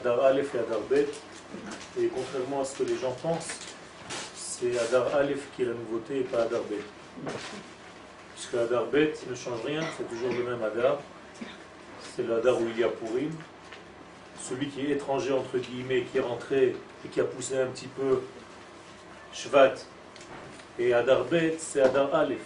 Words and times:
Adar 0.00 0.24
Aleph 0.24 0.54
et 0.54 0.58
Adar 0.58 0.80
Bet. 0.88 1.08
Et 1.98 2.06
contrairement 2.06 2.62
à 2.62 2.64
ce 2.64 2.78
que 2.78 2.84
les 2.84 2.96
gens 2.96 3.12
pensent, 3.22 3.50
c'est 4.34 4.78
Adar 4.78 5.14
Aleph 5.14 5.42
qui 5.54 5.62
est 5.62 5.66
la 5.66 5.74
nouveauté 5.74 6.20
et 6.20 6.22
pas 6.22 6.42
Adar 6.42 6.62
Bet. 6.62 6.82
Puisque 8.34 8.54
Adar 8.54 8.86
Bet 8.86 9.12
ne 9.28 9.34
change 9.34 9.62
rien, 9.64 9.82
c'est 9.96 10.08
toujours 10.08 10.30
le 10.30 10.42
même 10.44 10.62
Adar. 10.62 10.98
C'est 12.14 12.22
le 12.22 12.36
Adar 12.36 12.60
où 12.60 12.66
il 12.74 12.80
y 12.80 12.84
a 12.84 12.88
Purim. 12.88 13.32
Celui 14.42 14.68
qui 14.68 14.86
est 14.86 14.90
étranger, 14.90 15.32
entre 15.32 15.58
guillemets, 15.58 16.04
qui 16.10 16.18
est 16.18 16.22
rentré 16.22 16.74
et 17.04 17.08
qui 17.08 17.20
a 17.20 17.24
poussé 17.24 17.58
un 17.58 17.66
petit 17.66 17.88
peu 17.88 18.22
Shvat 19.34 19.74
et 20.78 20.94
Adar 20.94 21.24
Bet, 21.24 21.56
c'est 21.58 21.82
Adar 21.82 22.14
Aleph. 22.14 22.38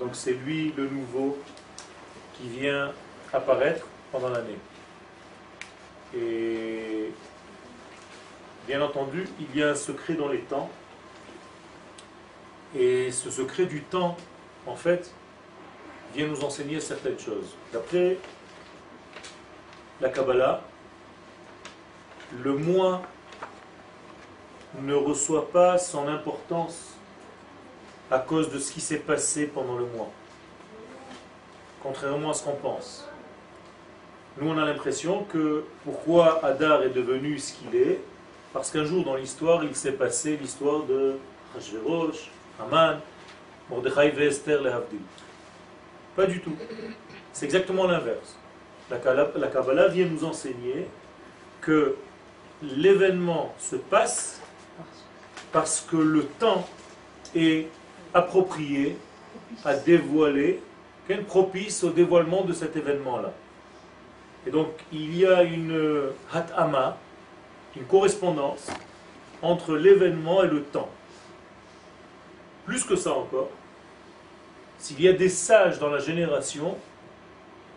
Donc 0.00 0.10
c'est 0.14 0.32
lui 0.32 0.72
le 0.76 0.88
nouveau 0.88 1.36
qui 2.34 2.48
vient 2.48 2.92
apparaître 3.32 3.86
pendant 4.10 4.30
l'année. 4.30 4.56
Et 6.14 7.12
bien 8.66 8.82
entendu, 8.82 9.28
il 9.40 9.58
y 9.58 9.62
a 9.62 9.70
un 9.70 9.74
secret 9.74 10.14
dans 10.14 10.28
les 10.28 10.40
temps. 10.40 10.70
Et 12.74 13.10
ce 13.10 13.30
secret 13.30 13.66
du 13.66 13.82
temps, 13.82 14.16
en 14.66 14.76
fait, 14.76 15.12
vient 16.14 16.26
nous 16.26 16.44
enseigner 16.44 16.80
certaines 16.80 17.18
choses. 17.18 17.56
D'après 17.72 18.18
la 20.00 20.08
Kabbalah, 20.08 20.62
le 22.42 22.54
mois 22.54 23.02
ne 24.80 24.94
reçoit 24.94 25.50
pas 25.50 25.78
son 25.78 26.08
importance 26.08 26.94
à 28.10 28.18
cause 28.18 28.50
de 28.50 28.58
ce 28.58 28.72
qui 28.72 28.80
s'est 28.80 28.98
passé 28.98 29.46
pendant 29.46 29.76
le 29.76 29.86
mois. 29.86 30.10
Contrairement 31.82 32.30
à 32.30 32.34
ce 32.34 32.44
qu'on 32.44 32.56
pense. 32.56 33.05
Nous, 34.38 34.50
on 34.50 34.58
a 34.58 34.66
l'impression 34.66 35.24
que 35.24 35.64
pourquoi 35.82 36.44
Hadar 36.44 36.82
est 36.82 36.90
devenu 36.90 37.38
ce 37.38 37.54
qu'il 37.54 37.74
est, 37.74 38.00
parce 38.52 38.70
qu'un 38.70 38.84
jour 38.84 39.02
dans 39.02 39.16
l'histoire, 39.16 39.64
il 39.64 39.74
s'est 39.74 39.92
passé 39.92 40.36
l'histoire 40.36 40.82
de 40.84 41.14
Hashverosh, 41.56 42.30
Haman, 42.60 43.00
Mordechai 43.70 44.12
et 44.14 44.26
Esther, 44.26 44.62
les 44.62 44.70
Havdil. 44.70 45.00
Pas 46.14 46.26
du 46.26 46.40
tout. 46.40 46.54
C'est 47.32 47.46
exactement 47.46 47.86
l'inverse. 47.86 48.38
La 48.90 48.98
Kabbalah 48.98 49.88
vient 49.88 50.06
nous 50.06 50.24
enseigner 50.24 50.86
que 51.60 51.96
l'événement 52.62 53.54
se 53.58 53.76
passe 53.76 54.40
parce 55.50 55.80
que 55.80 55.96
le 55.96 56.24
temps 56.24 56.68
est 57.34 57.68
approprié 58.12 58.96
à 59.64 59.74
dévoiler, 59.74 60.60
propice 61.26 61.84
au 61.84 61.90
dévoilement 61.90 62.42
de 62.44 62.52
cet 62.52 62.76
événement-là. 62.76 63.32
Et 64.46 64.50
donc, 64.50 64.68
il 64.92 65.16
y 65.16 65.26
a 65.26 65.42
une 65.42 66.10
hatama, 66.32 66.96
une 67.76 67.84
correspondance 67.84 68.68
entre 69.42 69.76
l'événement 69.76 70.42
et 70.44 70.48
le 70.48 70.62
temps. 70.62 70.88
Plus 72.64 72.84
que 72.84 72.96
ça 72.96 73.12
encore, 73.12 73.50
s'il 74.78 75.00
y 75.00 75.08
a 75.08 75.12
des 75.12 75.28
sages 75.28 75.78
dans 75.78 75.90
la 75.90 75.98
génération, 75.98 76.76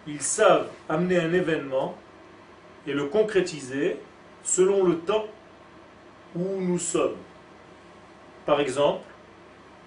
ils 0.08 0.22
savent 0.22 0.70
amener 0.88 1.20
un 1.20 1.34
événement 1.34 1.96
et 2.88 2.94
le 2.94 3.06
concrétiser 3.06 3.98
selon 4.44 4.84
le 4.84 4.98
temps 5.00 5.26
où 6.36 6.60
nous 6.60 6.80
sommes. 6.80 7.18
Par 8.46 8.60
exemple, 8.62 9.04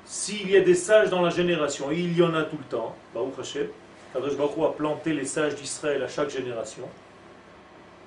s'il 0.05 0.51
y 0.51 0.57
a 0.57 0.61
des 0.61 0.75
sages 0.75 1.11
dans 1.11 1.23
la 1.23 1.31
génération, 1.31 1.91
il 1.91 2.17
y 2.17 2.23
en 2.23 2.35
a 2.35 2.43
tout 2.43 2.59
le 2.59 2.65
temps, 2.65 2.95
Baruch 3.15 3.39
Hashem, 3.39 3.69
Kadosh 4.13 4.37
Baruch 4.37 4.59
a 4.59 4.73
planté 4.73 5.13
les 5.13 5.25
sages 5.25 5.55
d'Israël 5.55 6.03
à 6.03 6.09
chaque 6.09 6.31
génération, 6.31 6.89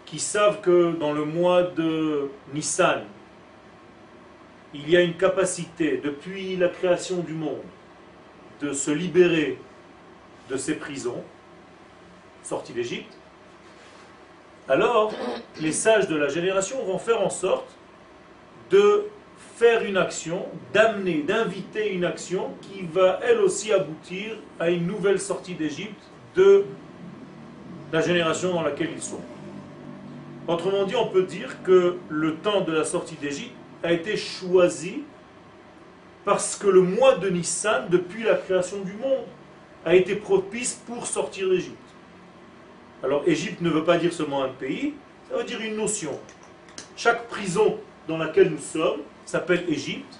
qui 0.06 0.20
savent 0.20 0.62
que 0.62 0.94
dans 0.94 1.14
le 1.14 1.26
mois 1.26 1.64
de 1.64 2.30
Nissan, 2.54 3.04
il 4.74 4.90
y 4.90 4.98
a 4.98 5.02
une 5.02 5.16
capacité, 5.16 5.98
depuis 5.98 6.58
la 6.58 6.70
création 6.70 7.20
du 7.20 7.34
monde, 7.34 7.64
de 8.62 8.74
se 8.74 8.92
libérer 8.92 9.58
de 10.50 10.58
ces 10.58 10.76
prisons, 10.76 11.24
sorties 12.44 12.74
d'Égypte, 12.74 13.18
alors 14.68 15.12
les 15.60 15.72
sages 15.72 16.08
de 16.08 16.16
la 16.16 16.28
génération 16.28 16.84
vont 16.84 17.00
faire 17.00 17.22
en 17.22 17.30
sorte 17.30 17.70
de 18.70 19.06
faire 19.56 19.86
une 19.86 19.96
action, 19.96 20.46
d'amener, 20.74 21.24
d'inviter 21.26 21.94
une 21.94 22.04
action 22.04 22.52
qui 22.62 22.82
va 22.82 23.22
elle 23.24 23.40
aussi 23.40 23.72
aboutir 23.72 24.36
à 24.60 24.70
une 24.70 24.86
nouvelle 24.86 25.20
sortie 25.20 25.54
d'Égypte 25.54 26.02
de 26.36 26.66
la 27.94 28.02
génération 28.02 28.54
dans 28.54 28.64
laquelle 28.64 28.90
ils 28.94 29.02
sont. 29.02 29.22
Autrement 30.50 30.84
dit, 30.84 30.96
on 30.98 31.08
peut 31.08 31.24
dire 31.24 31.64
que 31.64 31.96
le 32.10 32.36
temps 32.36 32.62
de 32.62 32.74
la 32.74 32.84
sortie 32.84 33.16
d'Égypte 33.16 33.56
a 33.82 33.94
été 33.94 34.18
choisi 34.18 35.04
parce 36.26 36.58
que 36.58 36.68
le 36.68 36.82
mois 36.82 37.16
de 37.16 37.30
Nissan, 37.30 37.88
depuis 37.90 38.24
la 38.24 38.36
création 38.36 38.82
du 38.82 38.94
monde, 38.94 39.24
a 39.86 39.96
été 39.96 40.16
propice 40.16 40.82
pour 40.86 41.08
sortir 41.08 41.50
d'Égypte. 41.50 41.78
Alors 43.04 43.24
Égypte 43.26 43.62
ne 43.62 43.70
veut 43.70 43.86
pas 43.86 43.98
dire 43.98 44.12
seulement 44.12 44.44
un 44.44 44.50
pays, 44.50 44.96
ça 45.30 45.38
veut 45.38 45.44
dire 45.46 45.62
une 45.62 45.78
notion. 45.78 46.20
Chaque 46.98 47.28
prison 47.28 47.78
dans 48.08 48.18
laquelle 48.18 48.50
nous 48.50 48.58
sommes 48.58 49.02
s'appelle 49.26 49.66
Égypte. 49.68 50.20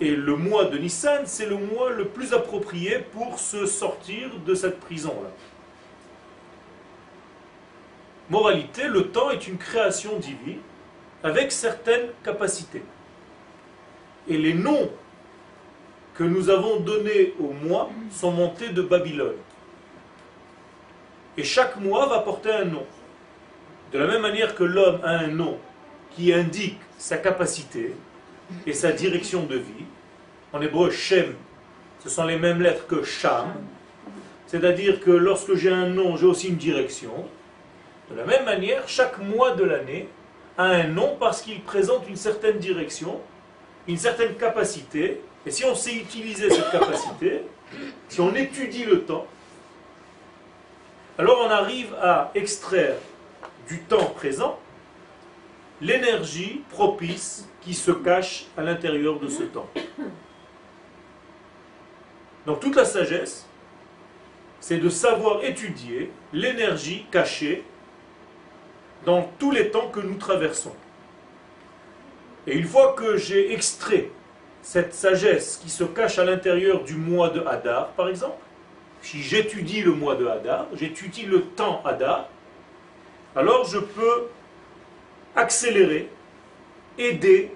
Et 0.00 0.14
le 0.14 0.36
mois 0.36 0.66
de 0.66 0.76
Nissan, 0.76 1.22
c'est 1.24 1.46
le 1.46 1.56
mois 1.56 1.90
le 1.90 2.06
plus 2.06 2.34
approprié 2.34 2.98
pour 3.12 3.38
se 3.38 3.64
sortir 3.64 4.30
de 4.46 4.54
cette 4.54 4.78
prison-là. 4.80 5.30
Moralité, 8.28 8.88
le 8.88 9.08
temps 9.08 9.30
est 9.30 9.46
une 9.48 9.56
création 9.56 10.18
divine 10.18 10.60
avec 11.22 11.50
certaines 11.52 12.08
capacités. 12.22 12.82
Et 14.28 14.36
les 14.36 14.54
noms 14.54 14.90
que 16.14 16.24
nous 16.24 16.50
avons 16.50 16.80
donnés 16.80 17.34
au 17.38 17.52
mois 17.52 17.90
sont 18.10 18.32
montés 18.32 18.70
de 18.70 18.82
Babylone. 18.82 19.36
Et 21.36 21.44
chaque 21.44 21.76
mois 21.76 22.06
va 22.06 22.20
porter 22.20 22.50
un 22.50 22.64
nom. 22.64 22.86
De 23.92 23.98
la 23.98 24.06
même 24.06 24.22
manière 24.22 24.54
que 24.54 24.64
l'homme 24.64 25.00
a 25.04 25.10
un 25.10 25.28
nom 25.28 25.58
qui 26.10 26.32
indique 26.32 26.80
sa 26.98 27.18
capacité, 27.18 27.94
et 28.66 28.72
sa 28.72 28.92
direction 28.92 29.44
de 29.44 29.56
vie. 29.56 29.84
En 30.52 30.60
hébreu, 30.60 30.90
Shem, 30.90 31.34
ce 32.02 32.08
sont 32.08 32.24
les 32.24 32.38
mêmes 32.38 32.62
lettres 32.62 32.86
que 32.86 33.02
Sham. 33.02 33.52
C'est-à-dire 34.46 35.00
que 35.00 35.10
lorsque 35.10 35.54
j'ai 35.54 35.72
un 35.72 35.88
nom, 35.88 36.16
j'ai 36.16 36.26
aussi 36.26 36.48
une 36.48 36.56
direction. 36.56 37.12
De 38.10 38.16
la 38.16 38.24
même 38.24 38.44
manière, 38.44 38.88
chaque 38.88 39.18
mois 39.18 39.52
de 39.52 39.64
l'année 39.64 40.08
a 40.56 40.64
un 40.64 40.84
nom 40.84 41.16
parce 41.18 41.42
qu'il 41.42 41.60
présente 41.62 42.08
une 42.08 42.16
certaine 42.16 42.58
direction, 42.58 43.20
une 43.88 43.98
certaine 43.98 44.34
capacité. 44.34 45.20
Et 45.44 45.50
si 45.50 45.64
on 45.64 45.74
sait 45.74 45.94
utiliser 45.94 46.48
cette 46.48 46.70
capacité, 46.70 47.42
si 48.08 48.20
on 48.20 48.34
étudie 48.34 48.84
le 48.84 49.02
temps, 49.02 49.26
alors 51.18 51.42
on 51.44 51.50
arrive 51.50 51.94
à 52.00 52.30
extraire 52.34 52.96
du 53.68 53.80
temps 53.80 54.04
présent 54.14 54.58
l'énergie 55.80 56.62
propice 56.70 57.48
qui 57.66 57.74
se 57.74 57.90
cache 57.90 58.46
à 58.56 58.62
l'intérieur 58.62 59.18
de 59.18 59.26
ce 59.26 59.42
temps. 59.42 59.68
Donc 62.46 62.60
toute 62.60 62.76
la 62.76 62.84
sagesse, 62.84 63.44
c'est 64.60 64.78
de 64.78 64.88
savoir 64.88 65.42
étudier 65.42 66.12
l'énergie 66.32 67.06
cachée 67.10 67.64
dans 69.04 69.28
tous 69.40 69.50
les 69.50 69.72
temps 69.72 69.88
que 69.88 69.98
nous 69.98 70.14
traversons. 70.14 70.76
Et 72.46 72.54
une 72.54 72.66
fois 72.66 72.92
que 72.92 73.16
j'ai 73.16 73.52
extrait 73.52 74.10
cette 74.62 74.94
sagesse 74.94 75.56
qui 75.60 75.68
se 75.68 75.82
cache 75.82 76.20
à 76.20 76.24
l'intérieur 76.24 76.84
du 76.84 76.94
mois 76.94 77.30
de 77.30 77.40
Hadar, 77.40 77.88
par 77.94 78.08
exemple, 78.08 78.38
si 79.02 79.22
j'étudie 79.22 79.82
le 79.82 79.90
mois 79.90 80.14
de 80.14 80.24
Hadar, 80.28 80.68
j'étudie 80.72 81.26
le 81.26 81.42
temps 81.42 81.82
Hadar, 81.84 82.28
alors 83.34 83.64
je 83.64 83.78
peux 83.78 84.28
accélérer, 85.34 86.08
aider 86.96 87.55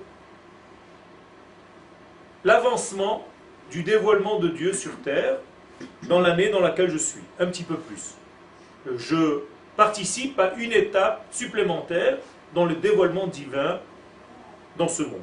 l'avancement 2.45 3.27
du 3.71 3.83
dévoilement 3.83 4.39
de 4.39 4.49
Dieu 4.49 4.73
sur 4.73 4.97
terre 5.03 5.39
dans 6.09 6.21
l'année 6.21 6.49
dans 6.49 6.61
laquelle 6.61 6.91
je 6.91 6.99
suis, 6.99 7.23
un 7.39 7.47
petit 7.47 7.63
peu 7.63 7.77
plus. 7.77 8.15
Je 8.97 9.41
participe 9.77 10.39
à 10.39 10.55
une 10.55 10.73
étape 10.73 11.25
supplémentaire 11.31 12.19
dans 12.55 12.65
le 12.65 12.75
dévoilement 12.75 13.27
divin 13.27 13.81
dans 14.77 14.89
ce 14.89 15.03
monde. 15.03 15.21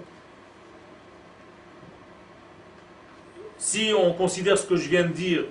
Si 3.58 3.92
on 3.98 4.14
considère 4.14 4.58
ce 4.58 4.66
que 4.66 4.76
je 4.76 4.88
viens 4.88 5.04
de 5.04 5.12
dire 5.12 5.46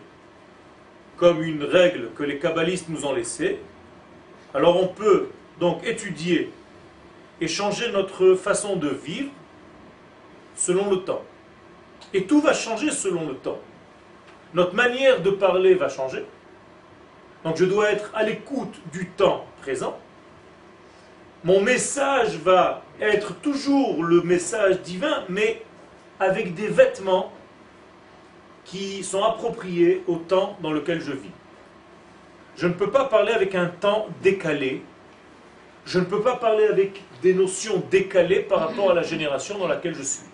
comme 1.16 1.42
une 1.42 1.64
règle 1.64 2.10
que 2.16 2.22
les 2.22 2.38
kabbalistes 2.38 2.88
nous 2.88 3.04
ont 3.04 3.12
laissée, 3.12 3.58
alors 4.54 4.80
on 4.82 4.88
peut 4.88 5.28
donc 5.58 5.84
étudier 5.84 6.52
et 7.40 7.48
changer 7.48 7.90
notre 7.90 8.34
façon 8.34 8.76
de 8.76 8.88
vivre 8.88 9.30
selon 10.54 10.90
le 10.90 10.98
temps. 10.98 11.22
Et 12.14 12.24
tout 12.24 12.40
va 12.40 12.52
changer 12.52 12.90
selon 12.90 13.26
le 13.28 13.34
temps. 13.34 13.58
Notre 14.54 14.74
manière 14.74 15.20
de 15.22 15.30
parler 15.30 15.74
va 15.74 15.88
changer. 15.88 16.24
Donc 17.44 17.56
je 17.56 17.64
dois 17.64 17.90
être 17.90 18.10
à 18.14 18.22
l'écoute 18.22 18.74
du 18.92 19.06
temps 19.06 19.46
présent. 19.60 19.98
Mon 21.44 21.60
message 21.60 22.36
va 22.38 22.82
être 23.00 23.34
toujours 23.40 24.02
le 24.02 24.22
message 24.22 24.80
divin, 24.80 25.24
mais 25.28 25.62
avec 26.18 26.54
des 26.54 26.68
vêtements 26.68 27.32
qui 28.64 29.04
sont 29.04 29.22
appropriés 29.22 30.02
au 30.06 30.16
temps 30.16 30.56
dans 30.60 30.72
lequel 30.72 31.00
je 31.00 31.12
vis. 31.12 31.30
Je 32.56 32.66
ne 32.66 32.72
peux 32.72 32.90
pas 32.90 33.04
parler 33.04 33.32
avec 33.32 33.54
un 33.54 33.66
temps 33.66 34.06
décalé. 34.22 34.82
Je 35.84 36.00
ne 36.00 36.04
peux 36.04 36.20
pas 36.22 36.36
parler 36.36 36.64
avec 36.64 37.02
des 37.22 37.34
notions 37.34 37.82
décalées 37.90 38.40
par 38.40 38.60
rapport 38.60 38.90
à 38.90 38.94
la 38.94 39.02
génération 39.02 39.58
dans 39.58 39.68
laquelle 39.68 39.94
je 39.94 40.02
suis. 40.02 40.24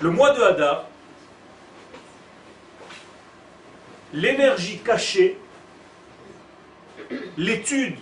Le 0.00 0.10
mois 0.10 0.30
de 0.30 0.42
Hadar, 0.42 0.86
l'énergie 4.12 4.78
cachée, 4.78 5.36
l'étude, 7.36 7.96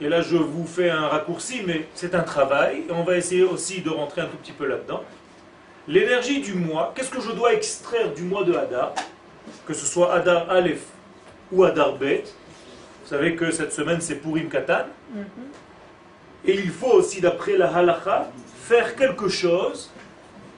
et 0.00 0.08
là 0.08 0.22
je 0.22 0.36
vous 0.36 0.66
fais 0.66 0.88
un 0.88 1.08
raccourci, 1.08 1.62
mais 1.66 1.86
c'est 1.94 2.14
un 2.14 2.22
travail, 2.22 2.84
et 2.88 2.92
on 2.92 3.04
va 3.04 3.16
essayer 3.16 3.42
aussi 3.42 3.82
de 3.82 3.90
rentrer 3.90 4.22
un 4.22 4.26
tout 4.26 4.38
petit 4.38 4.52
peu 4.52 4.66
là-dedans. 4.66 5.04
L'énergie 5.88 6.40
du 6.40 6.54
mois, 6.54 6.92
qu'est-ce 6.94 7.10
que 7.10 7.20
je 7.20 7.32
dois 7.32 7.52
extraire 7.52 8.12
du 8.14 8.22
mois 8.22 8.44
de 8.44 8.54
Hadar 8.54 8.94
Que 9.66 9.74
ce 9.74 9.86
soit 9.86 10.14
Hadar 10.14 10.48
Aleph 10.50 10.84
ou 11.52 11.64
Hadar 11.64 11.96
Bet. 11.96 12.24
Vous 13.02 13.08
savez 13.08 13.34
que 13.34 13.50
cette 13.50 13.72
semaine 13.72 14.00
c'est 14.00 14.16
Purim 14.16 14.48
Katan. 14.48 14.84
Et 16.44 16.54
il 16.54 16.70
faut 16.70 16.92
aussi, 16.92 17.20
d'après 17.20 17.56
la 17.56 17.74
halacha, 17.74 18.30
faire 18.64 18.96
quelque 18.96 19.28
chose 19.28 19.90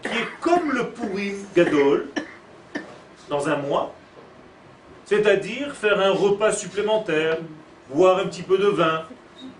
qui 0.03 0.09
est 0.09 0.29
comme 0.41 0.73
le 0.73 0.89
Purim 0.91 1.37
Gadol 1.55 2.09
dans 3.29 3.49
un 3.49 3.57
mois, 3.57 3.95
c'est-à-dire 5.07 5.75
faire 5.75 6.01
un 6.01 6.11
repas 6.11 6.53
supplémentaire, 6.53 7.39
boire 7.91 8.19
un 8.19 8.27
petit 8.27 8.43
peu 8.43 8.59
de 8.59 8.69
vin, 8.69 9.05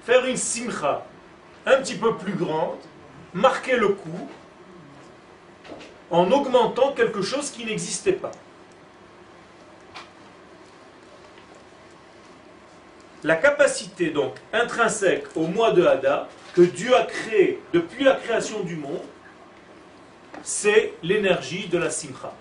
faire 0.05 0.25
une 0.27 0.37
simcha 0.37 1.05
un 1.67 1.77
petit 1.77 1.95
peu 1.95 2.17
plus 2.17 2.35
grande, 2.35 2.79
marquer 3.35 3.77
le 3.77 3.89
coup, 3.89 4.29
en 6.11 6.31
augmentant 6.31 6.93
quelque 6.93 7.23
chose 7.23 7.51
qui 7.51 7.65
n'existait 7.65 8.13
pas. 8.13 8.33
La 13.25 13.37
capacité 13.37 14.11
donc 14.11 14.35
intrinsèque 14.53 15.25
au 15.37 15.47
mois 15.47 15.73
de 15.73 15.85
Hada 15.85 16.29
que 16.55 16.63
Dieu 16.63 16.95
a 16.97 17.05
créé 17.05 17.61
depuis 17.73 18.05
la 18.05 18.15
création 18.15 18.61
du 18.61 18.77
monde, 18.77 19.01
c'est 20.43 20.95
l'énergie 21.03 21.69
de 21.69 21.79
la 21.79 21.91
simcha. 21.91 22.33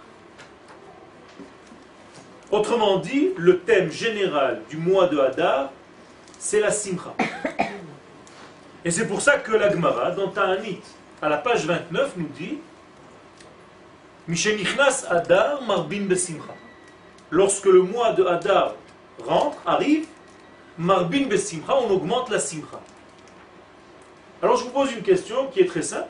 Autrement 2.51 2.97
dit, 2.97 3.29
le 3.37 3.59
thème 3.59 3.91
général 3.91 4.61
du 4.69 4.77
mois 4.77 5.07
de 5.07 5.17
Hadar, 5.17 5.71
c'est 6.37 6.59
la 6.59 6.71
simcha. 6.71 7.13
Et 8.83 8.91
c'est 8.91 9.07
pour 9.07 9.21
ça 9.21 9.37
que 9.37 9.53
la 9.53 9.71
Gemara, 9.71 10.11
dans 10.11 10.29
Ta'anit, 10.29 10.81
à 11.21 11.29
la 11.29 11.37
page 11.37 11.65
29, 11.65 12.13
nous 12.17 12.27
dit 12.37 12.57
Mishenichnas 14.27 15.05
Hadar 15.09 15.61
marbin 15.61 16.01
besimcha. 16.01 16.53
Lorsque 17.29 17.65
le 17.67 17.83
mois 17.83 18.11
de 18.11 18.25
Hadar 18.25 18.73
rentre, 19.23 19.57
arrive, 19.65 20.07
marbin 20.77 21.25
besimcha, 21.27 21.75
on 21.75 21.89
augmente 21.91 22.29
la 22.29 22.39
simcha. 22.39 22.79
Alors 24.41 24.57
je 24.57 24.63
vous 24.63 24.71
pose 24.71 24.91
une 24.91 25.03
question 25.03 25.47
qui 25.47 25.59
est 25.59 25.67
très 25.67 25.81
simple. 25.81 26.09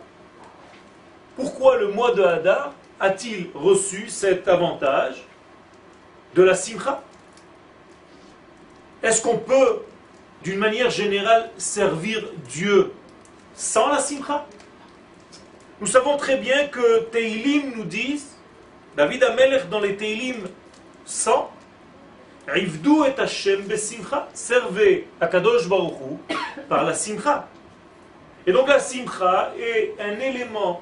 Pourquoi 1.35 1.77
le 1.77 1.89
mois 1.89 2.13
de 2.13 2.23
Hadar 2.23 2.73
a-t-il 2.99 3.49
reçu 3.53 4.09
cet 4.09 4.47
avantage 4.47 5.25
de 6.35 6.43
la 6.43 6.55
simcha? 6.55 7.01
Est-ce 9.03 9.21
qu'on 9.21 9.37
peut, 9.37 9.81
d'une 10.43 10.59
manière 10.59 10.89
générale, 10.89 11.49
servir 11.57 12.23
Dieu 12.47 12.93
sans 13.55 13.89
la 13.89 13.99
simcha? 13.99 14.45
Nous 15.79 15.87
savons 15.87 16.15
très 16.15 16.37
bien 16.37 16.67
que 16.67 16.99
Teilim 17.05 17.73
nous 17.75 17.85
disent, 17.85 18.37
David 18.95 19.23
Amelech 19.23 19.67
dans 19.69 19.79
les 19.79 19.97
Teilim 19.97 20.47
100, 21.05 21.51
Rivdu 22.47 23.03
et 23.05 23.19
Hashem 23.19 23.61
besimcha, 23.63 24.27
servez 24.33 25.07
à 25.19 25.27
Kadosh 25.27 25.67
Baruch 25.67 25.95
par 26.67 26.83
la 26.83 26.93
simcha. 26.93 27.47
Et 28.45 28.51
donc 28.51 28.67
la 28.67 28.79
simcha 28.79 29.53
est 29.59 29.95
un 29.99 30.19
élément 30.19 30.81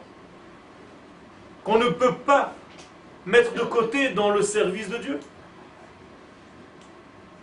qu'on 1.63 1.77
ne 1.77 1.89
peut 1.89 2.15
pas 2.15 2.53
mettre 3.25 3.53
de 3.53 3.61
côté 3.61 4.09
dans 4.09 4.29
le 4.29 4.41
service 4.41 4.89
de 4.89 4.97
Dieu. 4.97 5.19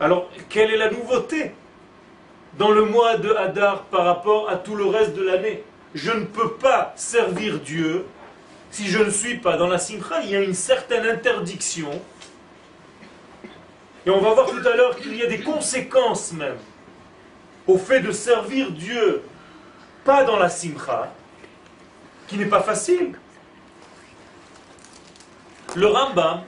Alors, 0.00 0.28
quelle 0.48 0.72
est 0.72 0.76
la 0.76 0.90
nouveauté 0.90 1.52
dans 2.58 2.70
le 2.70 2.84
mois 2.84 3.16
de 3.16 3.32
Hadar 3.32 3.84
par 3.84 4.04
rapport 4.04 4.48
à 4.48 4.56
tout 4.56 4.74
le 4.74 4.86
reste 4.86 5.14
de 5.14 5.22
l'année? 5.22 5.62
Je 5.94 6.10
ne 6.10 6.24
peux 6.24 6.52
pas 6.52 6.92
servir 6.96 7.60
Dieu 7.60 8.04
si 8.70 8.88
je 8.88 8.98
ne 8.98 9.10
suis 9.10 9.38
pas 9.38 9.56
dans 9.56 9.68
la 9.68 9.78
simcha. 9.78 10.20
Il 10.22 10.30
y 10.30 10.36
a 10.36 10.42
une 10.42 10.54
certaine 10.54 11.06
interdiction. 11.06 11.90
Et 14.06 14.10
on 14.10 14.20
va 14.20 14.34
voir 14.34 14.46
tout 14.46 14.64
à 14.64 14.76
l'heure 14.76 14.94
qu'il 14.96 15.16
y 15.16 15.22
a 15.24 15.26
des 15.26 15.40
conséquences 15.40 16.32
même 16.32 16.58
au 17.66 17.76
fait 17.76 17.98
de 17.98 18.12
servir 18.12 18.70
Dieu 18.70 19.22
pas 20.04 20.22
dans 20.22 20.36
la 20.36 20.48
simcha, 20.48 21.12
qui 22.28 22.38
n'est 22.38 22.46
pas 22.46 22.62
facile. 22.62 23.18
Le 25.74 25.88
Rambam, 25.88 26.42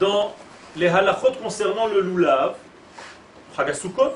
dans 0.00 0.34
les 0.74 0.88
halachot 0.88 1.32
concernant 1.42 1.86
le 1.86 2.00
lulav, 2.00 2.56
Chagasukot, 3.54 4.14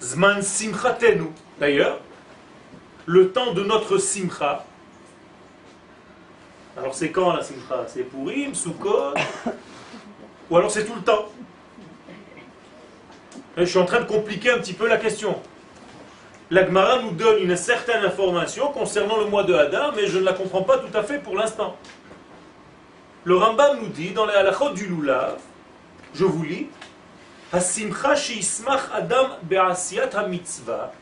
Zman 0.00 0.40
Simchatenu, 0.40 1.28
d'ailleurs, 1.60 2.00
le 3.04 3.30
temps 3.30 3.52
de 3.52 3.62
notre 3.62 3.98
simcha. 3.98 4.64
Alors 6.78 6.94
c'est 6.94 7.10
quand 7.10 7.34
la 7.34 7.42
simcha? 7.42 7.84
C'est 7.86 8.04
Purim, 8.04 8.54
Sukkot? 8.54 9.12
Ou 10.50 10.56
alors 10.56 10.70
c'est 10.70 10.84
tout 10.84 10.94
le 10.94 11.02
temps 11.02 11.26
Je 13.56 13.64
suis 13.64 13.78
en 13.78 13.86
train 13.86 14.00
de 14.00 14.06
compliquer 14.06 14.50
un 14.50 14.58
petit 14.58 14.74
peu 14.74 14.88
la 14.88 14.98
question. 14.98 15.40
La 16.50 16.66
Gemara 16.66 17.00
nous 17.02 17.12
donne 17.12 17.42
une 17.42 17.56
certaine 17.56 18.04
information 18.04 18.70
concernant 18.70 19.16
le 19.18 19.24
mois 19.26 19.44
de 19.44 19.54
Hadar, 19.54 19.94
mais 19.96 20.06
je 20.06 20.18
ne 20.18 20.24
la 20.24 20.34
comprends 20.34 20.62
pas 20.62 20.78
tout 20.78 20.96
à 20.96 21.02
fait 21.02 21.18
pour 21.18 21.34
l'instant. 21.36 21.76
Le 23.24 23.36
Rambam 23.36 23.80
nous 23.80 23.88
dit 23.88 24.10
dans 24.10 24.26
les 24.26 24.34
halachot 24.34 24.70
du 24.70 24.86
Lulav, 24.86 25.38
je 26.14 26.24
vous 26.24 26.44
lis, 26.44 26.68
Hasimcha 27.50 28.14
sheismach 28.14 28.90
adam 28.92 29.38
ha-mitzvah, 30.14 30.92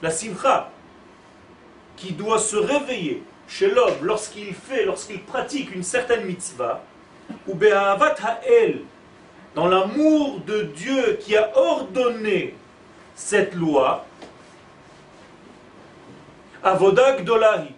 la 0.00 0.10
simcha 0.10 0.70
qui 1.96 2.12
doit 2.12 2.38
se 2.38 2.56
réveiller 2.56 3.22
chez 3.46 3.68
l'homme 3.68 3.98
lorsqu'il 4.02 4.54
fait, 4.54 4.86
lorsqu'il 4.86 5.22
pratique 5.22 5.74
une 5.74 5.82
certaine 5.82 6.24
mitzvah, 6.24 6.82
ou 7.46 7.54
be'ahavat 7.54 8.16
ha'el, 8.22 8.80
dans 9.54 9.66
l'amour 9.66 10.40
de 10.46 10.62
Dieu 10.62 11.18
qui 11.20 11.36
a 11.36 11.50
ordonné 11.56 12.54
cette 13.14 13.54
loi, 13.54 14.04
avodag 16.62 17.24
dolahi, 17.24 17.72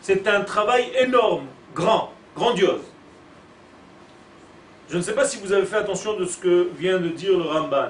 c'est 0.00 0.26
un 0.26 0.42
travail 0.42 0.90
énorme, 0.98 1.46
grand, 1.74 2.12
grandiose. 2.36 2.82
Je 4.90 4.98
ne 4.98 5.02
sais 5.02 5.14
pas 5.14 5.24
si 5.24 5.38
vous 5.38 5.52
avez 5.52 5.64
fait 5.64 5.76
attention 5.76 6.18
de 6.18 6.26
ce 6.26 6.36
que 6.36 6.70
vient 6.76 6.98
de 6.98 7.08
dire 7.08 7.36
le 7.38 7.44
Ramban. 7.44 7.88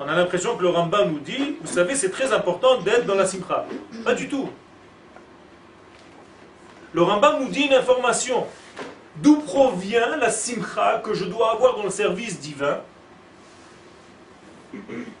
On 0.00 0.08
a 0.08 0.16
l'impression 0.16 0.56
que 0.56 0.62
le 0.62 0.70
Ramban 0.70 1.06
nous 1.06 1.20
dit, 1.20 1.56
vous 1.60 1.72
savez, 1.72 1.94
c'est 1.94 2.10
très 2.10 2.32
important 2.32 2.78
d'être 2.78 3.06
dans 3.06 3.14
la 3.14 3.26
simcha. 3.26 3.66
Pas 4.04 4.14
du 4.14 4.28
tout. 4.28 4.48
Le 6.92 7.02
Ramban 7.02 7.40
nous 7.40 7.48
dit 7.48 7.62
une 7.62 7.74
information. 7.74 8.46
D'où 9.16 9.36
provient 9.40 10.16
la 10.16 10.30
simcha 10.30 11.00
que 11.04 11.14
je 11.14 11.24
dois 11.24 11.52
avoir 11.52 11.76
dans 11.76 11.84
le 11.84 11.90
service 11.90 12.40
divin 12.40 12.80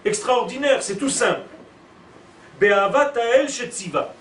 Extraordinaire, 0.04 0.82
c'est 0.82 0.96
tout 0.96 1.08
simple. 1.08 1.46
Be'avatael 2.58 3.48
shetziva. 3.48 4.12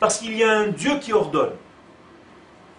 Parce 0.00 0.18
qu'il 0.18 0.36
y 0.36 0.42
a 0.42 0.50
un 0.50 0.66
Dieu 0.68 0.98
qui 0.98 1.12
ordonne. 1.12 1.54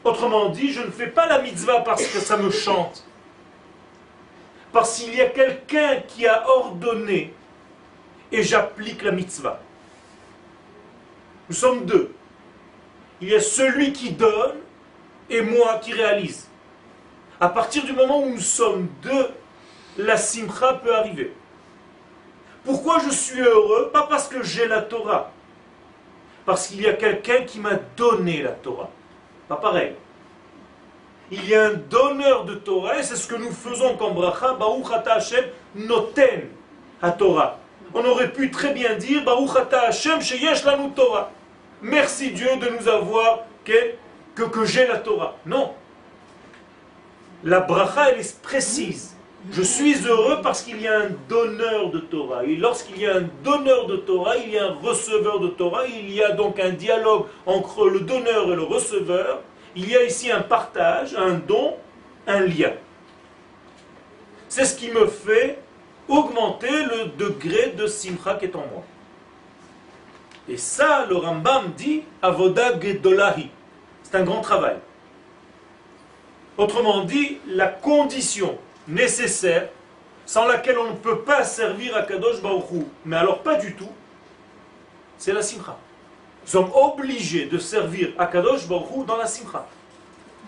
Autrement 0.04 0.50
dit, 0.50 0.72
je 0.72 0.82
ne 0.82 0.92
fais 0.92 1.08
pas 1.08 1.26
la 1.26 1.42
mitzvah 1.42 1.82
parce 1.82 2.06
que 2.06 2.20
ça 2.20 2.38
me 2.38 2.52
chante. 2.52 3.06
Parce 4.72 5.00
qu'il 5.00 5.16
y 5.16 5.22
a 5.22 5.28
quelqu'un 5.28 6.02
qui 6.08 6.28
a 6.28 6.48
ordonné 6.48 7.34
et 8.32 8.44
j'applique 8.44 9.02
la 9.04 9.12
mitzvah. 9.12 9.62
Nous 11.50 11.56
sommes 11.56 11.86
deux. 11.86 12.14
Il 13.22 13.30
y 13.30 13.36
a 13.36 13.40
celui 13.40 13.94
qui 13.94 14.12
donne 14.12 14.58
et 15.30 15.42
moi 15.42 15.80
qui 15.82 15.94
réalise. 15.94 16.48
À 17.40 17.50
partir 17.50 17.84
du 17.84 17.94
moment 17.94 18.24
où 18.24 18.30
nous 18.30 18.40
sommes 18.40 18.88
deux, 19.02 19.28
la 19.98 20.18
simcha 20.18 20.74
peut 20.76 20.96
arriver. 20.96 21.34
Pourquoi 22.64 23.00
je 23.00 23.10
suis 23.10 23.42
heureux? 23.42 23.92
Pas 23.94 24.04
parce 24.04 24.28
que 24.28 24.42
j'ai 24.44 24.68
la 24.68 24.82
Torah. 24.82 25.32
Parce 26.46 26.68
qu'il 26.68 26.82
y 26.82 26.88
a 26.88 26.94
quelqu'un 26.94 27.44
qui 27.44 27.60
m'a 27.60 27.76
donné 27.96 28.42
la 28.42 28.52
Torah. 28.52 28.90
Pas 29.48 29.58
pareil. 29.58 29.94
Il 31.32 31.48
y 31.48 31.56
a 31.56 31.66
un 31.66 31.74
donneur 31.74 32.46
de 32.46 32.56
Torah, 32.56 33.00
et 33.00 33.04
c'est 33.04 33.16
ce 33.16 33.28
que 33.28 33.36
nous 33.36 33.52
faisons 33.52 33.98
comme 33.98 34.14
bracha, 34.14 34.54
Baruch 34.54 34.86
Hashem 35.06 35.46
noten 35.76 36.50
à 37.02 37.12
Torah. 37.12 37.58
On 37.94 38.06
aurait 38.06 38.32
pu 38.32 38.52
très 38.52 38.74
bien 38.74 38.96
dire 38.96 39.24
Baruch 39.24 39.52
Hashem 39.72 40.22
sheyesh 40.22 40.64
lanu 40.66 40.92
Torah. 40.92 41.32
Merci 41.82 42.32
Dieu 42.32 42.56
de 42.58 42.70
nous 42.70 42.88
avoir 42.88 43.40
que, 44.36 44.44
que 44.44 44.66
j'ai 44.66 44.86
la 44.86 45.00
Torah. 45.00 45.38
Non. 45.46 45.74
La 47.44 47.62
bracha, 47.62 48.12
elle 48.12 48.20
est 48.20 48.42
précise. 48.42 49.16
Je 49.52 49.62
suis 49.62 49.96
heureux 50.08 50.40
parce 50.42 50.64
qu'il 50.64 50.82
y 50.82 50.88
a 50.88 51.02
un 51.02 51.10
donneur 51.30 51.92
de 51.92 52.00
Torah. 52.00 52.44
Et 52.44 52.56
lorsqu'il 52.56 53.00
y 53.00 53.06
a 53.06 53.18
un 53.18 53.30
donneur 53.44 53.86
de 53.86 53.98
Torah, 53.98 54.38
il 54.38 54.52
y 54.52 54.58
a 54.58 54.66
un 54.66 54.74
receveur 54.74 55.40
de 55.40 55.50
Torah. 55.50 55.86
Il 55.86 56.12
y 56.12 56.24
a 56.24 56.32
donc 56.32 56.60
un 56.60 56.72
dialogue 56.72 57.26
entre 57.46 57.88
le 57.88 58.00
donneur 58.02 58.52
et 58.52 58.56
le 58.56 58.64
receveur. 58.64 59.42
Il 59.76 59.90
y 59.90 59.96
a 59.96 60.04
ici 60.04 60.32
un 60.32 60.42
partage, 60.42 61.16
un 61.16 61.34
don, 61.34 61.76
un 62.26 62.42
lien. 62.42 62.74
C'est 64.50 64.66
ce 64.66 64.76
qui 64.76 64.90
me 64.90 65.06
fait 65.06 65.60
augmenter 66.08 66.72
le 66.72 67.10
degré 67.18 67.74
de 67.78 67.88
simcha 67.88 68.36
qui 68.36 68.46
est 68.46 68.56
en 68.56 68.66
moi. 68.72 68.84
Et 70.48 70.58
ça, 70.58 71.06
le 71.08 71.16
Rambam 71.18 71.72
dit 71.76 72.04
Avoda 72.22 72.80
Gedolahi. 72.80 73.50
C'est 74.06 74.18
un 74.18 74.24
grand 74.24 74.42
travail. 74.42 74.78
Autrement 76.58 77.04
dit, 77.04 77.40
la 77.48 77.68
condition 77.68 78.58
nécessaire 78.88 79.70
sans 80.28 80.46
laquelle 80.46 80.78
on 80.78 80.92
ne 80.92 80.96
peut 80.96 81.20
pas 81.20 81.44
servir 81.44 81.96
à 81.96 82.04
Kadosh 82.04 82.42
Baruch 82.42 82.86
mais 83.04 83.18
alors 83.18 83.42
pas 83.42 83.56
du 83.56 83.74
tout, 83.76 83.90
c'est 85.18 85.34
la 85.34 85.42
simcha. 85.42 85.78
Nous 86.44 86.52
sommes 86.52 86.72
obligés 86.74 87.46
de 87.48 87.58
servir 87.58 88.10
à 88.18 88.28
Kadosh 88.28 88.68
Baruch 88.68 89.06
dans 89.08 89.18
la 89.18 89.28
simcha. 89.28 89.68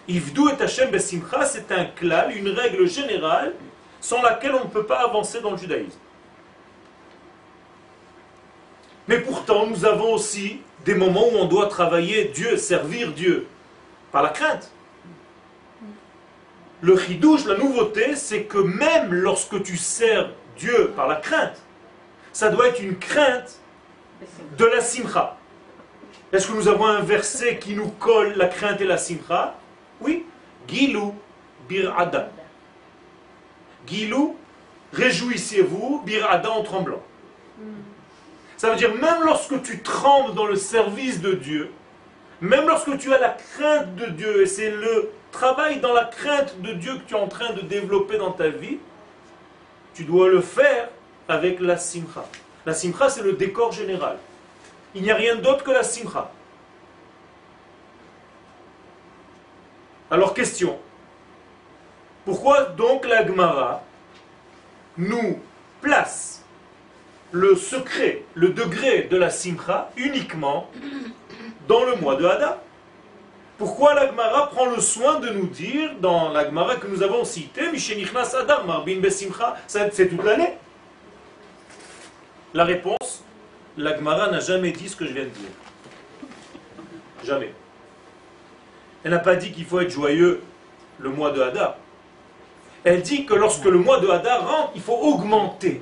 Ivdu 0.08 0.42
et 0.50 0.62
Hashem 0.62 0.98
simcha, 1.00 1.46
c'est 1.46 1.72
un 1.72 1.86
klal, 1.86 2.38
une 2.38 2.50
règle 2.50 2.88
générale 2.88 3.54
sans 4.00 4.22
laquelle 4.22 4.54
on 4.54 4.66
ne 4.66 4.70
peut 4.70 4.86
pas 4.86 5.00
avancer 5.00 5.42
dans 5.42 5.52
le 5.52 5.58
judaïsme. 5.58 5.98
Mais 9.08 9.20
pourtant, 9.20 9.66
nous 9.66 9.84
avons 9.84 10.14
aussi 10.14 10.62
des 10.86 10.96
moments 10.96 11.28
où 11.28 11.38
on 11.38 11.46
doit 11.46 11.68
travailler 11.68 12.26
Dieu, 12.26 12.58
servir 12.58 13.12
Dieu, 13.12 13.48
par 14.12 14.24
la 14.24 14.30
crainte. 14.30 14.72
Le 16.82 16.98
chidouche, 16.98 17.46
la 17.46 17.58
nouveauté, 17.58 18.16
c'est 18.16 18.44
que 18.44 18.60
même 18.60 19.14
lorsque 19.14 19.62
tu 19.64 19.78
sers 19.78 20.30
Dieu 20.58 20.92
par 20.96 21.08
la 21.08 21.16
crainte, 21.16 21.60
ça 22.32 22.50
doit 22.50 22.68
être 22.68 22.82
une 22.82 22.98
crainte 22.98 23.60
de 24.58 24.66
la 24.66 24.82
simcha. 24.82 25.38
Est-ce 26.32 26.48
que 26.48 26.54
nous 26.54 26.68
avons 26.68 26.86
un 26.86 27.02
verset 27.02 27.58
qui 27.58 27.74
nous 27.74 27.88
colle 27.88 28.34
la 28.36 28.48
crainte 28.48 28.82
et 28.82 28.86
la 28.86 28.98
simcha? 28.98 29.56
Oui. 30.02 30.26
Gilou 30.68 31.16
bir'ada. 31.68 32.30
Gilou, 33.88 34.36
réjouissez-vous, 34.94 36.04
bir'ada 36.06 36.52
en 36.52 36.64
tremblant. 36.64 37.02
Ça 38.58 38.72
veut 38.72 38.76
dire 38.76 38.94
même 38.96 39.24
lorsque 39.24 39.62
tu 39.62 39.82
trembles 39.82 40.34
dans 40.34 40.46
le 40.46 40.56
service 40.56 41.22
de 41.22 41.34
Dieu, 41.34 41.72
même 42.42 42.68
lorsque 42.68 42.98
tu 42.98 43.14
as 43.14 43.20
la 43.20 43.30
crainte 43.30 43.96
de 43.96 44.08
Dieu, 44.08 44.42
et 44.42 44.46
c'est 44.48 44.72
le 44.72 45.12
travail 45.32 45.80
dans 45.80 45.94
la 45.94 46.06
crainte 46.06 46.60
de 46.62 46.74
Dieu 46.74 46.96
que 46.96 47.08
tu 47.08 47.14
es 47.14 47.20
en 47.20 47.28
train 47.28 47.54
de 47.54 47.62
développer 47.62 48.18
dans 48.18 48.32
ta 48.32 48.50
vie, 48.50 48.80
tu 49.94 50.04
dois 50.04 50.28
le 50.28 50.42
faire 50.42 50.90
avec 51.28 51.60
la 51.60 51.78
simcha. 51.78 52.26
La 52.66 52.74
simcha, 52.74 53.10
c'est 53.10 53.22
le 53.22 53.34
décor 53.34 53.72
général. 53.72 54.18
Il 54.96 55.04
n'y 55.04 55.12
a 55.12 55.16
rien 55.16 55.36
d'autre 55.36 55.64
que 55.64 55.72
la 55.72 55.84
simcha. 55.84 56.32
Alors, 60.10 60.34
question. 60.34 60.78
Pourquoi 62.26 62.64
donc 62.64 63.08
la 63.08 63.26
Gemara 63.26 63.84
nous 64.98 65.40
place 65.82 66.37
le 67.32 67.56
secret, 67.56 68.24
le 68.36 68.50
degré 68.50 69.04
de 69.04 69.18
la 69.18 69.30
simcha 69.30 69.92
uniquement 69.98 70.70
dans 71.68 71.84
le 71.84 71.96
mois 71.96 72.16
de 72.16 72.26
Hadar 72.26 72.58
pourquoi 73.58 73.96
l'Agmara 73.96 74.52
prend 74.52 74.68
le 74.68 74.80
soin 74.80 75.20
de 75.20 75.30
nous 75.30 75.48
dire, 75.48 75.96
dans 76.00 76.30
l'Agmara 76.30 76.76
que 76.76 76.86
nous 76.86 77.02
avons 77.02 77.26
cité, 77.26 77.62
Adar 78.40 78.66
Marbin 78.68 79.00
Besimcha, 79.00 79.56
c'est 79.66 80.10
toute 80.10 80.24
l'année? 80.24 80.54
La 82.54 82.66
réponse, 82.66 83.24
l'Agmara 83.76 84.30
n'a 84.30 84.40
jamais 84.40 84.72
dit 84.72 84.88
ce 84.88 84.96
que 84.96 85.06
je 85.06 85.14
viens 85.14 85.24
de 85.24 85.30
dire. 85.30 85.50
Jamais. 87.24 87.52
Elle 89.04 89.12
n'a 89.12 89.20
pas 89.20 89.36
dit 89.36 89.52
qu'il 89.52 89.66
faut 89.66 89.80
être 89.80 89.90
joyeux 89.90 90.42
le 91.00 91.10
mois 91.10 91.32
de 91.32 91.42
Hadar. 91.42 91.78
Elle 92.84 93.02
dit 93.02 93.26
que 93.26 93.34
lorsque 93.34 93.66
le 93.66 93.80
mois 93.80 94.00
de 94.00 94.08
Hadar 94.08 94.48
rentre, 94.48 94.72
il 94.76 94.82
faut 94.82 94.98
augmenter 94.98 95.82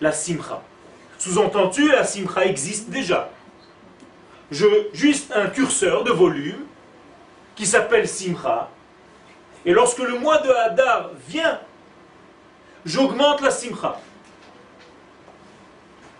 la 0.00 0.12
simcha. 0.12 0.62
Sous-entendu, 1.18 1.88
la 1.90 2.04
simcha 2.04 2.44
existe 2.44 2.90
déjà 2.90 3.30
je, 4.50 4.66
juste 4.92 5.32
un 5.34 5.46
curseur 5.46 6.04
de 6.04 6.10
volume 6.10 6.64
qui 7.54 7.66
s'appelle 7.66 8.08
Simcha. 8.08 8.68
Et 9.64 9.72
lorsque 9.72 9.98
le 9.98 10.18
mois 10.18 10.38
de 10.38 10.50
Hadar 10.50 11.10
vient, 11.28 11.60
j'augmente 12.84 13.40
la 13.40 13.50
Simcha. 13.50 14.00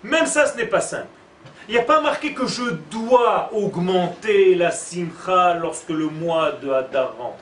Même 0.03 0.27
ça, 0.27 0.47
ce 0.47 0.57
n'est 0.57 0.67
pas 0.67 0.81
simple. 0.81 1.07
Il 1.69 1.73
n'y 1.73 1.81
a 1.81 1.85
pas 1.85 2.01
marqué 2.01 2.33
que 2.33 2.47
je 2.47 2.65
dois 2.91 3.51
augmenter 3.53 4.55
la 4.55 4.71
Simcha 4.71 5.55
lorsque 5.55 5.91
le 5.91 6.07
mois 6.09 6.53
de 6.53 6.71
Hadar 6.71 7.17
rentre. 7.17 7.39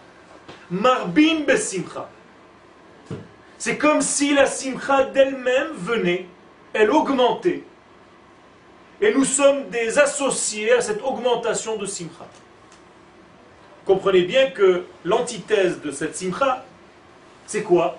Marbin 0.70 1.44
Simcha. 1.56 2.08
C'est 3.58 3.78
comme 3.78 4.02
si 4.02 4.34
la 4.34 4.46
Simcha 4.46 5.04
d'elle-même 5.04 5.72
venait, 5.72 6.26
elle 6.72 6.90
augmentait 6.90 7.62
et 9.00 9.12
nous 9.12 9.24
sommes 9.24 9.68
des 9.68 9.98
associés 9.98 10.72
à 10.72 10.80
cette 10.80 11.02
augmentation 11.02 11.76
de 11.76 11.86
simcha. 11.86 12.26
Comprenez 13.84 14.22
bien 14.22 14.50
que 14.50 14.84
l'antithèse 15.04 15.80
de 15.80 15.90
cette 15.90 16.16
simcha, 16.16 16.64
c'est 17.46 17.62
quoi? 17.62 17.98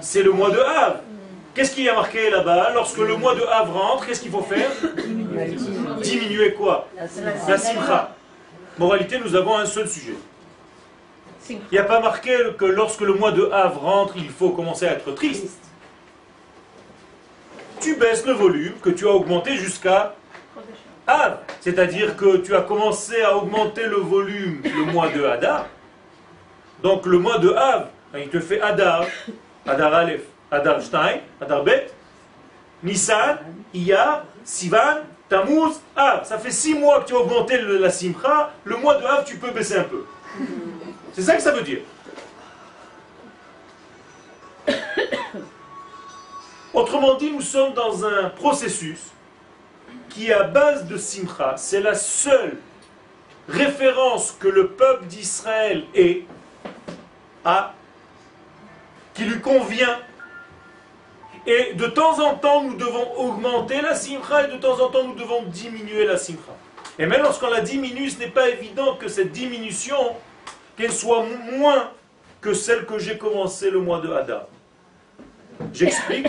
C'est 0.00 0.22
le 0.22 0.32
mois 0.32 0.50
de 0.50 0.58
Av. 0.58 1.00
Qu'est-ce 1.54 1.74
qui 1.74 1.88
a 1.88 1.94
marqué 1.94 2.30
là-bas? 2.30 2.70
Lorsque 2.74 2.98
le 2.98 3.16
mois 3.16 3.34
de 3.34 3.42
Av 3.42 3.70
rentre, 3.70 4.06
qu'est-ce 4.06 4.20
qu'il 4.20 4.30
faut 4.30 4.42
faire? 4.42 4.70
Diminuer 6.00 6.54
quoi? 6.54 6.88
La 7.48 7.58
simcha. 7.58 8.14
Moralité, 8.78 9.18
nous 9.18 9.34
avons 9.34 9.58
un 9.58 9.66
seul 9.66 9.88
sujet. 9.88 10.14
Il 11.50 11.72
n'y 11.72 11.78
a 11.78 11.84
pas 11.84 12.00
marqué 12.00 12.36
que 12.58 12.64
lorsque 12.64 13.00
le 13.00 13.14
mois 13.14 13.32
de 13.32 13.44
Av 13.50 13.76
rentre, 13.76 14.14
il 14.16 14.30
faut 14.30 14.50
commencer 14.50 14.86
à 14.86 14.92
être 14.92 15.12
triste 15.12 15.60
tu 17.80 17.96
baisses 17.96 18.26
le 18.26 18.32
volume 18.32 18.74
que 18.82 18.90
tu 18.90 19.06
as 19.06 19.10
augmenté 19.10 19.56
jusqu'à 19.56 20.14
Av. 21.06 21.38
C'est-à-dire 21.60 22.16
que 22.16 22.36
tu 22.38 22.54
as 22.54 22.60
commencé 22.60 23.22
à 23.22 23.36
augmenter 23.36 23.86
le 23.86 23.96
volume 23.96 24.60
le 24.62 24.92
mois 24.92 25.08
de 25.08 25.24
Hadar. 25.24 25.66
Donc 26.82 27.06
le 27.06 27.18
mois 27.18 27.38
de 27.38 27.50
Av, 27.50 27.88
il 28.16 28.28
te 28.28 28.38
fait 28.38 28.60
Hadar, 28.60 29.06
Hadar 29.66 29.94
Aleph, 29.94 30.22
Hadar 30.50 30.80
Stein, 30.82 31.20
Hadar 31.40 31.64
Bet, 31.64 31.92
Nissan, 32.82 33.38
Iyar, 33.74 34.24
Sivan, 34.44 35.00
Tammuz, 35.28 35.80
Av. 35.96 36.24
Ça 36.24 36.38
fait 36.38 36.50
six 36.50 36.74
mois 36.74 37.00
que 37.00 37.08
tu 37.08 37.14
as 37.14 37.18
augmenté 37.18 37.60
la 37.60 37.90
Simcha. 37.90 38.52
Le 38.64 38.76
mois 38.76 38.96
de 38.96 39.04
Av, 39.04 39.24
tu 39.24 39.36
peux 39.36 39.50
baisser 39.50 39.78
un 39.78 39.84
peu. 39.84 40.04
C'est 41.12 41.22
ça 41.22 41.36
que 41.36 41.42
ça 41.42 41.52
veut 41.52 41.62
dire. 41.62 41.80
Autrement 46.74 47.14
dit, 47.16 47.32
nous 47.32 47.40
sommes 47.40 47.74
dans 47.74 48.04
un 48.04 48.28
processus 48.30 49.00
qui, 50.08 50.32
à 50.32 50.44
base 50.44 50.86
de 50.86 50.96
Simcha, 50.96 51.54
c'est 51.56 51.80
la 51.80 51.94
seule 51.94 52.58
référence 53.48 54.36
que 54.38 54.48
le 54.48 54.68
peuple 54.68 55.06
d'Israël 55.06 55.84
ait 55.94 56.24
à, 57.44 57.74
qui 59.14 59.24
lui 59.24 59.40
convient. 59.40 59.98
Et 61.46 61.72
de 61.74 61.86
temps 61.86 62.20
en 62.24 62.34
temps, 62.34 62.62
nous 62.62 62.76
devons 62.76 63.16
augmenter 63.16 63.80
la 63.80 63.94
Simcha 63.94 64.46
et 64.46 64.52
de 64.52 64.58
temps 64.58 64.78
en 64.80 64.90
temps, 64.90 65.04
nous 65.04 65.14
devons 65.14 65.42
diminuer 65.44 66.04
la 66.04 66.18
Simcha. 66.18 66.52
Et 66.98 67.06
même 67.06 67.22
lorsqu'on 67.22 67.48
la 67.48 67.62
diminue, 67.62 68.10
ce 68.10 68.18
n'est 68.18 68.28
pas 68.28 68.50
évident 68.50 68.94
que 68.96 69.08
cette 69.08 69.32
diminution, 69.32 69.96
qu'elle 70.76 70.92
soit 70.92 71.24
moins 71.52 71.90
que 72.40 72.54
celle 72.54 72.86
que 72.86 72.98
j'ai 72.98 73.18
commencé 73.18 73.70
le 73.70 73.80
mois 73.80 74.00
de 74.00 74.10
Hadar. 74.12 74.46
J'explique. 75.72 76.28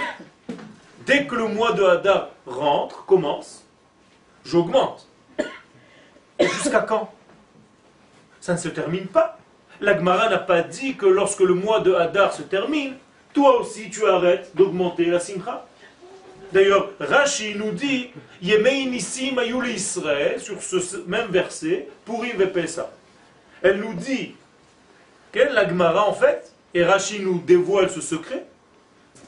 Dès 1.05 1.25
que 1.25 1.35
le 1.35 1.47
mois 1.47 1.73
de 1.73 1.83
Hadar 1.83 2.29
rentre, 2.45 3.05
commence, 3.05 3.65
j'augmente. 4.45 5.07
Jusqu'à 6.39 6.81
quand? 6.81 7.11
Ça 8.39 8.53
ne 8.53 8.57
se 8.57 8.69
termine 8.69 9.07
pas. 9.07 9.37
L'Agmara 9.79 10.29
n'a 10.29 10.37
pas 10.37 10.61
dit 10.61 10.95
que 10.95 11.05
lorsque 11.05 11.39
le 11.39 11.53
mois 11.53 11.79
de 11.79 11.93
Hadar 11.93 12.33
se 12.33 12.43
termine, 12.43 12.95
toi 13.33 13.59
aussi 13.59 13.89
tu 13.89 14.05
arrêtes 14.05 14.51
d'augmenter 14.55 15.05
la 15.05 15.19
simcha. 15.19 15.65
D'ailleurs, 16.51 16.89
Rashi 16.99 17.55
nous 17.55 17.71
dit 17.71 18.09
Ayul 18.43 19.67
Israël 19.67 20.39
sur 20.39 20.61
ce 20.61 20.97
même 21.07 21.27
verset, 21.29 21.87
pour 22.03 22.25
Pesa. 22.53 22.91
Elle 23.61 23.79
nous 23.79 23.93
dit, 23.93 24.35
quelle 25.31 25.53
la 25.53 25.67
Gemara 25.67 26.07
en 26.07 26.13
fait, 26.13 26.53
et 26.73 26.83
Rashi 26.83 27.19
nous 27.19 27.39
dévoile 27.39 27.89
ce 27.89 28.01
secret, 28.01 28.45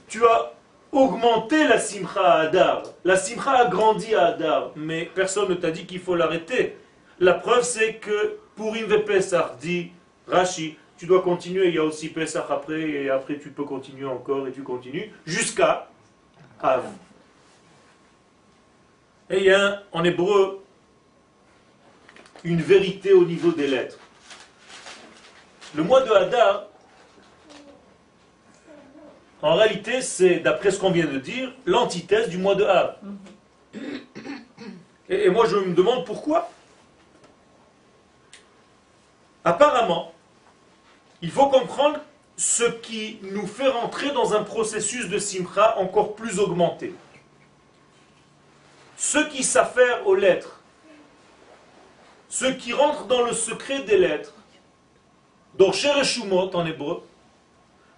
tu 0.07 0.25
as 0.25 0.53
augmenté 0.91 1.67
la 1.67 1.79
simcha 1.79 2.21
à 2.21 2.39
Adar. 2.41 2.83
La 3.03 3.15
simcha 3.15 3.51
a 3.51 3.65
grandi 3.65 4.15
à 4.15 4.27
Adar, 4.27 4.71
mais 4.75 5.09
personne 5.13 5.49
ne 5.49 5.55
t'a 5.55 5.71
dit 5.71 5.85
qu'il 5.85 5.99
faut 5.99 6.15
l'arrêter. 6.15 6.77
La 7.19 7.33
preuve 7.33 7.63
c'est 7.63 7.95
que 7.95 8.37
pour 8.55 8.75
Pesach, 9.05 9.57
dit 9.59 9.91
Rashi, 10.27 10.77
tu 10.97 11.05
dois 11.05 11.21
continuer, 11.21 11.67
il 11.67 11.75
y 11.75 11.79
a 11.79 11.83
aussi 11.83 12.09
Pesach 12.09 12.45
après, 12.49 12.81
et 12.81 13.09
après 13.09 13.37
tu 13.39 13.49
peux 13.49 13.63
continuer 13.63 14.05
encore, 14.05 14.47
et 14.47 14.51
tu 14.51 14.63
continues, 14.63 15.11
jusqu'à 15.25 15.89
Av. 16.61 16.83
Et 19.29 19.37
il 19.37 19.43
y 19.43 19.51
a 19.51 19.83
en 19.91 20.03
hébreu 20.03 20.63
une 22.43 22.61
vérité 22.61 23.13
au 23.13 23.25
niveau 23.25 23.51
des 23.51 23.67
lettres. 23.67 23.97
Le 25.75 25.83
mois 25.83 26.01
de 26.01 26.11
Hadar, 26.11 26.65
en 29.41 29.55
réalité, 29.55 30.01
c'est, 30.01 30.39
d'après 30.39 30.71
ce 30.71 30.79
qu'on 30.79 30.91
vient 30.91 31.07
de 31.07 31.17
dire, 31.17 31.51
l'antithèse 31.65 32.29
du 32.29 32.37
mois 32.37 32.55
de 32.55 32.63
Av. 32.63 32.97
Et, 35.09 35.29
moi, 35.29 35.47
je 35.47 35.57
me 35.57 35.73
demande 35.73 36.05
pourquoi. 36.05 36.49
Apparemment, 39.43 40.13
il 41.21 41.31
faut 41.31 41.47
comprendre 41.47 41.99
ce 42.37 42.63
qui 42.63 43.19
nous 43.23 43.47
fait 43.47 43.67
rentrer 43.67 44.11
dans 44.11 44.33
un 44.33 44.43
processus 44.43 45.09
de 45.09 45.17
simcha 45.17 45.77
encore 45.77 46.15
plus 46.15 46.39
augmenté. 46.39 46.93
Ceux 48.95 49.27
qui 49.27 49.43
s'affairent 49.43 50.07
aux 50.07 50.15
lettres, 50.15 50.61
ceux 52.29 52.53
qui 52.53 52.73
rentrent 52.73 53.05
dans 53.05 53.23
le 53.23 53.33
secret 53.33 53.83
des 53.83 53.97
lettres, 53.97 54.33
dans 55.55 55.71
Shereshumot 55.71 56.55
en 56.55 56.65
hébreu, 56.65 57.03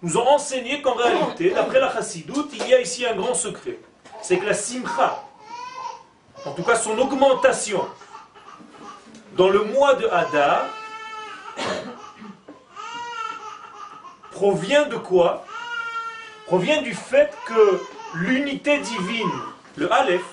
nous 0.02 0.16
ont 0.18 0.28
enseigné 0.28 0.82
qu'en 0.82 0.94
réalité, 0.94 1.50
d'après 1.50 1.80
la 1.80 1.92
Chassidoute, 1.92 2.50
il 2.52 2.68
y 2.68 2.74
a 2.74 2.80
ici 2.80 3.06
un 3.06 3.14
grand 3.14 3.34
secret. 3.34 3.78
C'est 4.22 4.38
que 4.38 4.46
la 4.46 4.54
simcha, 4.54 5.24
en 6.44 6.52
tout 6.52 6.62
cas 6.62 6.76
son 6.76 6.98
augmentation, 6.98 7.84
dans 9.36 9.48
le 9.48 9.64
mois 9.64 9.94
de 9.94 10.06
Hadar, 10.06 10.66
provient 14.32 14.86
de 14.86 14.96
quoi? 14.96 15.44
Provient 16.46 16.82
du 16.82 16.94
fait 16.94 17.32
que 17.46 17.80
l'unité 18.14 18.78
divine, 18.78 19.32
le 19.76 19.92
Aleph, 19.92 20.24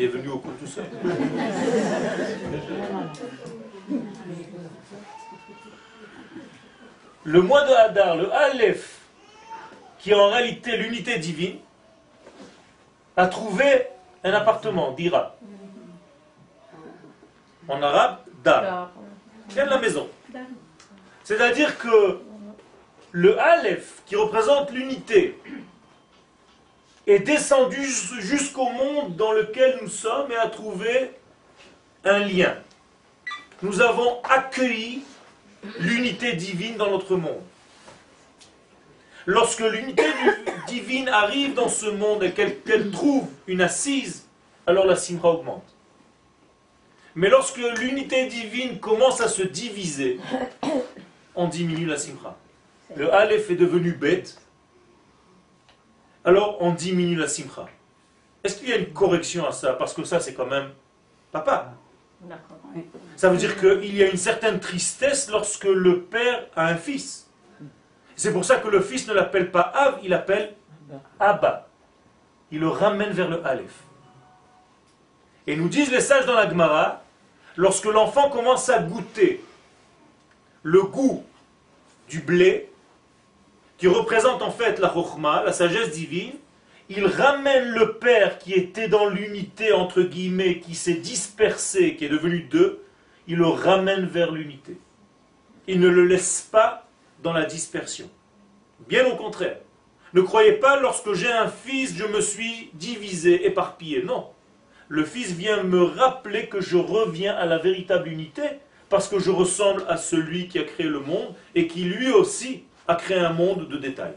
Il 0.00 0.04
est 0.04 0.08
venu 0.08 0.28
au 0.28 0.38
coup 0.38 0.48
tout 0.58 0.66
seul. 0.66 0.86
Le 7.24 7.42
mois 7.42 7.66
de 7.66 7.72
Hadar, 7.74 8.16
le 8.16 8.32
Aleph, 8.32 8.98
qui 9.98 10.12
est 10.12 10.14
en 10.14 10.30
réalité 10.30 10.78
l'unité 10.78 11.18
divine, 11.18 11.58
a 13.14 13.26
trouvé 13.26 13.88
un 14.24 14.32
appartement, 14.32 14.92
dira. 14.92 15.36
En 17.68 17.82
arabe, 17.82 18.20
dar. 18.42 18.92
C'est 19.50 19.66
la 19.66 19.78
maison. 19.78 20.08
C'est-à-dire 21.24 21.76
que 21.76 22.20
le 23.10 23.38
Aleph, 23.38 24.00
qui 24.06 24.16
représente 24.16 24.70
l'unité, 24.70 25.38
est 27.06 27.20
descendu 27.20 27.84
jusqu'au 27.84 28.68
monde 28.68 29.16
dans 29.16 29.32
lequel 29.32 29.78
nous 29.82 29.88
sommes 29.88 30.30
et 30.32 30.36
a 30.36 30.48
trouvé 30.48 31.12
un 32.04 32.20
lien. 32.20 32.56
Nous 33.62 33.80
avons 33.80 34.22
accueilli 34.22 35.02
l'unité 35.78 36.34
divine 36.34 36.76
dans 36.76 36.90
notre 36.90 37.16
monde. 37.16 37.42
Lorsque 39.26 39.60
l'unité 39.60 40.06
divine 40.66 41.08
arrive 41.08 41.54
dans 41.54 41.68
ce 41.68 41.86
monde 41.86 42.22
et 42.22 42.32
qu'elle 42.32 42.90
trouve 42.90 43.28
une 43.46 43.60
assise, 43.60 44.26
alors 44.66 44.86
la 44.86 44.96
simra 44.96 45.30
augmente. 45.30 45.74
Mais 47.14 47.28
lorsque 47.28 47.58
l'unité 47.58 48.26
divine 48.26 48.78
commence 48.78 49.20
à 49.20 49.28
se 49.28 49.42
diviser, 49.42 50.18
on 51.34 51.48
diminue 51.48 51.86
la 51.86 51.98
simra. 51.98 52.36
Le 52.96 53.12
Aleph 53.12 53.50
est 53.50 53.56
devenu 53.56 53.92
bête, 53.92 54.40
alors 56.24 56.58
on 56.60 56.72
diminue 56.72 57.16
la 57.16 57.28
simcha. 57.28 57.66
Est-ce 58.42 58.58
qu'il 58.58 58.68
y 58.68 58.72
a 58.72 58.76
une 58.76 58.92
correction 58.92 59.46
à 59.46 59.52
ça? 59.52 59.74
Parce 59.74 59.92
que 59.92 60.04
ça, 60.04 60.20
c'est 60.20 60.34
quand 60.34 60.46
même 60.46 60.70
papa. 61.30 61.72
Ça 63.16 63.28
veut 63.28 63.36
dire 63.36 63.58
qu'il 63.58 63.94
y 63.94 64.02
a 64.02 64.08
une 64.08 64.16
certaine 64.16 64.60
tristesse 64.60 65.30
lorsque 65.30 65.64
le 65.64 66.02
père 66.02 66.46
a 66.56 66.66
un 66.66 66.76
fils. 66.76 67.28
C'est 68.16 68.32
pour 68.32 68.44
ça 68.44 68.56
que 68.56 68.68
le 68.68 68.80
fils 68.80 69.06
ne 69.08 69.14
l'appelle 69.14 69.50
pas 69.50 69.72
Av, 69.74 69.98
il 70.02 70.10
l'appelle 70.10 70.54
Abba. 71.18 71.68
Il 72.50 72.60
le 72.60 72.68
ramène 72.68 73.10
vers 73.10 73.28
le 73.28 73.46
Aleph. 73.46 73.84
Et 75.46 75.56
nous 75.56 75.68
disent 75.68 75.90
les 75.90 76.00
sages 76.00 76.26
dans 76.26 76.34
la 76.34 76.48
Gemara, 76.48 77.02
lorsque 77.56 77.86
l'enfant 77.86 78.28
commence 78.28 78.68
à 78.68 78.78
goûter 78.80 79.42
le 80.62 80.82
goût 80.82 81.24
du 82.08 82.20
blé, 82.20 82.69
qui 83.80 83.88
représente 83.88 84.42
en 84.42 84.50
fait 84.50 84.78
la 84.78 84.92
chokhmah, 84.92 85.42
la 85.42 85.54
sagesse 85.54 85.90
divine, 85.92 86.34
il 86.90 87.06
ramène 87.06 87.70
le 87.70 87.94
Père 87.94 88.38
qui 88.38 88.52
était 88.52 88.88
dans 88.88 89.08
l'unité, 89.08 89.72
entre 89.72 90.02
guillemets, 90.02 90.60
qui 90.60 90.74
s'est 90.74 90.94
dispersé, 90.94 91.96
qui 91.96 92.04
est 92.04 92.10
devenu 92.10 92.42
deux, 92.42 92.82
il 93.26 93.38
le 93.38 93.46
ramène 93.46 94.04
vers 94.04 94.32
l'unité. 94.32 94.76
Il 95.66 95.80
ne 95.80 95.88
le 95.88 96.04
laisse 96.04 96.46
pas 96.52 96.88
dans 97.22 97.32
la 97.32 97.46
dispersion. 97.46 98.10
Bien 98.86 99.06
au 99.06 99.16
contraire. 99.16 99.58
Ne 100.12 100.20
croyez 100.20 100.52
pas, 100.52 100.78
lorsque 100.78 101.14
j'ai 101.14 101.32
un 101.32 101.48
fils, 101.48 101.96
je 101.96 102.04
me 102.04 102.20
suis 102.20 102.70
divisé, 102.74 103.46
éparpillé. 103.46 104.02
Non. 104.02 104.26
Le 104.88 105.04
fils 105.04 105.32
vient 105.32 105.62
me 105.62 105.84
rappeler 105.84 106.48
que 106.48 106.60
je 106.60 106.76
reviens 106.76 107.34
à 107.34 107.46
la 107.46 107.56
véritable 107.56 108.08
unité, 108.08 108.42
parce 108.90 109.08
que 109.08 109.20
je 109.20 109.30
ressemble 109.30 109.84
à 109.88 109.96
celui 109.96 110.48
qui 110.48 110.58
a 110.58 110.64
créé 110.64 110.86
le 110.86 111.00
monde, 111.00 111.34
et 111.54 111.66
qui 111.66 111.84
lui 111.84 112.10
aussi 112.10 112.64
a 112.90 112.96
créé 112.96 113.18
un 113.18 113.32
monde 113.32 113.68
de 113.68 113.76
détails. 113.76 114.16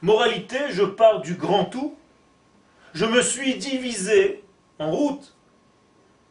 Moralité, 0.00 0.58
je 0.70 0.82
pars 0.82 1.20
du 1.20 1.34
grand 1.34 1.66
tout. 1.66 1.94
Je 2.94 3.04
me 3.04 3.20
suis 3.20 3.56
divisé 3.56 4.42
en 4.78 4.90
route, 4.90 5.34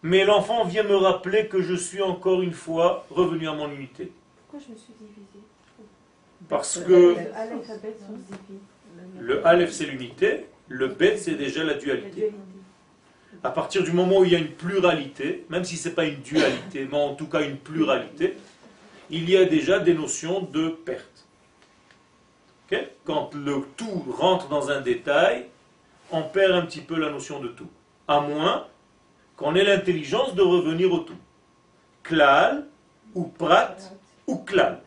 mais 0.02 0.26
l'enfant 0.26 0.66
vient 0.66 0.84
me 0.84 0.96
rappeler 0.96 1.48
que 1.48 1.62
je 1.62 1.76
suis 1.76 2.02
encore 2.02 2.42
une 2.42 2.54
fois 2.54 3.06
revenu 3.12 3.48
à 3.48 3.54
mon 3.54 3.72
unité. 3.72 4.12
Pourquoi 4.48 4.60
je 4.68 4.74
me 4.74 4.78
suis 4.78 4.94
divisé? 5.00 5.40
Parce 6.50 6.80
que 6.80 7.16
le 9.20 9.48
Aleph 9.48 9.72
c'est 9.72 9.86
l'unité, 9.86 10.48
le 10.68 10.88
Bet 10.88 11.18
c'est 11.18 11.36
déjà 11.36 11.64
la 11.64 11.76
dualité. 11.76 12.34
À 13.44 13.52
partir 13.52 13.84
du 13.84 13.92
moment 13.92 14.20
où 14.20 14.26
il 14.26 14.32
y 14.32 14.36
a 14.36 14.40
une 14.40 14.52
pluralité, 14.52 15.46
même 15.50 15.64
si 15.64 15.78
ce 15.78 15.90
n'est 15.90 15.96
pas 15.96 16.06
une 16.06 16.22
dualité, 16.22 16.88
mais 16.92 16.98
en 16.98 17.16
tout 17.16 17.28
cas 17.28 17.42
une 17.42 17.58
pluralité, 17.58 18.36
il 19.12 19.30
y 19.30 19.38
a 19.38 19.46
déjà 19.46 19.80
des 19.80 19.94
notions 19.94 20.42
de 20.42 20.70
perte. 20.70 21.28
Quand 23.04 23.34
le 23.34 23.66
tout 23.76 24.06
rentre 24.18 24.48
dans 24.48 24.70
un 24.70 24.80
détail, 24.80 25.48
on 26.12 26.24
perd 26.24 26.54
un 26.54 26.62
petit 26.62 26.80
peu 26.80 26.98
la 26.98 27.10
notion 27.10 27.42
de 27.42 27.50
tout. 27.50 27.68
À 28.08 28.22
moins 28.22 28.68
qu'on 29.36 29.56
ait 29.56 29.64
l'intelligence 29.64 30.34
de 30.36 30.42
revenir 30.42 30.94
au 30.94 31.00
tout. 31.00 31.18
Klal, 32.04 32.68
ou 33.14 33.26
prat, 33.26 33.76
ou 34.28 34.38
klal. 34.38 34.82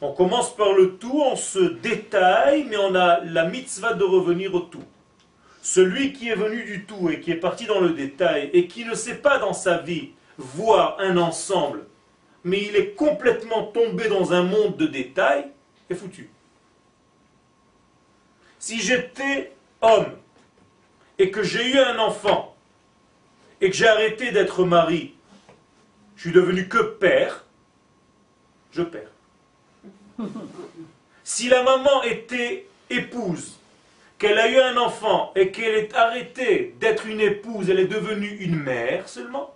On 0.00 0.12
commence 0.12 0.54
par 0.56 0.72
le 0.72 0.96
tout, 0.96 1.22
on 1.24 1.36
se 1.36 1.60
détaille, 1.60 2.64
mais 2.64 2.76
on 2.76 2.94
a 2.96 3.20
la 3.20 3.44
mitzvah 3.46 3.94
de 3.94 4.04
revenir 4.04 4.54
au 4.54 4.60
tout. 4.60 4.82
Celui 5.62 6.12
qui 6.12 6.28
est 6.28 6.34
venu 6.34 6.64
du 6.64 6.84
tout 6.84 7.08
et 7.08 7.20
qui 7.20 7.30
est 7.30 7.36
parti 7.36 7.66
dans 7.66 7.80
le 7.80 7.90
détail 7.90 8.50
et 8.52 8.66
qui 8.66 8.84
ne 8.84 8.94
sait 8.94 9.16
pas 9.16 9.38
dans 9.38 9.54
sa 9.54 9.78
vie 9.78 10.10
voir 10.36 10.96
un 10.98 11.16
ensemble 11.16 11.86
mais 12.44 12.62
il 12.62 12.76
est 12.76 12.92
complètement 12.92 13.64
tombé 13.64 14.08
dans 14.08 14.32
un 14.32 14.42
monde 14.42 14.76
de 14.76 14.86
détails, 14.86 15.46
est 15.88 15.94
foutu. 15.94 16.28
Si 18.58 18.80
j'étais 18.80 19.52
homme 19.80 20.16
et 21.18 21.30
que 21.30 21.42
j'ai 21.42 21.72
eu 21.72 21.78
un 21.78 21.98
enfant 21.98 22.54
et 23.60 23.70
que 23.70 23.76
j'ai 23.76 23.88
arrêté 23.88 24.30
d'être 24.30 24.64
mari, 24.64 25.14
je 26.16 26.22
suis 26.22 26.32
devenu 26.32 26.68
que 26.68 26.78
père, 26.78 27.44
je 28.72 28.82
perds. 28.82 29.12
Si 31.26 31.48
la 31.48 31.62
maman 31.62 32.02
était 32.02 32.66
épouse, 32.90 33.58
qu'elle 34.18 34.38
a 34.38 34.48
eu 34.50 34.58
un 34.58 34.76
enfant 34.76 35.32
et 35.34 35.50
qu'elle 35.50 35.74
est 35.74 35.94
arrêtée 35.94 36.74
d'être 36.78 37.06
une 37.06 37.20
épouse, 37.20 37.70
elle 37.70 37.80
est 37.80 37.86
devenue 37.86 38.36
une 38.40 38.56
mère 38.56 39.08
seulement, 39.08 39.53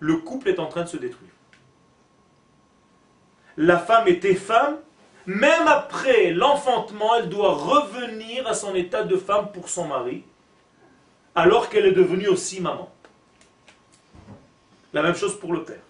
le 0.00 0.16
couple 0.16 0.48
est 0.48 0.58
en 0.58 0.66
train 0.66 0.82
de 0.82 0.88
se 0.88 0.96
détruire. 0.96 1.30
La 3.56 3.78
femme 3.78 4.06
était 4.06 4.34
femme, 4.34 4.76
même 5.26 5.66
après 5.66 6.30
l'enfantement, 6.30 7.16
elle 7.16 7.28
doit 7.28 7.54
revenir 7.54 8.46
à 8.46 8.54
son 8.54 8.74
état 8.74 9.02
de 9.02 9.16
femme 9.16 9.50
pour 9.52 9.68
son 9.68 9.86
mari, 9.86 10.24
alors 11.34 11.68
qu'elle 11.68 11.86
est 11.86 11.92
devenue 11.92 12.28
aussi 12.28 12.60
maman. 12.60 12.90
La 14.92 15.02
même 15.02 15.16
chose 15.16 15.38
pour 15.38 15.52
le 15.52 15.64
père. 15.64 15.82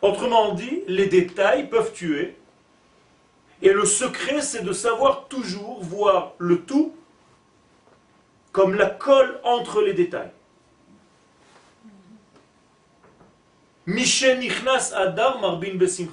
Autrement 0.00 0.54
dit, 0.54 0.82
les 0.86 1.06
détails 1.06 1.68
peuvent 1.68 1.92
tuer. 1.92 2.36
Et 3.62 3.72
le 3.72 3.84
secret, 3.84 4.42
c'est 4.42 4.62
de 4.62 4.72
savoir 4.72 5.28
toujours 5.28 5.82
voir 5.82 6.32
le 6.38 6.62
tout 6.62 6.94
comme 8.52 8.74
la 8.74 8.88
colle 8.88 9.40
entre 9.42 9.82
les 9.82 9.94
détails. 9.94 10.30
Nichnas 13.86 14.92
Adar 14.94 15.40
Marbin 15.40 15.74
Besimcha. 15.74 16.12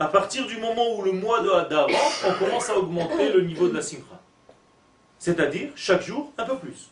À 0.00 0.06
partir 0.08 0.46
du 0.46 0.58
moment 0.58 0.96
où 0.96 1.02
le 1.02 1.12
mois 1.12 1.40
de 1.42 1.50
Adar 1.50 1.86
on 2.26 2.32
commence 2.34 2.70
à 2.70 2.76
augmenter 2.76 3.32
le 3.32 3.42
niveau 3.42 3.68
de 3.68 3.74
la 3.74 3.82
Simcha. 3.82 4.20
C'est-à-dire, 5.18 5.70
chaque 5.74 6.02
jour, 6.02 6.32
un 6.38 6.44
peu 6.44 6.56
plus. 6.56 6.90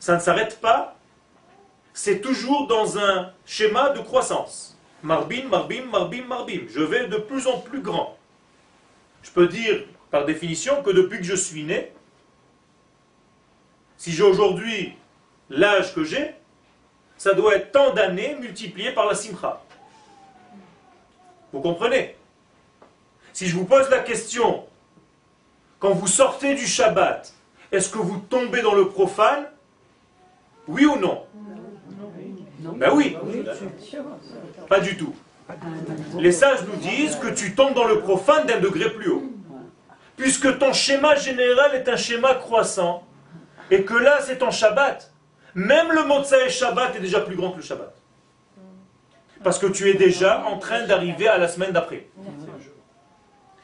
Ça 0.00 0.16
ne 0.16 0.20
s'arrête 0.20 0.60
pas, 0.60 0.96
c'est 1.92 2.20
toujours 2.20 2.66
dans 2.66 2.98
un 2.98 3.32
schéma 3.46 3.90
de 3.90 4.00
croissance. 4.00 4.76
Marbim, 5.02 5.48
marbim, 5.48 5.84
marbim, 5.84 6.24
marbim. 6.24 6.62
Je 6.68 6.80
vais 6.80 7.06
de 7.06 7.16
plus 7.16 7.46
en 7.46 7.58
plus 7.60 7.80
grand. 7.80 8.16
Je 9.22 9.30
peux 9.30 9.46
dire, 9.46 9.84
par 10.10 10.24
définition, 10.24 10.82
que 10.82 10.90
depuis 10.90 11.18
que 11.18 11.24
je 11.24 11.34
suis 11.34 11.62
né, 11.62 11.92
si 13.96 14.12
j'ai 14.12 14.22
aujourd'hui 14.22 14.94
l'âge 15.50 15.94
que 15.94 16.04
j'ai, 16.04 16.34
ça 17.24 17.32
doit 17.32 17.54
être 17.54 17.72
tant 17.72 17.94
d'années 17.94 18.36
multiplié 18.38 18.92
par 18.92 19.06
la 19.06 19.14
simcha. 19.14 19.62
Vous 21.54 21.60
comprenez? 21.62 22.16
Si 23.32 23.46
je 23.46 23.56
vous 23.56 23.64
pose 23.64 23.88
la 23.88 24.00
question, 24.00 24.66
quand 25.78 25.92
vous 25.92 26.06
sortez 26.06 26.54
du 26.54 26.66
Shabbat, 26.66 27.32
est-ce 27.72 27.88
que 27.88 27.96
vous 27.96 28.18
tombez 28.18 28.60
dans 28.60 28.74
le 28.74 28.90
profane? 28.90 29.46
Oui 30.68 30.84
ou 30.84 30.98
non? 30.98 31.24
Ben 32.58 32.90
oui. 32.92 33.16
Pas 34.68 34.80
du 34.80 34.94
tout. 34.98 35.14
Les 36.18 36.32
sages 36.32 36.64
nous 36.64 36.76
disent 36.76 37.16
que 37.16 37.28
tu 37.28 37.54
tombes 37.54 37.72
dans 37.72 37.86
le 37.86 38.00
profane 38.00 38.46
d'un 38.46 38.60
degré 38.60 38.90
plus 38.90 39.10
haut. 39.10 39.24
Puisque 40.18 40.58
ton 40.58 40.74
schéma 40.74 41.14
général 41.14 41.74
est 41.74 41.88
un 41.88 41.96
schéma 41.96 42.34
croissant, 42.34 43.02
et 43.70 43.82
que 43.82 43.94
là 43.94 44.18
c'est 44.20 44.36
ton 44.36 44.50
Shabbat, 44.50 45.10
même 45.54 45.92
le 45.92 46.46
et 46.46 46.48
Shabbat 46.48 46.96
est 46.96 47.00
déjà 47.00 47.20
plus 47.20 47.36
grand 47.36 47.50
que 47.50 47.58
le 47.58 47.62
Shabbat. 47.62 47.94
Parce 49.42 49.58
que 49.58 49.66
tu 49.66 49.88
es 49.90 49.94
déjà 49.94 50.44
en 50.46 50.58
train 50.58 50.86
d'arriver 50.86 51.28
à 51.28 51.38
la 51.38 51.48
semaine 51.48 51.72
d'après. 51.72 52.08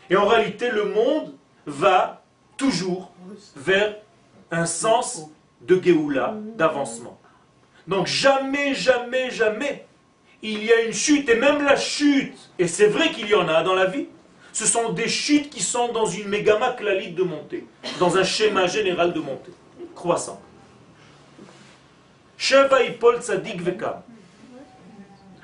Et 0.08 0.16
en 0.16 0.26
réalité, 0.26 0.70
le 0.70 0.84
monde 0.84 1.34
va 1.66 2.22
toujours 2.56 3.12
vers 3.56 3.96
un 4.50 4.66
sens 4.66 5.30
de 5.62 5.80
Géoula, 5.82 6.34
d'avancement. 6.56 7.18
Donc 7.86 8.06
jamais, 8.06 8.74
jamais, 8.74 9.30
jamais, 9.30 9.86
il 10.42 10.64
y 10.64 10.72
a 10.72 10.82
une 10.82 10.92
chute, 10.92 11.28
et 11.28 11.36
même 11.36 11.62
la 11.64 11.76
chute, 11.76 12.50
et 12.58 12.66
c'est 12.66 12.86
vrai 12.86 13.10
qu'il 13.10 13.28
y 13.28 13.34
en 13.34 13.48
a 13.48 13.62
dans 13.62 13.74
la 13.74 13.86
vie, 13.86 14.06
ce 14.52 14.66
sont 14.66 14.90
des 14.90 15.08
chutes 15.08 15.50
qui 15.50 15.62
sont 15.62 15.92
dans 15.92 16.06
une 16.06 16.28
mégama 16.28 16.72
clalite 16.72 17.14
de 17.14 17.22
montée, 17.22 17.66
dans 17.98 18.16
un 18.16 18.24
schéma 18.24 18.66
général 18.66 19.12
de 19.12 19.20
montée, 19.20 19.52
croissant. 19.94 20.40
Sheva 22.40 22.82
Ipol 22.84 23.20
Tzadik. 23.20 23.60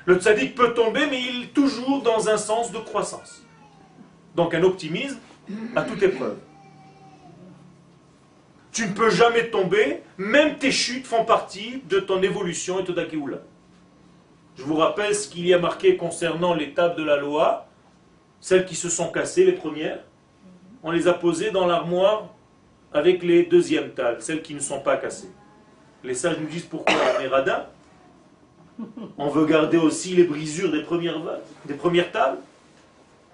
Le 0.07 0.15
tzaddik 0.15 0.55
peut 0.55 0.73
tomber, 0.73 1.05
mais 1.05 1.21
il 1.21 1.43
est 1.43 1.53
toujours 1.53 2.01
dans 2.01 2.27
un 2.27 2.37
sens 2.37 2.71
de 2.71 2.79
croissance. 2.79 3.45
Donc 4.35 4.55
un 4.55 4.63
optimisme 4.63 5.19
à 5.75 5.83
toute 5.83 6.01
épreuve. 6.01 6.37
Tu 8.71 8.87
ne 8.87 8.93
peux 8.93 9.11
jamais 9.11 9.51
tomber, 9.51 10.01
même 10.17 10.57
tes 10.57 10.71
chutes 10.71 11.05
font 11.05 11.23
partie 11.23 11.83
de 11.87 11.99
ton 11.99 12.23
évolution 12.23 12.79
et 12.79 12.83
de 12.83 12.91
ta 12.91 13.03
Je 14.55 14.63
vous 14.63 14.75
rappelle 14.75 15.13
ce 15.13 15.27
qu'il 15.29 15.45
y 15.45 15.53
a 15.53 15.59
marqué 15.59 15.97
concernant 15.97 16.55
les 16.55 16.73
tables 16.73 16.95
de 16.95 17.03
la 17.03 17.17
loi, 17.17 17.67
celles 18.41 18.65
qui 18.65 18.75
se 18.75 18.89
sont 18.89 19.11
cassées, 19.11 19.45
les 19.45 19.53
premières. 19.53 19.99
On 20.81 20.89
les 20.89 21.07
a 21.07 21.13
posées 21.13 21.51
dans 21.51 21.67
l'armoire 21.67 22.29
avec 22.91 23.21
les 23.21 23.43
deuxièmes 23.43 23.91
tables, 23.91 24.19
celles 24.19 24.41
qui 24.41 24.55
ne 24.55 24.59
sont 24.59 24.79
pas 24.79 24.97
cassées. 24.97 25.29
Les 26.07 26.13
sages 26.15 26.37
nous 26.39 26.47
disent 26.47 26.63
pourquoi 26.63 26.95
les 27.19 27.27
radins. 27.27 27.65
On 29.17 29.27
veut 29.27 29.45
garder 29.45 29.75
aussi 29.75 30.15
les 30.15 30.23
brisures 30.23 30.71
des 30.71 30.81
premières, 30.81 31.19
des 31.65 31.73
premières 31.73 32.13
tables? 32.13 32.37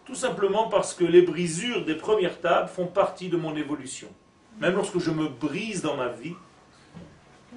Tout 0.06 0.16
simplement 0.16 0.68
parce 0.70 0.96
que 0.96 1.04
les 1.04 1.22
brisures 1.22 1.86
des 1.86 1.94
premières 1.94 2.42
tables 2.42 2.68
font 2.68 2.88
partie 2.88 3.30
de 3.30 3.38
mon 3.38 3.56
évolution. 3.56 4.08
Même 4.60 4.74
lorsque 4.74 4.98
je 4.98 5.12
me 5.12 5.28
brise 5.28 5.84
dans 5.84 5.96
ma 5.96 6.08
vie, 6.08 6.34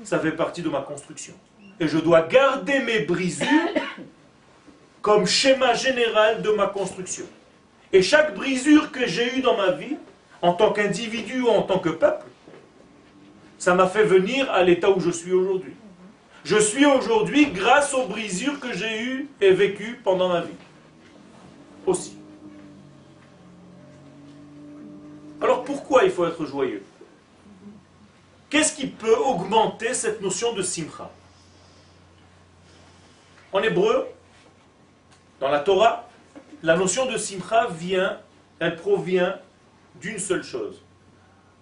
ça 0.05 0.21
fait 0.21 0.33
partie 0.33 0.61
de 0.61 0.69
ma 0.69 0.83
construction. 0.83 1.33
Et 1.81 1.89
je 1.89 1.97
dois 1.97 2.21
garder 2.21 2.81
mes 2.81 3.01
brisures 3.01 3.49
comme 5.01 5.25
schéma 5.25 5.73
général 5.73 6.43
de 6.43 6.51
ma 6.51 6.67
construction. 6.67 7.25
Et 7.91 8.03
chaque 8.03 8.35
brisure 8.35 8.93
que 8.93 9.07
j'ai 9.07 9.39
eue 9.39 9.41
dans 9.41 9.57
ma 9.57 9.71
vie, 9.71 9.97
en 10.43 10.53
tant 10.53 10.75
qu'individu 10.75 11.41
ou 11.41 11.49
en 11.49 11.63
tant 11.63 11.79
que 11.79 11.89
peuple, 11.89 12.27
ça 13.59 13.75
m'a 13.75 13.87
fait 13.87 14.05
venir 14.05 14.51
à 14.51 14.63
l'état 14.63 14.91
où 14.91 15.01
je 15.01 15.11
suis 15.11 15.33
aujourd'hui. 15.33 15.75
Je 16.45 16.59
suis 16.59 16.87
aujourd'hui 16.87 17.47
grâce 17.47 17.93
aux 17.95 18.07
brisures 18.07 18.61
que 18.61 18.73
j'ai 18.73 19.03
eues 19.03 19.29
et 19.41 19.53
vécues 19.53 20.01
pendant 20.05 20.29
ma 20.29 20.43
vie. 20.43 20.55
Aussi. 21.87 22.17
Alors 25.41 25.65
pourquoi 25.65 26.05
il 26.05 26.11
faut 26.11 26.27
être 26.27 26.45
joyeux? 26.47 26.83
Qu'est-ce 28.49 28.75
qui 28.75 28.87
peut 28.87 29.17
augmenter 29.17 29.93
cette 29.93 30.21
notion 30.21 30.53
de 30.53 30.63
simcha? 30.63 31.11
En 33.53 33.63
hébreu, 33.63 34.07
dans 35.41 35.49
la 35.49 35.61
Torah, 35.61 36.09
la 36.63 36.77
notion 36.77 37.07
de 37.07 37.17
simcha 37.17 37.67
vient, 37.69 38.19
elle 38.59 38.77
provient 38.77 39.37
d'une 40.01 40.19
seule 40.19 40.43
chose, 40.43 40.83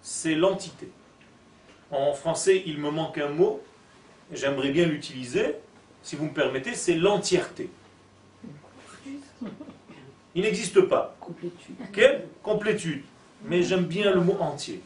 c'est 0.01 0.35
l'entité. 0.35 0.89
En 1.95 2.13
français, 2.13 2.61
il 2.65 2.77
me 2.77 2.91
manque 2.91 3.17
un 3.17 3.29
mot, 3.29 3.63
j'aimerais 4.33 4.69
bien 4.69 4.85
l'utiliser, 4.85 5.55
si 6.03 6.17
vous 6.17 6.25
me 6.25 6.33
permettez, 6.33 6.75
c'est 6.75 6.95
l'entièreté. 6.95 7.69
Il 10.35 10.41
n'existe 10.41 10.81
pas. 10.81 11.15
Complétude. 11.21 11.75
Complétude. 12.43 13.03
Mais 13.45 13.63
j'aime 13.63 13.85
bien 13.85 14.11
le 14.11 14.19
mot 14.19 14.37
entier. 14.41 14.81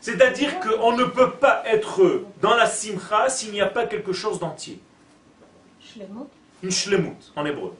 C'est-à-dire 0.00 0.60
qu'on 0.60 0.96
ne 0.96 1.04
peut 1.04 1.32
pas 1.32 1.64
être 1.66 2.24
dans 2.40 2.54
la 2.54 2.66
simcha 2.66 3.28
s'il 3.28 3.50
n'y 3.50 3.60
a 3.60 3.66
pas 3.66 3.86
quelque 3.86 4.12
chose 4.12 4.38
d'entier. 4.38 4.78
Une 6.62 6.70
shlemut 6.70 7.32
en 7.34 7.44
hébreu. 7.44 7.74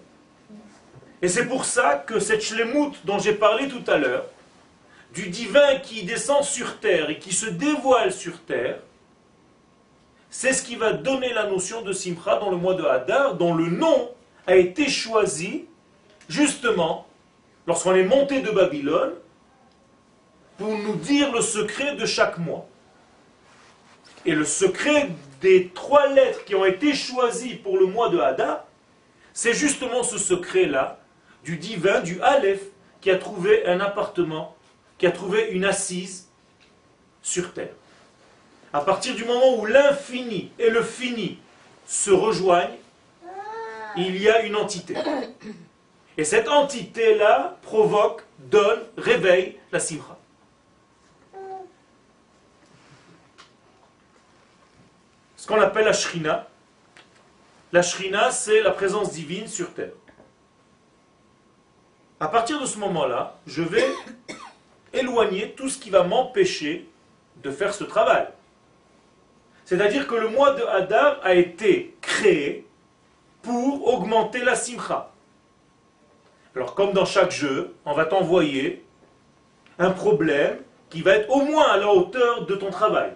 Et 1.23 1.29
c'est 1.29 1.47
pour 1.47 1.65
ça 1.65 1.95
que 1.95 2.19
cette 2.19 2.43
shlemut 2.43 2.95
dont 3.05 3.21
j'ai 3.21 3.35
parlé 3.35 3.69
tout 3.69 3.89
à 3.89 3.97
l'heure, 3.97 4.27
du 5.13 5.29
divin 5.29 5.77
qui 5.79 6.05
descend 6.05 6.45
sur 6.45 6.79
terre 6.81 7.11
et 7.11 7.19
qui 7.19 7.33
se 7.33 7.47
dévoile 7.47 8.13
sur 8.13 8.41
terre, 8.41 8.81
c'est 10.31 10.53
ce 10.53 10.63
qui 10.63 10.77
va 10.77 10.93
donner 10.93 11.33
la 11.33 11.47
notion 11.47 11.83
de 11.83 11.93
Simcha 11.93 12.37
dans 12.37 12.51
le 12.51 12.57
mois 12.57 12.75
de 12.75 12.85
Hadar, 12.85 13.35
dont 13.35 13.55
le 13.55 13.69
nom 13.69 14.11
a 14.47 14.57
été 14.57 14.89
choisi 14.89 15.65
justement 16.29 17.07
lorsqu'on 17.67 17.95
est 17.95 18.05
monté 18.05 18.41
de 18.41 18.51
Babylone 18.51 19.15
pour 20.59 20.77
nous 20.77 20.97
dire 20.97 21.33
le 21.33 21.41
secret 21.41 21.97
de 21.97 22.05
chaque 22.05 22.39
mois. 22.39 22.69
Et 24.27 24.35
le 24.35 24.45
secret 24.45 25.11
des 25.41 25.69
trois 25.69 26.09
lettres 26.09 26.45
qui 26.45 26.55
ont 26.55 26.65
été 26.65 26.93
choisies 26.93 27.55
pour 27.55 27.79
le 27.79 27.87
mois 27.87 28.11
de 28.11 28.19
Hadar, 28.19 28.65
c'est 29.33 29.55
justement 29.55 30.03
ce 30.03 30.19
secret-là 30.19 30.99
du 31.45 31.57
divin, 31.57 32.01
du 32.01 32.21
Aleph, 32.21 32.63
qui 33.01 33.11
a 33.11 33.17
trouvé 33.17 33.65
un 33.67 33.81
appartement 33.81 34.57
qui 34.99 35.07
a 35.07 35.13
trouvé 35.13 35.49
une 35.51 35.65
assise 35.65 36.29
sur 37.23 37.55
terre. 37.55 37.73
À 38.73 38.81
partir 38.81 39.15
du 39.15 39.25
moment 39.25 39.57
où 39.57 39.65
l'infini 39.65 40.51
et 40.59 40.69
le 40.69 40.83
fini 40.83 41.39
se 41.87 42.11
rejoignent, 42.11 42.77
il 43.97 44.21
y 44.21 44.29
a 44.29 44.43
une 44.43 44.57
entité. 44.57 44.95
Et 46.17 46.25
cette 46.25 46.49
entité-là 46.49 47.57
provoque, 47.63 48.23
donne, 48.39 48.83
réveille 48.97 49.57
la 49.73 49.81
simra. 49.81 50.19
Ce 55.37 55.47
qu'on 55.47 55.61
appelle 55.61 55.85
la 55.85 55.93
shrina. 55.93 56.49
La 57.73 57.83
shrina, 57.83 58.31
c'est 58.31 58.61
la 58.63 58.73
présence 58.73 59.13
divine 59.13 59.47
sur 59.47 59.73
terre. 59.73 59.93
À 62.21 62.27
partir 62.29 62.61
de 62.61 62.67
ce 62.67 62.79
moment-là, 62.79 63.39
je 63.47 63.63
vais 63.63 63.87
éloigner 64.93 65.53
tout 65.57 65.69
ce 65.69 65.79
qui 65.79 65.91
va 65.91 66.03
m'empêcher 66.03 66.89
de 67.43 67.51
faire 67.51 67.75
ce 67.75 67.85
travail. 67.85 68.27
C'est-à-dire 69.65 70.07
que 70.07 70.15
le 70.15 70.29
mois 70.29 70.55
de 70.55 70.63
Hadar 70.63 71.21
a 71.23 71.35
été 71.35 71.95
créé 72.01 72.67
pour 73.43 73.87
augmenter 73.87 74.41
la 74.45 74.55
simcha. 74.55 75.13
Alors 76.57 76.75
comme 76.75 76.93
dans 76.93 77.05
chaque 77.05 77.31
jeu, 77.31 77.75
on 77.85 77.93
va 77.93 78.07
t'envoyer 78.07 78.85
un 79.79 79.91
problème 79.91 80.59
qui 80.91 81.03
va 81.03 81.17
être 81.17 81.31
au 81.31 81.43
moins 81.43 81.69
à 81.71 81.77
la 81.77 81.93
hauteur 81.93 82.47
de 82.47 82.55
ton 82.55 82.71
travail. 82.71 83.13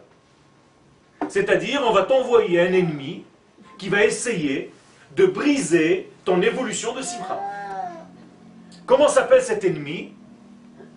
C'est-à-dire, 1.29 1.83
on 1.87 1.93
va 1.93 2.03
t'envoyer 2.03 2.61
un 2.61 2.73
ennemi 2.73 3.25
qui 3.79 3.89
va 3.89 4.05
essayer 4.05 4.73
de 5.17 5.27
briser 5.27 6.11
ton 6.25 6.41
évolution 6.43 6.95
de 6.95 7.03
simcha. 7.03 7.41
Comment 8.87 9.09
s'appelle 9.09 9.43
cet 9.43 9.65
ennemi? 9.65 10.13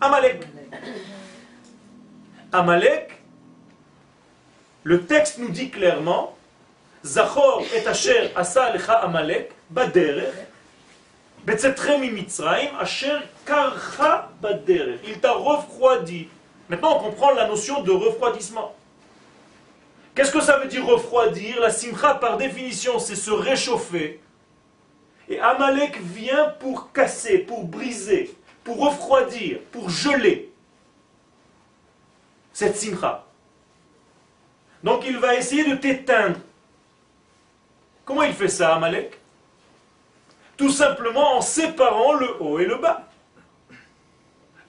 Amalek. 0.02 0.46
Amalek, 2.52 3.12
le 4.84 5.06
texte 5.06 5.40
nous 5.40 5.50
dit 5.50 5.70
clairement 5.70 6.36
Zachor 7.04 7.64
et 7.76 7.88
Asher 7.88 8.32
asa 8.36 8.74
Amalek 9.02 9.52
baderech 9.70 10.34
Asher 12.80 13.18
karcha. 13.46 14.32
Il 15.06 15.20
t'a 15.20 15.34
refroidi. 15.34 16.28
Maintenant, 16.70 16.98
on 16.98 17.10
comprend 17.10 17.32
la 17.32 17.48
notion 17.48 17.84
de 17.84 17.92
refroidissement. 17.92 18.76
Qu'est-ce 20.16 20.32
que 20.32 20.42
ça 20.42 20.58
veut 20.58 20.68
dire 20.68 20.86
refroidir? 20.86 21.60
La 21.60 21.70
simcha, 21.70 22.16
par 22.16 22.38
définition, 22.38 22.98
c'est 23.00 23.16
se 23.16 23.32
réchauffer. 23.32 24.22
Et 25.30 25.40
Amalek 25.40 26.02
vient 26.02 26.50
pour 26.60 26.92
casser, 26.92 27.40
pour 27.40 27.66
briser, 27.66 28.36
pour 28.64 28.80
refroidir, 28.80 29.60
pour 29.72 29.90
geler 29.90 30.52
cette 32.56 32.78
simcha. 32.78 33.26
Donc 34.82 35.04
il 35.06 35.18
va 35.18 35.36
essayer 35.36 35.70
de 35.70 35.76
t'éteindre. 35.76 36.38
Comment 38.06 38.24
il 38.24 38.34
fait 38.34 38.48
ça, 38.48 38.76
Amalek? 38.76 39.20
Tout 40.56 40.70
simplement 40.70 41.36
en 41.36 41.42
séparant 41.42 42.14
le 42.14 42.42
haut 42.42 42.58
et 42.60 42.66
le 42.66 42.78
bas. 42.78 43.10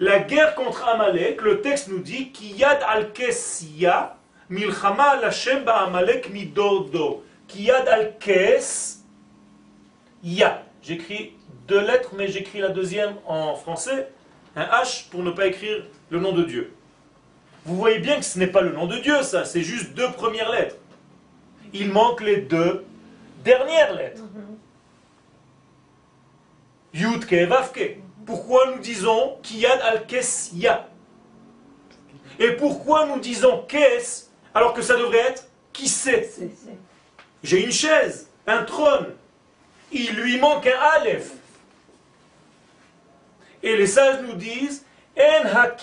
La 0.01 0.18
guerre 0.18 0.57
contre 0.57 0.85
Amalek, 0.88 1.40
le 1.42 1.61
texte 1.61 1.87
nous 1.87 2.01
dit 2.01 2.33
Kiyad 2.33 2.83
al-Kesya 2.85 4.16
Milchama 4.51 5.16
Lashem 5.20 5.62
Amalek 5.68 6.31
midordo. 6.31 7.25
Kiyad 7.46 7.87
al-Kes 7.87 9.05
Ya. 10.25 10.64
J'écris 10.83 11.35
deux 11.68 11.81
lettres, 11.81 12.14
mais 12.16 12.27
j'écris 12.27 12.59
la 12.59 12.70
deuxième 12.70 13.14
en 13.27 13.55
français, 13.55 14.11
un 14.57 14.64
H 14.64 15.09
pour 15.09 15.22
ne 15.22 15.31
pas 15.31 15.46
écrire 15.46 15.85
le 16.11 16.18
nom 16.18 16.33
de 16.33 16.42
Dieu. 16.42 16.76
Vous 17.66 17.74
voyez 17.74 17.98
bien 17.98 18.16
que 18.16 18.24
ce 18.24 18.38
n'est 18.38 18.46
pas 18.46 18.61
le 18.61 18.70
nom 18.70 18.87
de 18.87 18.96
Dieu, 18.98 19.22
ça, 19.22 19.44
c'est 19.44 19.62
juste 19.62 19.92
deux 19.94 20.11
premières 20.12 20.50
lettres. 20.50 20.76
Il 21.72 21.90
manque 21.90 22.20
les 22.20 22.37
deux 22.37 22.85
dernières 23.44 23.92
lettres. 23.92 24.22
Yudke 26.94 27.35
Vavke. 27.48 27.98
Pourquoi 28.24 28.70
nous 28.70 28.79
disons 28.79 29.38
Kiyad 29.42 29.81
al-Kes 29.83 30.50
Ya 30.55 30.88
Et 32.38 32.52
pourquoi 32.52 33.07
nous 33.07 33.18
disons 33.18 33.62
Kes 33.68 34.29
alors 34.55 34.72
que 34.72 34.83
ça 34.83 34.96
devrait 34.96 35.18
être 35.18 35.48
Qui 35.72 35.88
sait 35.88 36.31
J'ai 37.42 37.64
une 37.64 37.72
chaise, 37.72 38.29
un 38.46 38.62
trône. 38.62 39.12
Il 39.90 40.14
lui 40.14 40.38
manque 40.38 40.66
un 40.68 41.00
Aleph. 41.00 41.33
Et 43.62 43.76
les 43.76 43.87
sages 43.87 44.22
nous 44.22 44.35
disent 44.35 44.85
En 45.18 45.46
ha 45.48 45.76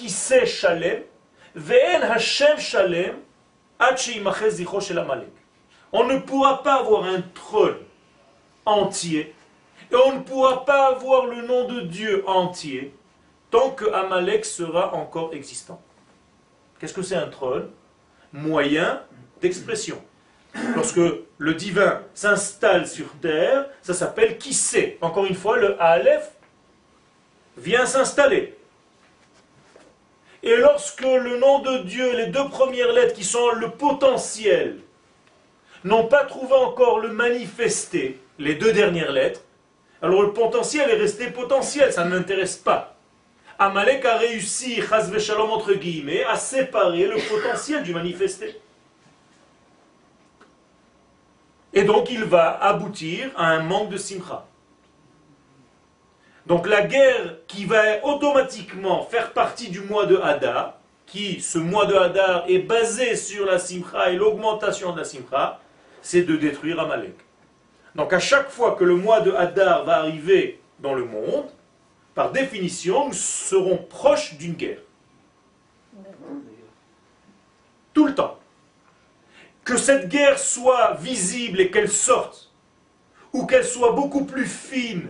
shalem, 0.45 1.03
ve'en 1.55 2.01
Hashem 2.01 2.59
shalem, 2.59 3.15
on 5.91 6.03
ne 6.05 6.19
pourra 6.19 6.63
pas 6.63 6.75
avoir 6.75 7.03
un 7.05 7.21
trône 7.33 7.77
entier 8.65 9.35
et 9.91 9.95
on 9.95 10.13
ne 10.15 10.21
pourra 10.21 10.65
pas 10.65 10.87
avoir 10.87 11.25
le 11.25 11.41
nom 11.41 11.67
de 11.67 11.81
Dieu 11.81 12.23
entier 12.27 12.95
tant 13.51 13.71
que 13.71 13.85
Amalek 13.91 14.45
sera 14.45 14.95
encore 14.95 15.33
existant. 15.33 15.81
Qu'est-ce 16.79 16.93
que 16.93 17.03
c'est 17.03 17.15
un 17.15 17.27
trône? 17.27 17.69
Moyen 18.31 19.01
d'expression. 19.41 20.01
Lorsque 20.75 20.99
le 21.37 21.53
divin 21.53 22.01
s'installe 22.13 22.87
sur 22.87 23.07
terre, 23.21 23.69
ça 23.81 23.93
s'appelle 23.93 24.37
qui 24.37 24.53
sait. 24.53 24.97
Encore 25.01 25.25
une 25.25 25.35
fois, 25.35 25.57
le 25.57 25.81
Aleph 25.81 26.31
vient 27.57 27.85
s'installer. 27.85 28.57
Et 30.43 30.57
lorsque 30.57 31.01
le 31.01 31.39
nom 31.39 31.59
de 31.59 31.77
Dieu, 31.79 32.15
les 32.17 32.27
deux 32.27 32.49
premières 32.49 32.91
lettres 32.91 33.13
qui 33.13 33.23
sont 33.23 33.51
le 33.51 33.69
potentiel, 33.69 34.79
n'ont 35.85 36.07
pas 36.07 36.25
trouvé 36.25 36.53
encore 36.53 36.99
le 36.99 37.09
manifesté, 37.09 38.19
les 38.39 38.55
deux 38.55 38.73
dernières 38.73 39.11
lettres, 39.11 39.41
alors 40.01 40.21
le 40.21 40.33
potentiel 40.33 40.89
est 40.89 40.97
resté 40.97 41.27
potentiel, 41.27 41.93
ça 41.93 42.03
ne 42.03 42.09
m'intéresse 42.09 42.57
pas. 42.57 42.97
Amalek 43.57 44.03
a 44.03 44.17
réussi, 44.17 44.81
shalom 45.19 45.51
entre 45.51 45.73
guillemets, 45.73 46.25
à 46.25 46.35
séparer 46.35 47.07
le 47.07 47.15
potentiel 47.29 47.83
du 47.83 47.93
manifesté. 47.93 48.59
Et 51.71 51.83
donc 51.83 52.09
il 52.11 52.25
va 52.25 52.61
aboutir 52.61 53.31
à 53.37 53.47
un 53.47 53.63
manque 53.63 53.89
de 53.89 53.97
simcha. 53.97 54.45
Donc 56.45 56.67
la 56.67 56.81
guerre 56.81 57.37
qui 57.47 57.65
va 57.65 58.03
automatiquement 58.03 59.03
faire 59.03 59.31
partie 59.31 59.69
du 59.69 59.79
mois 59.79 60.05
de 60.05 60.17
Hadar, 60.17 60.77
qui, 61.05 61.41
ce 61.41 61.57
mois 61.57 61.85
de 61.85 61.95
Hadar, 61.95 62.45
est 62.47 62.59
basé 62.59 63.15
sur 63.15 63.45
la 63.45 63.59
simcha 63.59 64.09
et 64.11 64.15
l'augmentation 64.15 64.91
de 64.91 64.99
la 64.99 65.05
simcha, 65.05 65.59
c'est 66.01 66.23
de 66.23 66.35
détruire 66.35 66.79
Amalek. 66.79 67.15
Donc 67.95 68.11
à 68.11 68.19
chaque 68.19 68.49
fois 68.49 68.75
que 68.75 68.83
le 68.83 68.95
mois 68.95 69.21
de 69.21 69.31
Hadar 69.31 69.85
va 69.85 69.99
arriver 69.99 70.59
dans 70.79 70.93
le 70.93 71.05
monde, 71.05 71.45
par 72.13 72.31
définition, 72.31 73.07
nous 73.07 73.13
serons 73.13 73.77
proches 73.77 74.35
d'une 74.35 74.53
guerre. 74.53 74.79
Tout 77.93 78.05
le 78.05 78.15
temps. 78.15 78.37
Que 79.63 79.77
cette 79.77 80.09
guerre 80.09 80.37
soit 80.37 80.95
visible 80.95 81.61
et 81.61 81.71
qu'elle 81.71 81.89
sorte, 81.89 82.51
ou 83.31 83.45
qu'elle 83.45 83.65
soit 83.65 83.93
beaucoup 83.93 84.25
plus 84.25 84.45
fine 84.45 85.09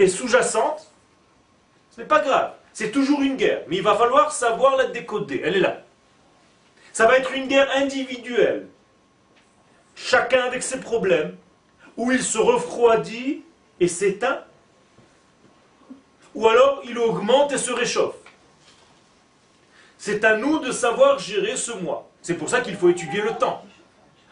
et 0.00 0.08
sous-jacente, 0.08 0.90
ce 1.90 2.00
n'est 2.00 2.06
pas 2.06 2.20
grave. 2.20 2.54
C'est 2.72 2.90
toujours 2.90 3.20
une 3.20 3.36
guerre. 3.36 3.62
Mais 3.68 3.76
il 3.76 3.82
va 3.82 3.94
falloir 3.94 4.32
savoir 4.32 4.76
la 4.76 4.86
décoder. 4.86 5.42
Elle 5.44 5.56
est 5.56 5.60
là. 5.60 5.82
Ça 6.92 7.06
va 7.06 7.18
être 7.18 7.32
une 7.32 7.46
guerre 7.46 7.68
individuelle. 7.76 8.66
Chacun 9.94 10.42
avec 10.44 10.62
ses 10.62 10.80
problèmes, 10.80 11.36
où 11.98 12.10
il 12.10 12.22
se 12.22 12.38
refroidit 12.38 13.42
et 13.78 13.88
s'éteint, 13.88 14.40
ou 16.34 16.48
alors 16.48 16.80
il 16.84 16.96
augmente 16.96 17.52
et 17.52 17.58
se 17.58 17.70
réchauffe. 17.70 18.16
C'est 19.98 20.24
à 20.24 20.38
nous 20.38 20.60
de 20.60 20.72
savoir 20.72 21.18
gérer 21.18 21.56
ce 21.56 21.72
mois. 21.72 22.08
C'est 22.22 22.34
pour 22.34 22.48
ça 22.48 22.62
qu'il 22.62 22.76
faut 22.76 22.88
étudier 22.88 23.20
le 23.20 23.36
temps. 23.36 23.62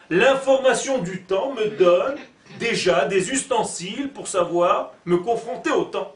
L'information 0.09 0.97
du 0.97 1.21
temps 1.21 1.53
me 1.53 1.67
donne 1.67 2.17
déjà 2.57 3.05
des 3.05 3.31
ustensiles 3.31 4.09
pour 4.09 4.27
savoir 4.27 4.93
me 5.05 5.17
confronter 5.17 5.71
au 5.71 5.85
temps. 5.85 6.15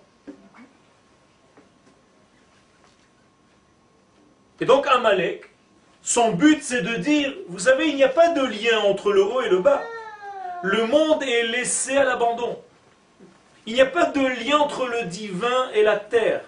Et 4.59 4.65
donc 4.65 4.87
Amalek, 4.87 5.49
son 6.01 6.31
but 6.31 6.63
c'est 6.63 6.81
de 6.81 6.95
dire, 6.95 7.33
vous 7.49 7.59
savez, 7.59 7.87
il 7.87 7.95
n'y 7.95 8.03
a 8.03 8.09
pas 8.09 8.29
de 8.29 8.41
lien 8.41 8.79
entre 8.85 9.11
le 9.11 9.23
haut 9.23 9.41
et 9.41 9.49
le 9.49 9.59
bas. 9.59 9.81
Le 10.63 10.85
monde 10.85 11.21
est 11.23 11.43
laissé 11.43 11.97
à 11.97 12.05
l'abandon. 12.05 12.57
Il 13.65 13.73
n'y 13.73 13.81
a 13.81 13.85
pas 13.85 14.05
de 14.05 14.19
lien 14.19 14.57
entre 14.57 14.87
le 14.87 15.03
divin 15.05 15.69
et 15.73 15.83
la 15.83 15.97
terre. 15.97 16.41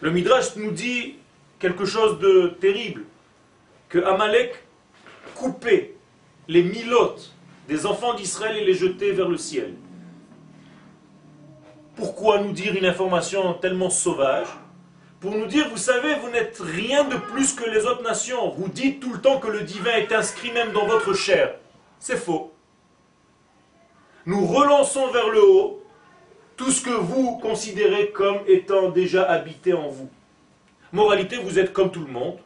Le 0.00 0.10
Midrash 0.10 0.56
nous 0.56 0.70
dit 0.70 1.16
quelque 1.58 1.84
chose 1.84 2.18
de 2.18 2.56
terrible, 2.60 3.04
que 3.88 3.98
Amalek 4.04 4.54
coupait 5.34 5.94
les 6.48 6.62
milotes 6.62 7.33
des 7.68 7.86
enfants 7.86 8.14
d'Israël 8.14 8.56
et 8.56 8.64
les 8.64 8.74
jetait 8.74 9.12
vers 9.12 9.28
le 9.28 9.36
ciel. 9.36 9.74
Pourquoi 11.96 12.40
nous 12.40 12.52
dire 12.52 12.74
une 12.74 12.86
information 12.86 13.54
tellement 13.54 13.90
sauvage? 13.90 14.48
Pour 15.20 15.32
nous 15.32 15.46
dire, 15.46 15.70
vous 15.70 15.78
savez, 15.78 16.16
vous 16.16 16.28
n'êtes 16.28 16.60
rien 16.60 17.04
de 17.04 17.16
plus 17.16 17.54
que 17.54 17.68
les 17.68 17.86
autres 17.86 18.02
nations. 18.02 18.50
Vous 18.50 18.68
dites 18.68 19.00
tout 19.00 19.12
le 19.12 19.20
temps 19.20 19.38
que 19.38 19.48
le 19.48 19.62
divin 19.62 19.92
est 19.92 20.12
inscrit 20.12 20.52
même 20.52 20.72
dans 20.72 20.86
votre 20.86 21.14
chair. 21.14 21.54
C'est 21.98 22.16
faux. 22.16 22.52
Nous 24.26 24.44
relançons 24.46 25.10
vers 25.12 25.30
le 25.30 25.42
haut 25.42 25.82
tout 26.56 26.70
ce 26.70 26.82
que 26.82 26.90
vous 26.90 27.38
considérez 27.38 28.10
comme 28.10 28.38
étant 28.46 28.90
déjà 28.90 29.22
habité 29.24 29.72
en 29.72 29.88
vous. 29.88 30.10
Moralité, 30.92 31.36
vous 31.36 31.58
êtes 31.58 31.72
comme 31.72 31.90
tout 31.90 32.04
le 32.04 32.12
monde. 32.12 32.38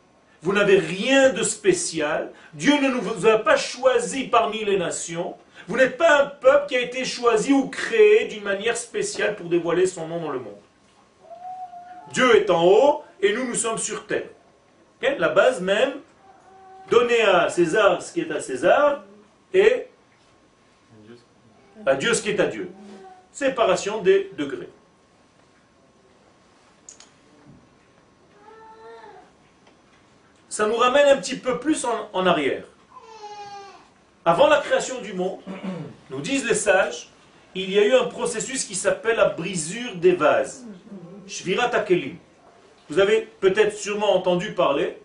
Vous 0.43 0.53
n'avez 0.53 0.79
rien 0.79 1.31
de 1.31 1.43
spécial. 1.43 2.31
Dieu 2.55 2.73
ne 2.81 2.91
vous 2.91 3.27
a 3.27 3.39
pas 3.39 3.57
choisi 3.57 4.25
parmi 4.25 4.65
les 4.65 4.79
nations. 4.79 5.35
Vous 5.67 5.77
n'êtes 5.77 5.99
pas 5.99 6.23
un 6.23 6.27
peuple 6.27 6.67
qui 6.69 6.77
a 6.77 6.81
été 6.81 7.05
choisi 7.05 7.53
ou 7.53 7.69
créé 7.69 8.27
d'une 8.27 8.45
manière 8.45 8.77
spéciale 8.77 9.37
pour 9.37 9.49
dévoiler 9.49 9.87
son 9.87 10.07
nom 10.07 10.21
dans 10.21 10.31
le 10.31 10.39
monde. 10.39 10.55
Dieu 12.13 12.37
est 12.37 12.51
en 12.51 12.65
haut 12.65 13.03
et 13.21 13.33
nous, 13.33 13.47
nous 13.47 13.55
sommes 13.55 13.79
sur 13.79 14.07
terre. 14.07 14.29
La 15.19 15.29
base 15.29 15.61
même, 15.61 15.93
donner 16.91 17.21
à 17.23 17.49
César 17.51 18.01
ce 18.01 18.13
qui 18.13 18.21
est 18.21 18.31
à 18.31 18.41
César 18.41 19.05
et 19.53 19.87
à 21.85 21.95
Dieu 21.95 22.15
ce 22.15 22.23
qui 22.23 22.31
est 22.31 22.41
à 22.41 22.47
Dieu. 22.47 22.71
Séparation 23.33 24.01
des 24.03 24.31
degrés. 24.37 24.69
Ça 30.59 30.67
nous 30.67 30.75
ramène 30.75 31.07
un 31.07 31.19
petit 31.19 31.37
peu 31.37 31.61
plus 31.61 31.87
en, 32.13 32.27
arrière. 32.27 32.65
Avant 34.25 34.49
la 34.49 34.59
création 34.59 35.01
du 35.01 35.13
monde, 35.13 35.39
nous 36.11 36.21
disent 36.21 36.45
les 36.49 36.57
sages, 36.57 37.11
il 37.55 37.71
y 37.71 37.79
a 37.79 37.87
eu 37.87 37.95
un 37.95 38.07
processus 38.07 38.65
qui 38.65 38.75
s'appelle 38.75 39.19
la 39.19 39.29
brisure 39.29 39.95
des 39.95 40.17
vases. 40.17 40.67
Shvirat 41.29 41.73
Akelim. 41.77 42.17
Vous 42.91 42.99
avez 42.99 43.21
peut-être 43.39 43.77
sûrement 43.77 44.17
entendu 44.17 44.53
parler. 44.53 45.01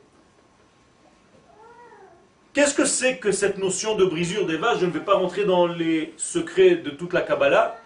Qu'est-ce 2.54 2.74
que 2.74 2.86
c'est 2.86 3.18
que 3.18 3.32
cette 3.32 3.60
notion 3.60 3.96
de 3.96 4.06
brisure 4.06 4.48
des 4.48 4.58
vases? 4.58 4.80
Je 4.80 4.88
ne 4.88 4.92
vais 4.92 5.02
pas 5.02 5.14
rentrer 5.14 5.46
dans 5.46 5.68
les 5.68 6.16
secrets 6.18 6.78
de 6.78 6.90
toute 6.90 7.14
la 7.14 7.22
Kabbalah, 7.22 7.78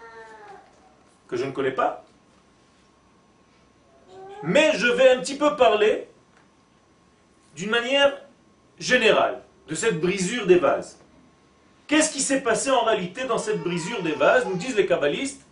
que 1.28 1.36
je 1.36 1.44
ne 1.44 1.50
connais 1.50 1.72
pas. 1.72 2.02
Mais 4.42 4.72
je 4.72 4.86
vais 4.86 5.10
un 5.10 5.20
petit 5.20 5.36
peu 5.36 5.54
parler 5.54 6.07
d'une 7.58 7.70
manière 7.70 8.16
générale 8.78 9.42
de 9.66 9.74
cette 9.74 10.00
brisure 10.00 10.46
des 10.46 10.58
vases. 10.58 10.96
Qu'est-ce 11.88 12.12
qui 12.12 12.20
s'est 12.20 12.40
passé 12.40 12.70
en 12.70 12.84
réalité 12.84 13.24
dans 13.24 13.36
cette 13.36 13.58
brisure 13.64 14.00
des 14.02 14.12
vases 14.12 14.46
Nous 14.46 14.54
disent 14.54 14.76
les 14.76 14.86
kabbalistes, 14.86 15.44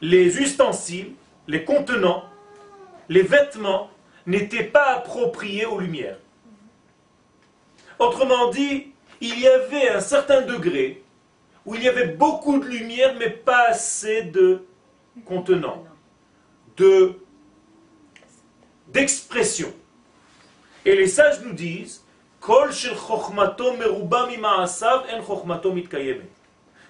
les 0.00 0.38
ustensiles, 0.38 1.12
les 1.48 1.64
contenants, 1.64 2.24
les 3.10 3.20
vêtements 3.20 3.90
n'étaient 4.26 4.64
pas 4.64 4.94
appropriés 4.94 5.66
aux 5.66 5.78
lumières. 5.78 6.16
Autrement 7.98 8.48
dit, 8.48 8.92
il 9.20 9.38
y 9.38 9.46
avait 9.46 9.90
un 9.90 10.00
certain 10.00 10.40
degré 10.40 11.02
où 11.66 11.74
il 11.74 11.82
y 11.82 11.88
avait 11.88 12.08
beaucoup 12.08 12.58
de 12.58 12.64
lumière 12.64 13.14
mais 13.18 13.28
pas 13.28 13.66
assez 13.68 14.22
de 14.22 14.64
contenants, 15.26 15.84
de 16.78 17.20
d'expression. 18.86 19.70
Et 20.84 20.94
les 20.94 21.06
sages 21.06 21.40
nous 21.42 21.52
disent 21.52 22.04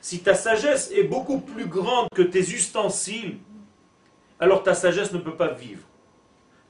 si 0.01 0.21
ta 0.21 0.35
sagesse 0.35 0.91
est 0.93 1.03
beaucoup 1.05 1.39
plus 1.41 1.67
grande 1.67 2.09
que 2.15 2.23
tes 2.23 2.41
ustensiles, 2.41 3.39
alors 4.39 4.63
ta 4.63 4.75
sagesse 4.75 5.13
ne 5.13 5.19
peut 5.19 5.37
pas 5.37 5.49
vivre. 5.49 5.83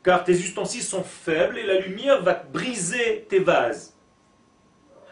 Car 0.03 0.25
tes 0.25 0.33
ustensiles 0.33 0.83
sont 0.83 1.03
faibles 1.03 1.59
et 1.59 1.67
la 1.67 1.81
lumière 1.81 2.23
va 2.23 2.35
briser 2.35 3.27
tes 3.29 3.41
vases. 3.41 3.95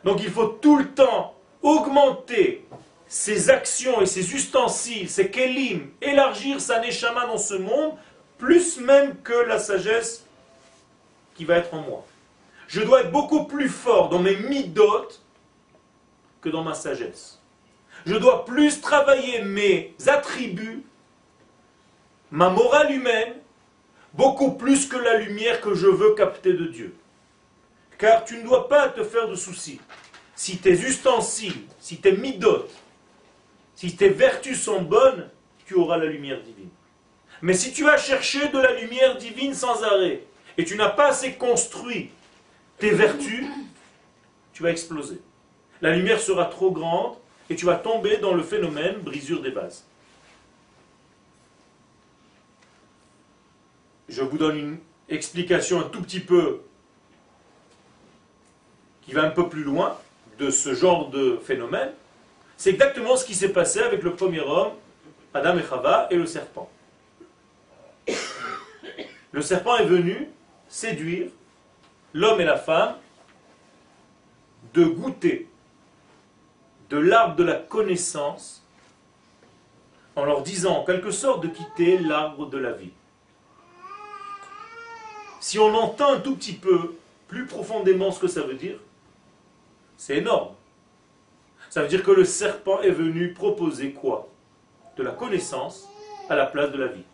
Donc 0.05 0.23
il 0.23 0.31
faut 0.31 0.47
tout 0.47 0.79
le 0.79 0.89
temps 0.89 1.35
augmenter 1.61 2.67
ses 3.09 3.51
actions 3.51 4.01
et 4.01 4.07
ses 4.07 4.33
ustensiles, 4.33 5.11
ses 5.11 5.31
kelim, 5.31 5.91
élargir 6.01 6.61
sa 6.61 6.81
neshama 6.81 7.27
dans 7.27 7.39
ce 7.39 7.55
monde, 7.55 7.95
plus 8.39 8.79
même 8.81 9.17
que 9.23 9.33
la 9.33 9.59
sagesse 9.59 10.26
qui 11.37 11.45
va 11.45 11.59
être 11.59 11.75
en 11.75 11.83
moi. 11.83 12.05
Je 12.69 12.81
dois 12.81 13.03
être 13.03 13.13
beaucoup 13.13 13.45
plus 13.45 13.69
fort 13.69 14.09
dans 14.09 14.19
mes 14.19 14.37
midotes 14.37 15.23
que 16.41 16.49
dans 16.49 16.65
ma 16.65 16.75
sagesse. 16.75 17.41
Je 18.05 18.15
dois 18.15 18.45
plus 18.45 18.81
travailler 18.81 19.43
mes 19.43 19.95
attributs, 20.07 20.85
ma 22.31 22.51
morale 22.51 22.93
humaine, 22.93 23.35
beaucoup 24.15 24.53
plus 24.53 24.87
que 24.87 24.97
la 24.97 25.19
lumière 25.19 25.61
que 25.61 25.75
je 25.75 25.87
veux 25.87 26.15
capter 26.15 26.53
de 26.53 26.67
Dieu. 26.67 26.97
Car 27.99 28.25
tu 28.25 28.37
ne 28.39 28.45
dois 28.45 28.69
pas 28.69 28.89
te 28.89 29.05
faire 29.05 29.29
de 29.29 29.35
soucis. 29.35 29.81
Si 30.35 30.59
tes 30.59 30.73
ustensiles, 30.73 31.65
si 31.81 31.99
tes 31.99 32.13
midotes, 32.13 32.71
si 33.75 33.97
tes 33.97 34.09
vertus 34.09 34.61
sont 34.61 34.83
bonnes, 34.83 35.31
tu 35.67 35.75
auras 35.75 35.97
la 35.97 36.07
lumière 36.07 36.43
divine. 36.43 36.71
Mais 37.43 37.55
si 37.55 37.73
tu 37.73 37.89
as 37.89 37.97
cherché 37.97 38.49
de 38.49 38.59
la 38.59 38.73
lumière 38.81 39.17
divine 39.17 39.55
sans 39.55 39.83
arrêt, 39.83 40.26
et 40.59 40.65
tu 40.65 40.77
n'as 40.77 40.91
pas 40.91 41.09
assez 41.09 41.35
construit 41.35 42.11
tes 42.79 42.91
vertus, 42.91 43.47
tu 44.53 44.63
vas 44.63 44.71
exploser. 44.71 45.21
La 45.83 45.95
lumière 45.95 46.21
sera 46.21 46.47
trop 46.47 46.71
grande 46.71 47.17
et 47.51 47.57
tu 47.57 47.67
vas 47.67 47.77
tomber 47.77 48.17
dans 48.17 48.35
le 48.35 48.43
phénomène 48.43 48.97
brisure 48.97 49.43
des 49.43 49.51
bases. 49.51 49.85
Je 54.09 54.23
vous 54.23 54.39
donne 54.39 54.57
une 54.57 54.79
explication 55.09 55.81
un 55.81 55.89
tout 55.89 56.03
petit 56.03 56.21
peu 56.21 56.63
qui 59.03 59.13
va 59.13 59.23
un 59.23 59.31
peu 59.31 59.49
plus 59.49 59.63
loin 59.63 59.99
de 60.39 60.51
ce 60.51 60.75
genre 60.75 61.11
de 61.11 61.39
phénomène. 61.45 61.93
C'est 62.57 62.71
exactement 62.71 63.17
ce 63.17 63.25
qui 63.25 63.35
s'est 63.35 63.53
passé 63.53 63.81
avec 63.81 64.03
le 64.03 64.15
premier 64.15 64.41
homme, 64.41 64.73
Adam 65.35 65.59
et 65.59 65.63
Chava, 65.63 66.09
et 66.11 66.17
le 66.17 66.27
serpent. 66.27 66.71
Le 69.33 69.43
serpent 69.43 69.77
est 69.77 69.85
venu 69.85 70.29
séduire 70.69 71.29
l'homme 72.13 72.41
et 72.41 72.45
la 72.45 72.57
femme 72.57 72.97
de 74.75 74.85
goûter 74.85 75.49
de 76.91 76.97
l'arbre 76.99 77.37
de 77.37 77.45
la 77.45 77.55
connaissance 77.55 78.63
en 80.15 80.25
leur 80.25 80.43
disant 80.43 80.79
en 80.79 80.85
quelque 80.85 81.11
sorte 81.11 81.43
de 81.43 81.49
quitter 81.49 81.99
l'arbre 81.99 82.47
de 82.47 82.59
la 82.59 82.73
vie. 82.73 82.93
Si 85.41 85.59
on 85.59 85.75
entend 85.75 86.15
un 86.15 86.21
tout 86.21 86.35
petit 86.35 86.55
peu 86.55 86.97
plus 87.29 87.47
profondément 87.47 88.11
ce 88.11 88.21
que 88.21 88.29
ça 88.29 88.43
veut 88.43 88.55
dire, 88.55 88.79
c'est 89.97 90.19
énorme. 90.19 90.55
Ça 91.71 91.83
veut 91.83 91.89
dire 91.89 92.03
que 92.03 92.11
le 92.11 92.25
serpent 92.25 92.81
est 92.81 92.91
venu 92.91 93.33
proposer 93.33 93.93
quoi? 93.93 94.29
De 94.97 95.03
la 95.03 95.11
connaissance 95.11 95.89
à 96.29 96.37
la 96.37 96.47
place 96.47 96.71
de 96.71 96.79
la 96.79 96.87
vie. 96.87 97.05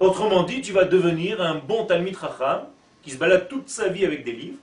Autrement 0.00 0.42
dit, 0.42 0.60
tu 0.60 0.72
vas 0.72 0.84
devenir 0.84 1.40
un 1.40 1.56
bon 1.56 1.86
Talmid 1.86 2.16
Racham 2.16 2.66
qui 3.02 3.10
se 3.10 3.16
balade 3.16 3.48
toute 3.48 3.68
sa 3.68 3.88
vie 3.88 4.04
avec 4.04 4.24
des 4.24 4.32
livres, 4.32 4.58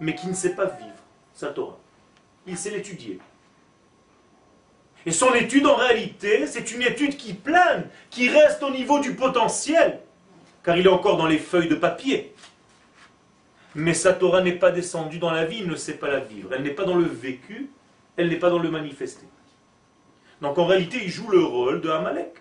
mais 0.00 0.14
qui 0.14 0.26
ne 0.26 0.34
sait 0.34 0.54
pas 0.54 0.66
vivre 0.66 0.96
sa 1.34 1.48
Torah. 1.48 1.78
Il 2.46 2.56
sait 2.56 2.70
l'étudier. 2.70 3.18
Et 5.06 5.12
son 5.12 5.32
étude, 5.34 5.66
en 5.66 5.76
réalité, 5.76 6.46
c'est 6.46 6.72
une 6.72 6.82
étude 6.82 7.16
qui 7.16 7.32
plane, 7.34 7.88
qui 8.10 8.28
reste 8.28 8.62
au 8.62 8.70
niveau 8.70 8.98
du 8.98 9.14
potentiel, 9.14 10.00
car 10.64 10.76
il 10.76 10.86
est 10.86 10.90
encore 10.90 11.16
dans 11.16 11.26
les 11.26 11.38
feuilles 11.38 11.68
de 11.68 11.74
papier. 11.76 12.34
Mais 13.74 13.94
sa 13.94 14.12
Torah 14.12 14.42
n'est 14.42 14.52
pas 14.52 14.72
descendue 14.72 15.18
dans 15.18 15.30
la 15.30 15.44
vie, 15.44 15.58
il 15.60 15.68
ne 15.68 15.76
sait 15.76 15.98
pas 15.98 16.08
la 16.08 16.20
vivre. 16.20 16.52
Elle 16.52 16.62
n'est 16.62 16.70
pas 16.70 16.84
dans 16.84 16.96
le 16.96 17.04
vécu, 17.04 17.70
elle 18.16 18.28
n'est 18.28 18.36
pas 18.36 18.50
dans 18.50 18.58
le 18.58 18.70
manifesté. 18.70 19.26
Donc 20.40 20.58
en 20.58 20.66
réalité, 20.66 20.98
il 21.02 21.10
joue 21.10 21.28
le 21.28 21.44
rôle 21.44 21.80
de 21.80 21.88
Amalek. 21.88 22.34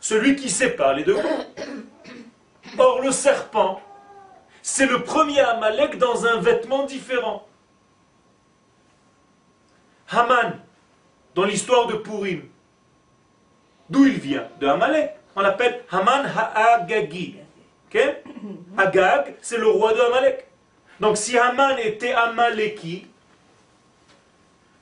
Celui 0.00 0.36
qui 0.36 0.50
sépare 0.50 0.94
les 0.94 1.04
deux 1.04 1.16
Or, 2.78 3.00
le 3.00 3.10
serpent, 3.10 3.80
c'est 4.62 4.86
le 4.86 5.02
premier 5.02 5.40
Amalek 5.40 5.98
dans 5.98 6.26
un 6.26 6.40
vêtement 6.40 6.84
différent. 6.84 7.46
Haman, 10.10 10.60
dans 11.34 11.44
l'histoire 11.44 11.86
de 11.86 11.94
Purim, 11.94 12.42
d'où 13.88 14.06
il 14.06 14.18
vient? 14.18 14.48
De 14.60 14.66
Amalek. 14.66 15.14
On 15.34 15.40
l'appelle 15.40 15.84
Haman 15.90 16.26
Ha'agagi. 16.26 17.36
Agag, 18.76 19.36
c'est 19.40 19.58
le 19.58 19.68
roi 19.68 19.94
de 19.94 20.00
Amalek. 20.00 20.46
Donc 21.00 21.16
si 21.16 21.38
Haman 21.38 21.78
était 21.78 22.12
Amaleki, 22.12 23.06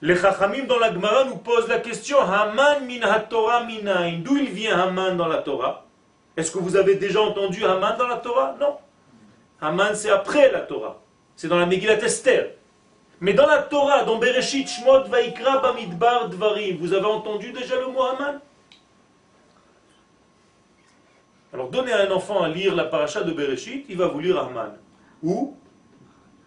les 0.05 0.17
Chachamim 0.17 0.67
dans 0.67 0.79
la 0.79 0.93
Gemara 0.93 1.25
nous 1.25 1.39
posent 1.39 1.67
la 1.67 1.79
question 1.79 2.21
Haman 2.21 2.85
min 2.85 3.01
ha-Torah 3.01 3.65
minayin. 3.65 4.19
D'où 4.19 4.37
il 4.37 4.51
vient 4.51 4.79
Haman 4.79 5.17
dans 5.17 5.29
la 5.29 5.39
Torah? 5.39 5.87
Est-ce 6.37 6.51
que 6.51 6.59
vous 6.59 6.77
avez 6.77 6.97
déjà 6.97 7.23
entendu 7.23 7.65
Haman 7.65 7.97
dans 7.97 8.07
la 8.07 8.19
Torah? 8.19 8.55
Non. 8.61 8.77
Haman, 9.63 9.95
c'est 9.95 10.11
après 10.11 10.53
la 10.53 10.61
Torah. 10.61 11.01
C'est 11.35 11.49
dans 11.49 11.57
la 11.57 11.65
Megillat 11.65 12.05
Esther. 12.05 12.51
Mais 13.21 13.33
dans 13.33 13.47
la 13.47 13.63
Torah, 13.63 14.05
dans 14.05 14.19
Bereshit, 14.19 14.69
Shmot, 14.69 15.05
Vaikra, 15.05 15.61
Bamidbar, 15.61 16.29
Dvarim, 16.29 16.77
vous 16.77 16.93
avez 16.93 17.07
entendu 17.07 17.53
déjà 17.53 17.77
le 17.81 17.87
mot 17.87 18.03
Haman? 18.03 18.41
Alors 21.55 21.71
donnez 21.71 21.93
à 21.93 22.03
un 22.03 22.11
enfant 22.11 22.43
à 22.43 22.49
lire 22.51 22.75
la 22.75 22.85
paracha 22.85 23.23
de 23.23 23.33
Bereshit, 23.33 23.87
il 23.89 23.97
va 23.97 24.09
vous 24.09 24.21
lire 24.21 24.39
Haman. 24.39 24.77
Ou, 25.23 25.57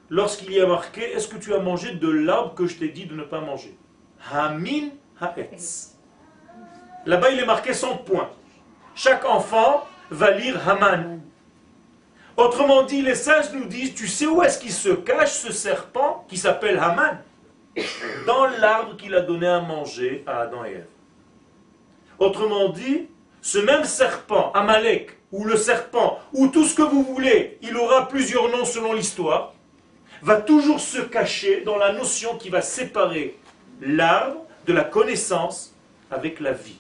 lorsqu'il 0.10 0.52
y 0.52 0.60
a 0.60 0.68
marqué, 0.68 1.02
est-ce 1.12 1.28
que 1.28 1.38
tu 1.38 1.54
as 1.54 1.60
mangé 1.60 1.94
de 1.94 2.10
l'arbre 2.10 2.54
que 2.56 2.68
je 2.68 2.78
t'ai 2.78 2.90
dit 2.90 3.06
de 3.06 3.16
ne 3.16 3.24
pas 3.24 3.42
manger? 3.42 3.78
Hamin 4.32 4.90
Haetz. 5.20 5.96
Là-bas, 7.06 7.32
il 7.32 7.40
est 7.40 7.46
marqué 7.46 7.74
son 7.74 7.98
point. 7.98 8.30
Chaque 8.96 9.26
enfant 9.26 9.86
va 10.10 10.32
lire 10.32 10.68
Haman. 10.68 11.22
Autrement 12.36 12.84
dit, 12.84 13.02
les 13.02 13.16
sages 13.16 13.52
nous 13.54 13.66
disent, 13.66 13.96
tu 13.96 14.08
sais 14.08 14.28
où 14.28 14.42
est-ce 14.44 14.60
qu'il 14.60 14.72
se 14.72 14.90
cache 14.90 15.32
ce 15.32 15.52
serpent 15.52 16.26
qui 16.28 16.38
s'appelle 16.38 16.80
Haman? 16.80 17.20
Dans 18.26 18.48
l'arbre 18.48 18.98
qu'il 18.98 19.16
a 19.16 19.22
donné 19.22 19.48
à 19.48 19.60
manger 19.60 20.24
à 20.28 20.42
Adam 20.42 20.66
et 20.66 20.72
Ève. 20.72 20.88
Autrement 22.20 22.70
dit, 22.70 23.08
ce 23.42 23.60
même 23.60 23.84
serpent, 23.84 24.52
Amalek, 24.54 25.18
ou 25.32 25.46
le 25.46 25.56
serpent, 25.56 26.20
ou 26.34 26.48
tout 26.48 26.66
ce 26.66 26.76
que 26.76 26.82
vous 26.82 27.04
voulez, 27.04 27.60
il 27.62 27.78
aura 27.78 28.08
plusieurs 28.08 28.50
noms 28.50 28.66
selon 28.66 28.94
l'histoire, 28.94 29.54
va 30.22 30.42
toujours 30.42 30.80
se 30.80 31.00
cacher 31.00 31.62
dans 31.62 31.78
la 31.78 31.94
notion 31.94 32.38
qui 32.38 32.50
va 32.50 32.62
séparer 32.62 33.38
l'arbre 33.82 34.42
de 34.66 34.74
la 34.74 34.84
connaissance 34.84 35.74
avec 36.12 36.40
la 36.40 36.52
vie. 36.52 36.80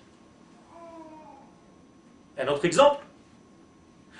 Un 2.37 2.47
autre 2.47 2.65
exemple, 2.65 3.03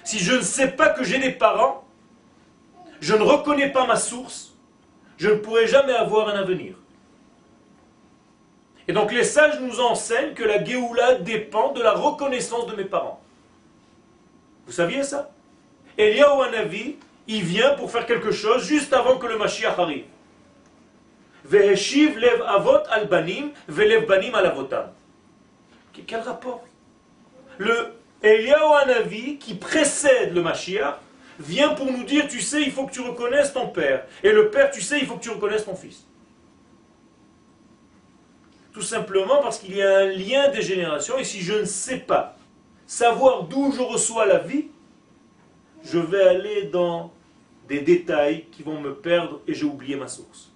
si 0.04 0.20
je 0.20 0.34
ne 0.34 0.42
sais 0.42 0.70
pas 0.70 0.90
que 0.90 1.04
j'ai 1.04 1.20
des 1.20 1.32
parents, 1.32 1.84
je 3.00 3.16
ne 3.16 3.22
reconnais 3.22 3.72
pas 3.72 3.86
ma 3.86 3.96
source, 3.96 4.54
je 5.18 5.30
ne 5.30 5.36
pourrai 5.36 5.68
jamais 5.68 5.94
avoir 5.94 6.30
un 6.30 6.36
avenir. 6.36 6.76
Et 8.88 8.94
donc 8.94 9.12
les 9.12 9.24
sages 9.24 9.60
nous 9.60 9.80
enseignent 9.82 10.34
que 10.34 10.44
la 10.44 10.64
Géoula 10.64 11.16
dépend 11.16 11.74
de 11.74 11.82
la 11.82 11.92
reconnaissance 11.92 12.68
de 12.68 12.76
mes 12.76 12.86
parents. 12.86 13.20
Vous 14.66 14.72
saviez 14.72 15.04
ça? 15.04 15.30
Eliyahu 15.98 16.42
Hanavi, 16.44 16.98
il 17.28 17.44
vient 17.44 17.76
pour 17.76 17.92
faire 17.92 18.06
quelque 18.06 18.32
chose 18.32 18.66
juste 18.66 18.94
avant 18.94 19.18
que 19.18 19.28
le 19.28 19.38
Mashiach 19.38 19.78
arrive. 19.78 20.06
Veheshiv 21.46 22.18
lev 22.18 22.42
avot 22.42 22.84
al 22.90 23.08
banim, 23.08 23.52
velev 23.68 24.06
banim 24.06 24.36
al 24.36 24.46
avotam. 24.46 24.92
Quel 26.06 26.22
rapport? 26.22 26.64
Le 27.58 27.94
Eliyahu 28.22 29.38
qui 29.40 29.56
précède 29.56 30.34
le 30.34 30.42
Mashiach, 30.42 31.00
vient 31.40 31.70
pour 31.70 31.92
nous 31.92 32.04
dire, 32.04 32.28
tu 32.28 32.42
sais, 32.42 32.62
il 32.62 32.72
faut 32.72 32.86
que 32.86 32.92
tu 32.92 33.02
reconnaisses 33.02 33.54
ton 33.54 33.68
père. 33.68 34.06
Et 34.24 34.32
le 34.32 34.50
père, 34.50 34.72
tu 34.72 34.82
sais, 34.82 35.00
il 35.00 35.06
faut 35.06 35.16
que 35.16 35.24
tu 35.24 35.30
reconnaisses 35.30 35.66
ton 35.66 35.76
fils. 35.76 36.06
Tout 38.74 38.82
simplement 38.82 39.42
parce 39.42 39.60
qu'il 39.60 39.76
y 39.76 39.82
a 39.82 40.00
un 40.00 40.06
lien 40.06 40.50
des 40.50 40.62
générations, 40.62 41.18
et 41.18 41.24
si 41.24 41.42
je 41.42 41.54
ne 41.54 41.66
sais 41.66 41.98
pas 41.98 42.36
savoir 42.86 43.44
d'où 43.44 43.72
je 43.72 43.82
reçois 43.82 44.26
la 44.26 44.38
vie, 44.38 44.68
je 45.84 46.00
vais 46.00 46.24
aller 46.24 46.64
dans 46.64 47.12
des 47.68 47.82
détails 47.82 48.46
qui 48.52 48.64
vont 48.64 48.80
me 48.80 48.94
perdre 48.94 49.42
et 49.48 49.54
j'ai 49.54 49.66
oublié 49.66 49.96
ma 49.96 50.08
source. 50.08 50.52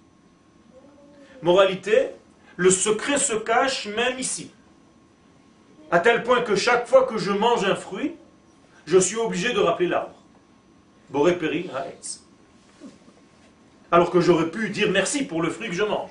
Moralité, 1.42 2.10
le 2.56 2.70
secret 2.70 3.18
se 3.18 3.34
cache 3.34 3.86
même 3.86 4.18
ici. 4.18 4.50
À 5.90 5.98
tel 5.98 6.22
point 6.22 6.42
que 6.42 6.56
chaque 6.56 6.86
fois 6.86 7.04
que 7.04 7.18
je 7.18 7.32
mange 7.32 7.64
un 7.64 7.74
fruit, 7.74 8.14
je 8.86 8.98
suis 8.98 9.16
obligé 9.16 9.52
de 9.52 9.60
rappeler 9.60 9.88
l'arbre. 9.88 10.14
Boré 11.10 11.38
Alors 13.90 14.10
que 14.10 14.20
j'aurais 14.20 14.50
pu 14.50 14.70
dire 14.70 14.90
merci 14.90 15.24
pour 15.24 15.42
le 15.42 15.50
fruit 15.50 15.68
que 15.68 15.74
je 15.74 15.82
mange. 15.82 16.10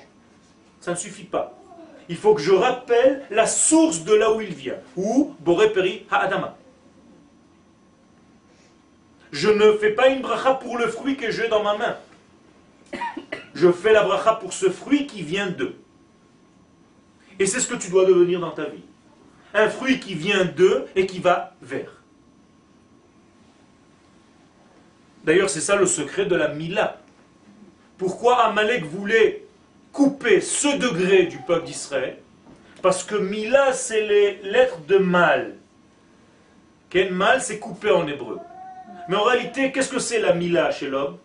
Ça 0.80 0.92
ne 0.92 0.96
suffit 0.96 1.24
pas. 1.24 1.58
Il 2.08 2.16
faut 2.16 2.34
que 2.34 2.40
je 2.40 2.52
rappelle 2.52 3.24
la 3.30 3.46
source 3.46 4.04
de 4.04 4.14
là 4.14 4.32
où 4.32 4.40
il 4.40 4.54
vient. 4.54 4.78
Ou 4.96 5.34
Boré 5.40 6.06
Ha'adama. 6.10 6.56
Je 9.32 9.48
ne 9.48 9.72
fais 9.78 9.90
pas 9.90 10.08
une 10.08 10.20
bracha 10.20 10.54
pour 10.54 10.76
le 10.76 10.88
fruit 10.88 11.16
que 11.16 11.30
j'ai 11.30 11.48
dans 11.48 11.62
ma 11.62 11.76
main. 11.78 11.96
Je 13.54 13.72
fais 13.72 13.92
la 13.92 14.04
bracha 14.04 14.34
pour 14.34 14.52
ce 14.52 14.68
fruit 14.68 15.06
qui 15.06 15.22
vient 15.22 15.48
d'eux. 15.48 15.74
Et 17.38 17.46
c'est 17.46 17.60
ce 17.60 17.66
que 17.66 17.74
tu 17.74 17.88
dois 17.88 18.04
devenir 18.04 18.40
dans 18.40 18.50
ta 18.50 18.66
vie. 18.66 18.84
Un 19.54 19.70
fruit 19.70 19.98
qui 20.00 20.14
vient 20.14 20.44
d'eux 20.44 20.86
et 20.94 21.06
qui 21.06 21.18
va 21.18 21.54
vers. 21.62 22.02
D'ailleurs, 25.24 25.48
c'est 25.48 25.60
ça 25.60 25.76
le 25.76 25.86
secret 25.86 26.26
de 26.26 26.36
la 26.36 26.48
Mila. 26.48 27.00
Pourquoi 27.96 28.44
Amalek 28.44 28.84
voulait 28.84 29.44
couper 29.92 30.40
ce 30.40 30.76
degré 30.76 31.24
du 31.24 31.38
peuple 31.38 31.66
d'Israël? 31.66 32.18
Parce 32.82 33.04
que 33.04 33.14
Mila, 33.14 33.72
c'est 33.72 34.06
les 34.06 34.42
lettres 34.42 34.80
de 34.88 34.98
mal. 34.98 35.54
Quel 36.90 37.14
mal, 37.14 37.40
c'est 37.40 37.58
coupé 37.58 37.90
en 37.90 38.06
hébreu. 38.06 38.38
Mais 39.08 39.16
en 39.16 39.24
réalité, 39.24 39.72
qu'est-ce 39.72 39.88
que 39.88 39.98
c'est 39.98 40.20
la 40.20 40.32
Mila 40.34 40.70
chez 40.70 40.88
l'homme? 40.88 41.18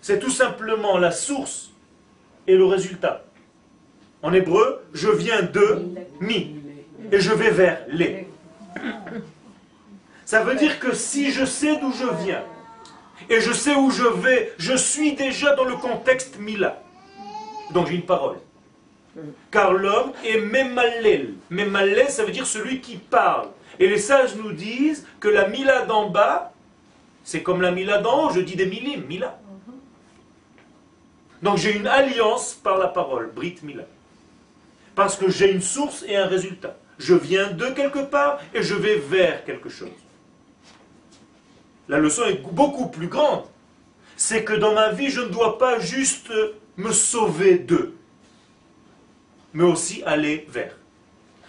C'est 0.00 0.18
tout 0.18 0.30
simplement 0.30 0.98
la 0.98 1.10
source 1.10 1.70
et 2.46 2.56
le 2.56 2.64
résultat. 2.64 3.24
En 4.22 4.32
hébreu, 4.32 4.84
je 4.92 5.08
viens 5.08 5.42
de 5.42 5.84
mi 6.20 6.56
et 7.12 7.20
je 7.20 7.32
vais 7.32 7.50
vers 7.50 7.80
les. 7.88 8.28
Ça 10.24 10.42
veut 10.42 10.56
dire 10.56 10.78
que 10.78 10.94
si 10.94 11.30
je 11.30 11.44
sais 11.44 11.76
d'où 11.76 11.92
je 11.92 12.24
viens, 12.24 12.42
et 13.28 13.40
je 13.40 13.52
sais 13.52 13.74
où 13.74 13.90
je 13.90 14.06
vais, 14.06 14.52
je 14.58 14.74
suis 14.74 15.14
déjà 15.14 15.54
dans 15.54 15.64
le 15.64 15.76
contexte 15.76 16.38
Mila. 16.38 16.82
Donc 17.72 17.88
j'ai 17.88 17.94
une 17.94 18.02
parole. 18.02 18.36
Car 19.50 19.72
l'homme 19.72 20.12
est 20.24 20.38
Memalel. 20.38 21.34
Memalel, 21.50 22.08
ça 22.10 22.24
veut 22.24 22.32
dire 22.32 22.46
celui 22.46 22.80
qui 22.80 22.96
parle. 22.96 23.48
Et 23.78 23.88
les 23.88 23.98
sages 23.98 24.36
nous 24.36 24.52
disent 24.52 25.06
que 25.20 25.28
la 25.28 25.48
Mila 25.48 25.82
d'en 25.86 26.10
bas, 26.10 26.52
c'est 27.26 27.42
comme 27.42 27.60
la 27.60 27.72
Mila 27.72 27.98
d'en 27.98 28.26
haut, 28.26 28.30
je 28.30 28.38
dis 28.38 28.54
des 28.54 28.66
millim, 28.66 29.04
Mila. 29.04 29.40
Donc 31.42 31.58
j'ai 31.58 31.74
une 31.74 31.88
alliance 31.88 32.54
par 32.54 32.78
la 32.78 32.86
parole, 32.86 33.32
Brit 33.34 33.56
Mila. 33.64 33.82
Parce 34.94 35.16
que 35.16 35.28
j'ai 35.28 35.50
une 35.50 35.60
source 35.60 36.04
et 36.06 36.16
un 36.16 36.26
résultat. 36.26 36.76
Je 37.00 37.14
viens 37.14 37.50
de 37.50 37.66
quelque 37.70 37.98
part 37.98 38.38
et 38.54 38.62
je 38.62 38.76
vais 38.76 38.98
vers 38.98 39.44
quelque 39.44 39.68
chose. 39.68 39.90
La 41.88 41.98
leçon 41.98 42.22
est 42.26 42.40
beaucoup 42.52 42.86
plus 42.86 43.08
grande. 43.08 43.42
C'est 44.16 44.44
que 44.44 44.52
dans 44.52 44.74
ma 44.74 44.92
vie, 44.92 45.10
je 45.10 45.22
ne 45.22 45.28
dois 45.28 45.58
pas 45.58 45.80
juste 45.80 46.30
me 46.76 46.92
sauver 46.92 47.58
d'eux, 47.58 47.96
mais 49.52 49.64
aussi 49.64 50.00
aller 50.04 50.46
vers. 50.48 50.76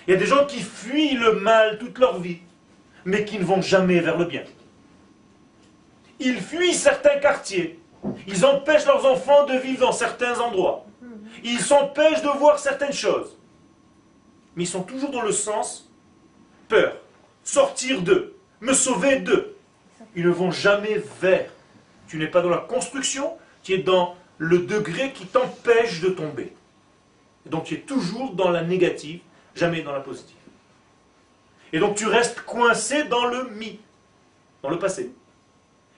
Il 0.07 0.11
y 0.15 0.17
a 0.17 0.19
des 0.19 0.25
gens 0.25 0.47
qui 0.47 0.59
fuient 0.59 1.17
le 1.17 1.33
mal 1.33 1.77
toute 1.77 1.99
leur 1.99 2.19
vie, 2.19 2.39
mais 3.05 3.25
qui 3.25 3.37
ne 3.37 3.45
vont 3.45 3.61
jamais 3.61 3.99
vers 3.99 4.17
le 4.17 4.25
bien. 4.25 4.43
Ils 6.19 6.39
fuient 6.39 6.73
certains 6.73 7.19
quartiers. 7.19 7.79
Ils 8.27 8.45
empêchent 8.45 8.85
leurs 8.85 9.05
enfants 9.05 9.45
de 9.45 9.57
vivre 9.57 9.81
dans 9.81 9.91
certains 9.91 10.39
endroits. 10.39 10.85
Ils 11.43 11.59
s'empêchent 11.59 12.21
de 12.21 12.37
voir 12.37 12.59
certaines 12.59 12.93
choses. 12.93 13.37
Mais 14.55 14.63
ils 14.63 14.67
sont 14.67 14.83
toujours 14.83 15.11
dans 15.11 15.21
le 15.21 15.31
sens 15.31 15.91
peur, 16.67 16.97
sortir 17.43 18.01
d'eux, 18.01 18.35
me 18.59 18.73
sauver 18.73 19.17
d'eux 19.19 19.57
ils 20.17 20.25
ne 20.25 20.31
vont 20.31 20.51
jamais 20.51 21.01
vers. 21.21 21.49
Tu 22.07 22.17
n'es 22.17 22.27
pas 22.27 22.41
dans 22.41 22.49
la 22.49 22.57
construction, 22.57 23.37
tu 23.61 23.73
es 23.73 23.77
dans 23.77 24.15
le 24.39 24.59
degré 24.59 25.13
qui 25.13 25.25
t'empêche 25.27 26.01
de 26.01 26.09
tomber. 26.09 26.53
donc 27.45 27.65
tu 27.65 27.75
es 27.75 27.79
toujours 27.79 28.33
dans 28.33 28.49
la 28.49 28.63
négative, 28.63 29.21
jamais 29.55 29.81
dans 29.81 29.91
la 29.91 29.99
positive. 29.99 30.35
Et 31.71 31.79
donc 31.79 31.95
tu 31.95 32.07
restes 32.07 32.41
coincé 32.41 33.03
dans 33.03 33.25
le 33.25 33.49
mi, 33.51 33.79
dans 34.63 34.69
le 34.69 34.79
passé. 34.79 35.13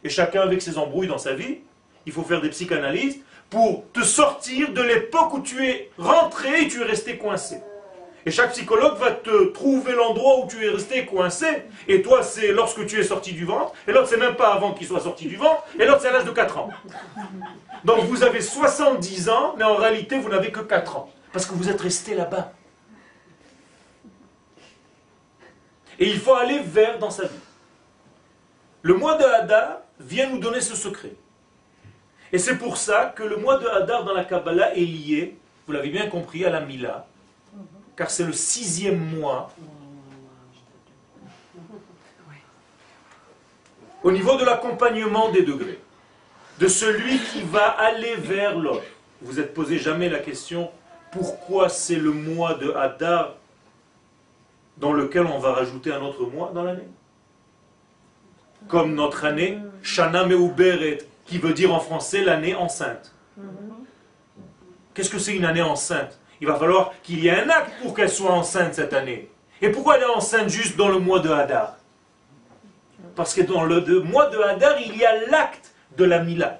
Et 0.04 0.10
chacun 0.10 0.42
avec 0.42 0.62
ses 0.62 0.78
embrouilles 0.78 1.08
dans 1.08 1.18
sa 1.18 1.34
vie, 1.34 1.60
il 2.06 2.12
faut 2.12 2.24
faire 2.24 2.42
des 2.42 2.50
psychanalyses 2.50 3.20
pour 3.50 3.84
te 3.92 4.02
sortir 4.02 4.74
de 4.74 4.82
l'époque 4.82 5.34
où 5.34 5.42
tu 5.42 5.66
es 5.66 5.92
rentré 5.98 6.64
et 6.64 6.68
tu 6.68 6.82
es 6.82 6.86
resté 6.86 7.18
coincé. 7.18 7.62
Et 8.26 8.32
chaque 8.32 8.52
psychologue 8.52 8.98
va 8.98 9.12
te 9.12 9.46
trouver 9.54 9.94
l'endroit 9.94 10.40
où 10.40 10.48
tu 10.48 10.64
es 10.66 10.70
resté 10.70 11.06
coincé. 11.06 11.48
Et 11.88 12.02
toi, 12.02 12.22
c'est 12.22 12.52
lorsque 12.52 12.86
tu 12.86 13.00
es 13.00 13.04
sorti 13.04 13.32
du 13.32 13.46
ventre. 13.46 13.74
Et 13.88 13.92
l'autre, 13.92 14.08
c'est 14.10 14.18
même 14.18 14.36
pas 14.36 14.54
avant 14.54 14.74
qu'il 14.74 14.86
soit 14.88 15.00
sorti 15.00 15.26
du 15.28 15.38
ventre. 15.38 15.64
Et 15.80 15.86
l'autre, 15.86 16.02
c'est 16.02 16.10
à 16.10 16.12
l'âge 16.12 16.26
de 16.26 16.32
4 16.32 16.58
ans. 16.58 16.70
Donc 17.86 18.04
vous 18.06 18.24
avez 18.24 18.42
70 18.42 19.30
ans, 19.30 19.56
mais 19.58 19.64
en 19.64 19.76
réalité, 19.76 20.20
vous 20.20 20.30
n'avez 20.30 20.52
que 20.52 20.60
4 20.60 20.98
ans. 20.98 21.10
Parce 21.32 21.46
que 21.46 21.54
vous 21.54 21.70
êtes 21.70 21.80
resté 21.80 22.14
là-bas. 22.14 22.52
Et 25.98 26.10
il 26.10 26.20
faut 26.20 26.36
aller 26.36 26.60
vers 26.60 27.00
dans 27.00 27.10
sa 27.12 27.24
vie. 27.24 27.40
Le 28.82 28.94
mois 28.94 29.16
de 29.16 29.24
Hadar 29.24 29.82
vient 30.00 30.30
nous 30.30 30.40
donner 30.40 30.62
ce 30.62 30.76
secret. 30.76 31.14
Et 32.32 32.38
c'est 32.38 32.58
pour 32.58 32.78
ça 32.78 33.14
que 33.16 33.24
le 33.24 33.38
mois 33.38 33.58
de 33.58 33.68
Hadar 33.68 34.04
dans 34.04 34.14
la 34.14 34.24
Kabbalah 34.24 34.76
est 34.76 34.86
lié, 34.86 35.38
vous 35.66 35.74
l'avez 35.74 35.90
bien 35.90 36.08
compris, 36.08 36.46
à 36.46 36.50
la 36.50 36.62
Mila 36.62 37.08
car 38.00 38.10
c'est 38.10 38.24
le 38.24 38.32
sixième 38.32 38.98
mois. 39.18 39.52
Au 44.02 44.10
niveau 44.10 44.38
de 44.38 44.46
l'accompagnement 44.46 45.30
des 45.32 45.42
degrés, 45.42 45.82
de 46.60 46.68
celui 46.70 47.20
qui 47.20 47.42
va 47.42 47.68
aller 47.72 48.16
vers 48.16 48.58
l'autre. 48.58 48.86
Vous 49.22 49.42
êtes 49.42 49.54
posé 49.54 49.80
jamais 49.80 50.08
la 50.08 50.20
question 50.20 50.72
pourquoi 51.12 51.68
c'est 51.68 51.98
le 51.98 52.14
mois 52.14 52.54
de 52.54 52.72
Hadar 52.72 53.36
dans 54.78 54.94
lequel 54.94 55.26
on 55.26 55.40
va 55.40 55.52
rajouter 55.52 55.92
un 55.92 56.02
autre 56.02 56.26
mois 56.26 56.52
dans 56.54 56.64
l'année? 56.64 56.88
Comme 58.70 58.94
notre 58.94 59.26
année, 59.26 59.58
Shana 59.82 60.26
Meuberet, 60.26 61.00
qui 61.26 61.40
veut 61.40 61.54
dire 61.54 61.74
en 61.74 61.80
français 61.80 62.24
l'année 62.24 62.54
enceinte. 62.54 63.16
Qu'est-ce 64.94 65.10
que 65.10 65.18
c'est 65.18 65.36
une 65.36 65.46
année 65.46 65.64
enceinte? 65.64 66.20
Il 66.40 66.48
va 66.48 66.54
falloir 66.54 66.94
qu'il 67.02 67.20
y 67.20 67.30
ait 67.30 67.42
un 67.42 67.50
acte 67.50 67.72
pour 67.82 67.96
qu'elle 67.96 68.12
soit 68.12 68.32
enceinte 68.32 68.76
cette 68.76 68.94
année. 68.94 69.32
Et 69.64 69.70
pourquoi 69.70 69.98
elle 69.98 70.04
est 70.04 70.16
enceinte 70.16 70.50
juste 70.50 70.78
dans 70.78 70.88
le 70.88 71.00
mois 71.00 71.20
de 71.20 71.30
Hadar? 71.30 71.78
Parce 73.16 73.34
que 73.34 73.42
dans 73.42 73.64
le 73.64 74.04
mois 74.04 74.28
de 74.28 74.38
Hadar, 74.38 74.80
il 74.80 74.96
y 74.96 75.04
a 75.04 75.26
l'acte 75.32 75.74
de 75.98 76.06
la 76.06 76.20
Mila. 76.20 76.60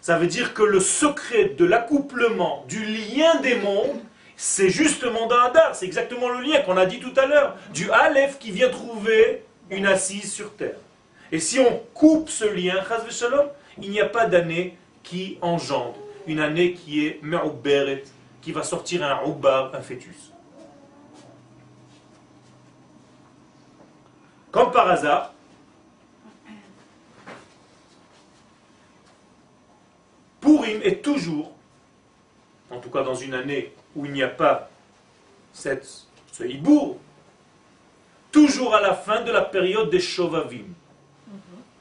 Ça 0.00 0.18
veut 0.18 0.26
dire 0.26 0.52
que 0.52 0.64
le 0.64 0.80
secret 0.80 1.54
de 1.56 1.64
l'accouplement, 1.64 2.64
du 2.66 2.84
lien 2.84 3.36
des 3.40 3.54
mondes, 3.54 4.00
c'est 4.36 4.68
justement 4.68 5.28
dans 5.28 5.40
Hadar, 5.40 5.76
c'est 5.76 5.86
exactement 5.86 6.28
le 6.28 6.40
lien 6.40 6.60
qu'on 6.62 6.76
a 6.76 6.86
dit 6.86 6.98
tout 6.98 7.14
à 7.16 7.26
l'heure, 7.26 7.56
du 7.72 7.88
Aleph 7.92 8.40
qui 8.40 8.50
vient 8.50 8.68
trouver 8.68 9.45
une 9.70 9.86
assise 9.86 10.32
sur 10.32 10.54
terre. 10.54 10.78
Et 11.32 11.40
si 11.40 11.58
on 11.58 11.82
coupe 11.92 12.28
ce 12.28 12.44
lien, 12.44 12.82
il 13.78 13.90
n'y 13.90 14.00
a 14.00 14.08
pas 14.08 14.26
d'année 14.26 14.76
qui 15.02 15.38
engendre, 15.40 15.96
une 16.26 16.40
année 16.40 16.72
qui 16.72 17.06
est 17.06 17.20
me'uberet, 17.22 18.04
qui 18.40 18.52
va 18.52 18.62
sortir 18.62 19.04
un 19.04 19.28
ubar, 19.28 19.74
un 19.74 19.82
fœtus. 19.82 20.32
Comme 24.50 24.70
par 24.70 24.88
hasard, 24.88 25.32
Purim 30.40 30.80
est 30.82 31.02
toujours, 31.02 31.52
en 32.70 32.78
tout 32.78 32.88
cas 32.88 33.02
dans 33.02 33.14
une 33.14 33.34
année 33.34 33.72
où 33.94 34.06
il 34.06 34.12
n'y 34.12 34.22
a 34.22 34.28
pas 34.28 34.70
cette, 35.52 36.06
ce 36.32 36.44
hibour, 36.44 36.98
toujours 38.36 38.74
à 38.74 38.82
la 38.82 38.92
fin 38.92 39.22
de 39.22 39.32
la 39.32 39.40
période 39.40 39.88
des 39.88 39.98
Shovavim. 39.98 40.68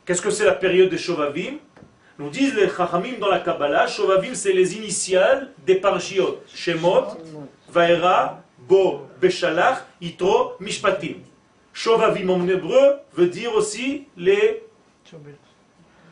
Qu'est-ce 0.06 0.22
que 0.22 0.30
c'est 0.30 0.46
la 0.46 0.54
période 0.54 0.90
des 0.90 0.98
Shovavim? 0.98 1.56
Nous 2.18 2.30
disent 2.30 2.56
les 2.56 2.70
Chachamim 2.70 3.18
dans 3.20 3.28
la 3.28 3.40
Kabbalah, 3.40 3.88
Shovavim 3.88 4.34
c'est 4.34 4.54
les 4.54 4.78
initiales 4.78 5.52
des 5.66 5.76
Parshiot, 5.76 6.40
Shemot, 6.48 7.08
Vaera, 7.68 8.40
Bo, 8.58 9.02
Beshalach, 9.20 9.80
Itro, 10.00 10.54
Mishpatim. 10.62 11.18
Shovavim 11.74 12.30
en 12.30 12.48
hébreu 12.48 13.00
veut 13.18 13.28
dire 13.28 13.54
aussi 13.54 14.08
les, 14.16 14.64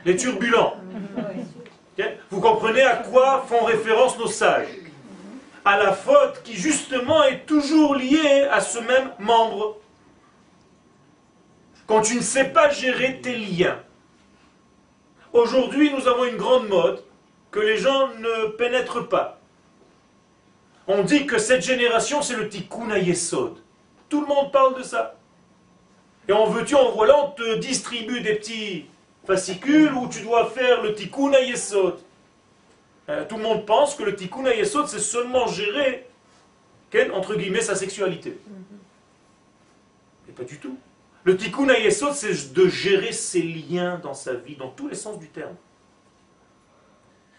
les 0.03 0.17
turbulents. 0.17 0.75
Vous 2.29 2.41
comprenez 2.41 2.81
à 2.81 2.97
quoi 2.97 3.45
font 3.47 3.63
référence 3.63 4.19
nos 4.19 4.27
sages? 4.27 4.67
À 5.63 5.77
la 5.77 5.93
faute 5.93 6.41
qui 6.43 6.55
justement 6.55 7.23
est 7.23 7.45
toujours 7.45 7.95
liée 7.95 8.45
à 8.51 8.59
ce 8.59 8.79
même 8.79 9.11
membre. 9.19 9.77
Quand 11.87 12.01
tu 12.01 12.15
ne 12.15 12.21
sais 12.21 12.45
pas 12.45 12.69
gérer 12.69 13.19
tes 13.21 13.35
liens. 13.35 13.79
Aujourd'hui, 15.33 15.91
nous 15.91 16.07
avons 16.07 16.25
une 16.25 16.37
grande 16.37 16.67
mode 16.67 17.03
que 17.51 17.59
les 17.59 17.77
gens 17.77 18.09
ne 18.19 18.47
pénètrent 18.49 19.07
pas. 19.07 19.39
On 20.87 21.03
dit 21.03 21.25
que 21.25 21.37
cette 21.37 21.63
génération, 21.63 22.21
c'est 22.21 22.35
le 22.35 22.49
tikkun 22.49 22.97
yesod. 22.97 23.57
Tout 24.09 24.21
le 24.21 24.27
monde 24.27 24.51
parle 24.51 24.77
de 24.77 24.83
ça. 24.83 25.15
Et 26.27 26.33
en 26.33 26.45
veux-tu, 26.45 26.75
en 26.75 26.91
voilà, 26.91 27.17
on 27.23 27.31
te 27.31 27.57
distribue 27.57 28.21
des 28.21 28.35
petits 28.35 28.85
fascicule 29.25 29.93
où 29.93 30.07
tu 30.07 30.21
dois 30.21 30.49
faire 30.49 30.81
le 30.81 30.93
tikkun 30.93 31.31
yesod. 31.39 31.99
Euh, 33.09 33.25
tout 33.27 33.37
le 33.37 33.43
monde 33.43 33.65
pense 33.65 33.95
que 33.95 34.03
le 34.03 34.15
tikkun 34.15 34.49
yesod, 34.51 34.87
c'est 34.87 34.99
seulement 34.99 35.47
gérer, 35.47 36.07
entre 37.13 37.35
guillemets, 37.35 37.61
sa 37.61 37.75
sexualité. 37.75 38.37
Et 40.29 40.31
pas 40.31 40.43
du 40.43 40.57
tout. 40.57 40.77
Le 41.25 41.37
tikkun 41.37 41.73
yesod, 41.73 42.13
c'est 42.13 42.53
de 42.53 42.67
gérer 42.67 43.11
ses 43.11 43.41
liens 43.41 43.97
dans 43.97 44.13
sa 44.13 44.33
vie, 44.33 44.55
dans 44.55 44.69
tous 44.69 44.87
les 44.87 44.95
sens 44.95 45.19
du 45.19 45.29
terme. 45.29 45.55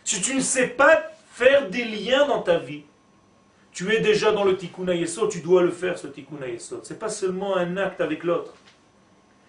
Si 0.04 0.20
tu 0.20 0.34
ne 0.34 0.40
sais 0.40 0.68
pas 0.68 1.10
faire 1.32 1.68
des 1.68 1.84
liens 1.84 2.26
dans 2.26 2.42
ta 2.42 2.58
vie, 2.58 2.84
tu 3.72 3.92
es 3.92 4.00
déjà 4.00 4.32
dans 4.32 4.44
le 4.44 4.56
tikkun 4.56 4.92
yesod, 4.92 5.30
tu 5.30 5.40
dois 5.40 5.62
le 5.62 5.70
faire, 5.70 5.98
ce 5.98 6.06
tikkun 6.06 6.46
yesod. 6.46 6.84
Ce 6.84 6.92
n'est 6.92 6.98
pas 6.98 7.08
seulement 7.08 7.56
un 7.56 7.76
acte 7.76 8.00
avec 8.00 8.24
l'autre. 8.24 8.54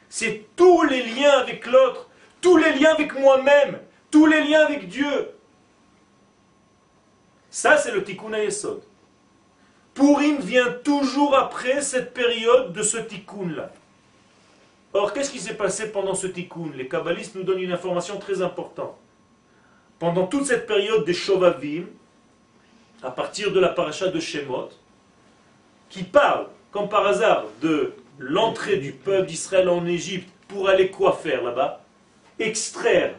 C'est 0.10 0.46
tous 0.56 0.84
les 0.84 1.04
liens 1.04 1.38
avec 1.40 1.66
l'autre 1.66 2.10
tous 2.46 2.58
les 2.58 2.74
liens 2.74 2.92
avec 2.92 3.18
moi-même, 3.18 3.80
tous 4.12 4.28
les 4.28 4.44
liens 4.44 4.62
avec 4.62 4.88
Dieu. 4.88 5.32
Ça, 7.50 7.76
c'est 7.76 7.92
le 7.92 8.04
tikkun 8.04 8.38
yesod. 8.38 8.84
Purim 9.96 10.38
vient 10.38 10.72
toujours 10.84 11.36
après 11.36 11.82
cette 11.82 12.14
période 12.14 12.72
de 12.72 12.84
ce 12.84 12.98
tikkun-là. 12.98 13.72
Or, 14.96 15.12
qu'est-ce 15.12 15.30
qui 15.30 15.40
s'est 15.40 15.56
passé 15.56 15.92
pendant 15.92 16.14
ce 16.16 16.26
tikkun? 16.26 16.72
Les 16.74 16.88
kabbalistes 16.88 17.36
nous 17.36 17.44
donnent 17.44 17.60
une 17.60 17.74
information 17.74 18.18
très 18.18 18.42
importante. 18.42 18.96
Pendant 20.00 20.26
toute 20.26 20.46
cette 20.46 20.66
période 20.66 21.04
des 21.04 21.14
Shovavim, 21.14 21.84
à 23.04 23.12
partir 23.12 23.52
de 23.52 23.60
la 23.60 23.68
paracha 23.68 24.08
de 24.08 24.22
Shemot, 24.22 24.70
qui 25.90 26.04
parle, 26.04 26.48
comme 26.72 26.88
par 26.88 27.06
hasard, 27.06 27.44
de 27.62 27.92
l'entrée 28.20 28.78
du 28.78 28.94
peuple 28.94 29.28
d'Israël 29.28 29.68
en 29.68 29.86
Égypte 29.86 30.30
pour 30.48 30.70
aller 30.70 30.90
quoi 30.90 31.12
faire 31.12 31.44
là-bas? 31.44 31.82
Extraire 32.40 33.16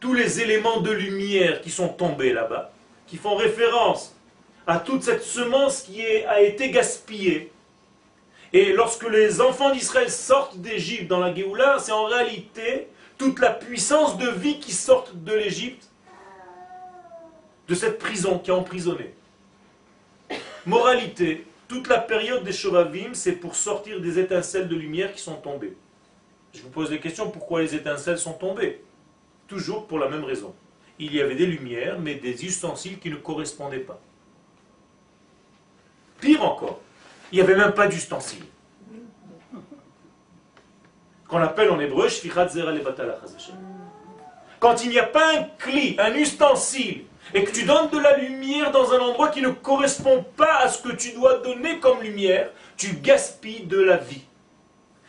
tous 0.00 0.14
les 0.14 0.40
éléments 0.40 0.80
de 0.80 0.90
lumière 0.90 1.60
qui 1.60 1.68
sont 1.68 1.88
tombés 1.88 2.32
là-bas, 2.32 2.72
qui 3.06 3.18
font 3.18 3.34
référence 3.34 4.16
à 4.66 4.78
toute 4.78 5.02
cette 5.02 5.22
semence 5.22 5.82
qui 5.82 6.02
a 6.02 6.40
été 6.40 6.70
gaspillée. 6.70 7.52
Et 8.52 8.72
lorsque 8.72 9.08
les 9.08 9.40
enfants 9.40 9.70
d'Israël 9.70 10.10
sortent 10.10 10.58
d'Égypte 10.58 11.06
dans 11.08 11.20
la 11.20 11.34
Géoula, 11.34 11.78
c'est 11.78 11.92
en 11.92 12.04
réalité 12.04 12.88
toute 13.16 13.38
la 13.38 13.50
puissance 13.50 14.18
de 14.18 14.28
vie 14.28 14.58
qui 14.58 14.72
sort 14.72 15.08
de 15.14 15.32
l'Égypte, 15.32 15.88
de 17.68 17.74
cette 17.74 17.98
prison 17.98 18.38
qui 18.38 18.50
a 18.50 18.56
emprisonné. 18.56 19.14
Moralité, 20.66 21.46
toute 21.68 21.86
la 21.86 21.98
période 21.98 22.42
des 22.42 22.52
Shovavim, 22.52 23.14
c'est 23.14 23.32
pour 23.32 23.54
sortir 23.54 24.00
des 24.00 24.18
étincelles 24.18 24.68
de 24.68 24.74
lumière 24.74 25.12
qui 25.12 25.20
sont 25.20 25.36
tombées. 25.36 25.76
Je 26.52 26.62
vous 26.62 26.70
pose 26.70 26.90
la 26.90 26.98
question, 26.98 27.30
pourquoi 27.30 27.60
les 27.62 27.76
étincelles 27.76 28.18
sont 28.18 28.32
tombées? 28.32 28.82
Toujours 29.46 29.86
pour 29.86 30.00
la 30.00 30.08
même 30.08 30.24
raison. 30.24 30.52
Il 30.98 31.14
y 31.14 31.20
avait 31.20 31.36
des 31.36 31.46
lumières, 31.46 32.00
mais 32.00 32.16
des 32.16 32.44
ustensiles 32.44 32.98
qui 32.98 33.10
ne 33.10 33.16
correspondaient 33.16 33.78
pas. 33.78 34.00
Pire 36.20 36.42
encore, 36.42 36.80
il 37.32 37.36
n'y 37.36 37.42
avait 37.42 37.56
même 37.56 37.72
pas 37.72 37.86
d'ustensiles. 37.86 38.44
Qu'on 41.28 41.40
appelle 41.42 41.70
en 41.70 41.78
hébreu 41.78 42.08
Quand 44.58 44.84
il 44.84 44.90
n'y 44.90 44.98
a 44.98 45.04
pas 45.04 45.36
un 45.36 45.44
cli, 45.58 45.96
un 45.98 46.14
ustensile, 46.14 47.04
et 47.32 47.44
que 47.44 47.52
tu 47.52 47.64
donnes 47.64 47.90
de 47.90 47.98
la 47.98 48.16
lumière 48.16 48.72
dans 48.72 48.92
un 48.92 48.98
endroit 48.98 49.28
qui 49.28 49.40
ne 49.40 49.50
correspond 49.50 50.24
pas 50.36 50.58
à 50.58 50.68
ce 50.68 50.82
que 50.82 50.92
tu 50.92 51.12
dois 51.12 51.38
donner 51.38 51.78
comme 51.78 52.02
lumière, 52.02 52.50
tu 52.76 52.94
gaspilles 52.94 53.66
de 53.66 53.80
la 53.80 53.96
vie. 53.96 54.24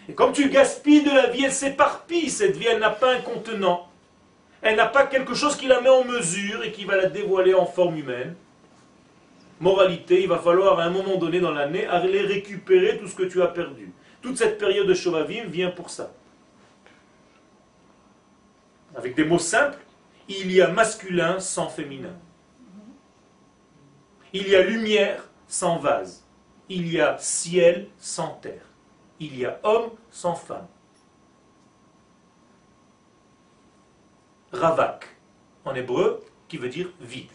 Et 0.08 0.14
comme 0.14 0.32
tu 0.32 0.50
gaspilles 0.50 1.04
de 1.04 1.10
la 1.10 1.28
vie, 1.28 1.46
elle 1.46 1.52
s'éparpille, 1.52 2.30
cette 2.30 2.58
vie, 2.58 2.68
elle 2.68 2.80
n'a 2.80 2.90
pas 2.92 3.14
un 3.14 3.22
contenant. 3.22 3.88
Elle 4.62 4.76
n'a 4.76 4.86
pas 4.86 5.08
quelque 5.08 5.34
chose 5.34 5.56
qui 5.56 5.68
la 5.68 5.82
met 5.82 5.90
en 5.90 6.04
mesure 6.04 6.64
et 6.64 6.72
qui 6.72 6.86
va 6.86 6.96
la 6.96 7.08
dévoiler 7.08 7.56
en 7.56 7.66
forme 7.66 7.98
humaine. 7.98 8.36
Moralité, 9.62 10.24
il 10.24 10.28
va 10.28 10.40
falloir 10.40 10.78
à 10.80 10.84
un 10.84 10.90
moment 10.90 11.16
donné 11.16 11.40
dans 11.40 11.52
l'année 11.52 11.86
aller 11.86 12.22
récupérer 12.22 12.98
tout 12.98 13.08
ce 13.08 13.16
que 13.16 13.24
tu 13.24 13.42
as 13.42 13.48
perdu. 13.48 13.94
Toute 14.22 14.38
cette 14.38 14.58
période 14.58 14.88
de 14.88 14.94
Shovavim 14.94 15.46
vient 15.46 15.72
pour 15.72 15.90
ça. 15.90 16.12
Avec 18.96 19.16
des 19.16 19.24
mots 19.24 19.40
simples, 19.40 19.80
il 20.28 20.52
y 20.52 20.62
a 20.62 20.68
masculin 20.68 21.40
sans 21.40 21.70
féminin. 21.70 22.18
Il 24.34 24.50
y 24.50 24.56
a 24.58 24.62
lumière 24.62 25.30
sans 25.48 25.78
vase. 25.78 26.26
Il 26.68 26.92
y 26.92 27.00
a 27.00 27.18
ciel 27.18 27.88
sans 27.98 28.32
terre 28.42 28.72
il 29.22 29.38
y 29.38 29.46
a 29.46 29.60
homme 29.62 29.92
sans 30.10 30.34
femme. 30.34 30.68
Ravak, 34.52 35.06
en 35.64 35.76
hébreu, 35.76 36.26
qui 36.48 36.58
veut 36.58 36.70
dire 36.70 36.90
vide. 37.00 37.30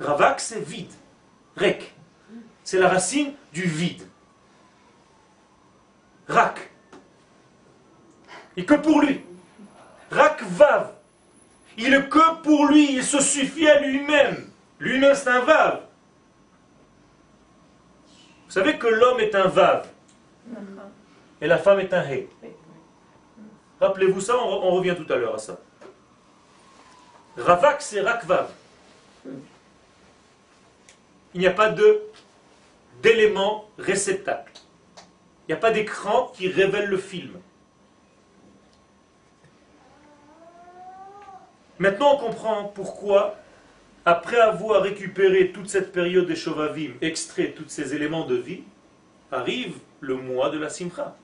Ravak, 0.00 0.40
c'est 0.40 0.60
vide. 0.60 0.92
Rek, 1.56 1.92
c'est 2.64 2.78
la 2.78 2.88
racine 2.88 3.32
du 3.52 3.62
vide. 3.62 4.02
Rak. 6.28 6.70
Et 8.56 8.64
que 8.64 8.74
pour 8.74 9.00
lui. 9.00 9.24
Rak 10.10 10.42
vav. 10.42 10.92
Il 11.76 11.94
est 11.94 12.08
que 12.08 12.42
pour 12.42 12.66
lui, 12.66 12.96
il 12.96 13.04
se 13.04 13.20
suffit 13.20 13.68
à 13.68 13.80
lui-même. 13.80 14.50
Lui-même, 14.78 15.14
c'est 15.14 15.28
un 15.28 15.40
vav. 15.40 15.80
Vous 18.46 18.52
savez 18.52 18.78
que 18.78 18.86
l'homme 18.86 19.20
est 19.20 19.34
un 19.34 19.46
vav 19.46 19.86
et 21.40 21.46
la 21.46 21.58
femme 21.58 21.80
est 21.80 21.92
un 21.92 22.02
hé. 22.02 22.28
Rappelez-vous 23.80 24.20
ça, 24.20 24.36
on, 24.36 24.70
revient 24.70 24.96
tout 24.96 25.10
à 25.12 25.16
l'heure 25.16 25.34
à 25.34 25.38
ça. 25.38 25.58
Ravak, 27.36 27.80
c'est 27.80 28.00
rakvav. 28.00 28.50
Il 31.34 31.40
n'y 31.40 31.46
a 31.46 31.52
pas 31.52 31.74
d'élément 33.02 33.68
réceptacle. 33.78 34.52
Il 35.46 35.52
n'y 35.52 35.54
a 35.54 35.60
pas 35.60 35.70
d'écran 35.70 36.32
qui 36.34 36.48
révèle 36.48 36.88
le 36.88 36.98
film. 36.98 37.38
Maintenant, 41.78 42.14
on 42.14 42.18
comprend 42.18 42.64
pourquoi 42.64 43.36
après 44.04 44.40
avoir 44.40 44.82
récupéré 44.82 45.52
toute 45.52 45.68
cette 45.68 45.92
période 45.92 46.26
des 46.26 46.34
Shovavim, 46.34 46.92
extrait 47.02 47.52
tous 47.56 47.68
ces 47.68 47.94
éléments 47.94 48.26
de 48.26 48.34
vie, 48.34 48.62
arrive 49.30 49.74
le 50.00 50.14
mois 50.14 50.50
de 50.50 50.58
la 50.58 50.70
Simcha. 50.70 51.16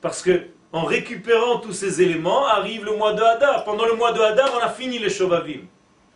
Parce 0.00 0.22
que 0.22 0.46
en 0.72 0.84
récupérant 0.84 1.58
tous 1.58 1.72
ces 1.72 2.00
éléments, 2.00 2.46
arrive 2.46 2.84
le 2.84 2.96
mois 2.96 3.12
de 3.12 3.22
Hadar. 3.22 3.64
Pendant 3.64 3.86
le 3.86 3.94
mois 3.94 4.12
de 4.12 4.20
Hadar, 4.20 4.52
on 4.56 4.62
a 4.62 4.68
fini 4.68 4.98
les 4.98 5.10
Shovavim. 5.10 5.62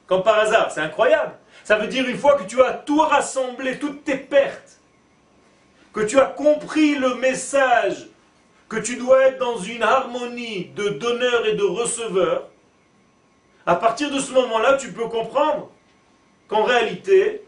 Comme 0.07 0.23
par 0.23 0.39
hasard, 0.39 0.71
c'est 0.71 0.81
incroyable. 0.81 1.33
Ça 1.63 1.77
veut 1.77 1.87
dire 1.87 2.09
une 2.09 2.19
fois 2.19 2.35
que 2.35 2.45
tu 2.45 2.61
as 2.63 2.73
tout 2.73 2.99
rassemblé, 2.99 3.79
toutes 3.79 4.05
tes 4.05 4.17
pertes, 4.17 4.79
que 5.93 6.01
tu 6.01 6.19
as 6.19 6.27
compris 6.27 6.97
le 6.97 7.15
message, 7.15 8.09
que 8.69 8.77
tu 8.77 8.97
dois 8.97 9.29
être 9.29 9.39
dans 9.39 9.59
une 9.59 9.83
harmonie 9.83 10.67
de 10.77 10.89
donneur 10.89 11.47
et 11.47 11.55
de 11.55 11.63
receveur, 11.63 12.49
à 13.67 13.77
partir 13.77 14.11
de 14.11 14.19
ce 14.19 14.33
moment-là, 14.33 14.77
tu 14.77 14.93
peux 14.93 15.09
comprendre 15.09 15.71
qu'en 16.49 16.65
réalité, 16.65 17.43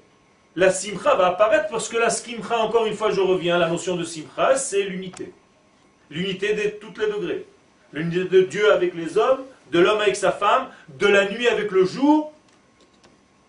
la 0.54 0.70
simcha 0.70 1.14
va 1.14 1.26
apparaître 1.26 1.68
parce 1.68 1.88
que 1.88 1.98
la 1.98 2.09
simcha, 2.09 2.59
encore 2.59 2.86
une 2.86 2.94
fois, 2.94 3.11
je 3.11 3.20
reviens, 3.20 3.59
la 3.59 3.68
notion 3.68 3.96
de 3.96 4.04
simcha, 4.04 4.57
c'est 4.57 4.82
l'unité. 4.82 5.34
L'unité 6.09 6.54
de 6.54 6.70
tous 6.70 6.98
les 6.98 7.09
degrés. 7.09 7.46
L'unité 7.92 8.24
de 8.24 8.40
Dieu 8.42 8.72
avec 8.72 8.94
les 8.94 9.18
hommes, 9.18 9.44
de 9.72 9.78
l'homme 9.78 10.00
avec 10.00 10.16
sa 10.16 10.32
femme, 10.32 10.68
de 10.88 11.07
la 11.07 11.28
nuit 11.28 11.48
avec 11.48 11.70
le 11.70 11.84
jour, 11.84 12.32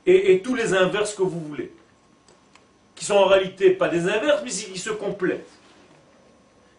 et, 0.07 0.41
tous 0.41 0.55
les 0.55 0.73
inverses 0.73 1.13
que 1.13 1.21
vous 1.21 1.39
voulez. 1.39 1.71
Qui 2.95 3.05
sont 3.05 3.15
en 3.15 3.25
réalité 3.25 3.71
pas 3.71 3.89
des 3.89 4.07
inverses, 4.07 4.41
mais 4.43 4.49
qui 4.49 4.79
se 4.79 4.89
complètent. 4.89 5.49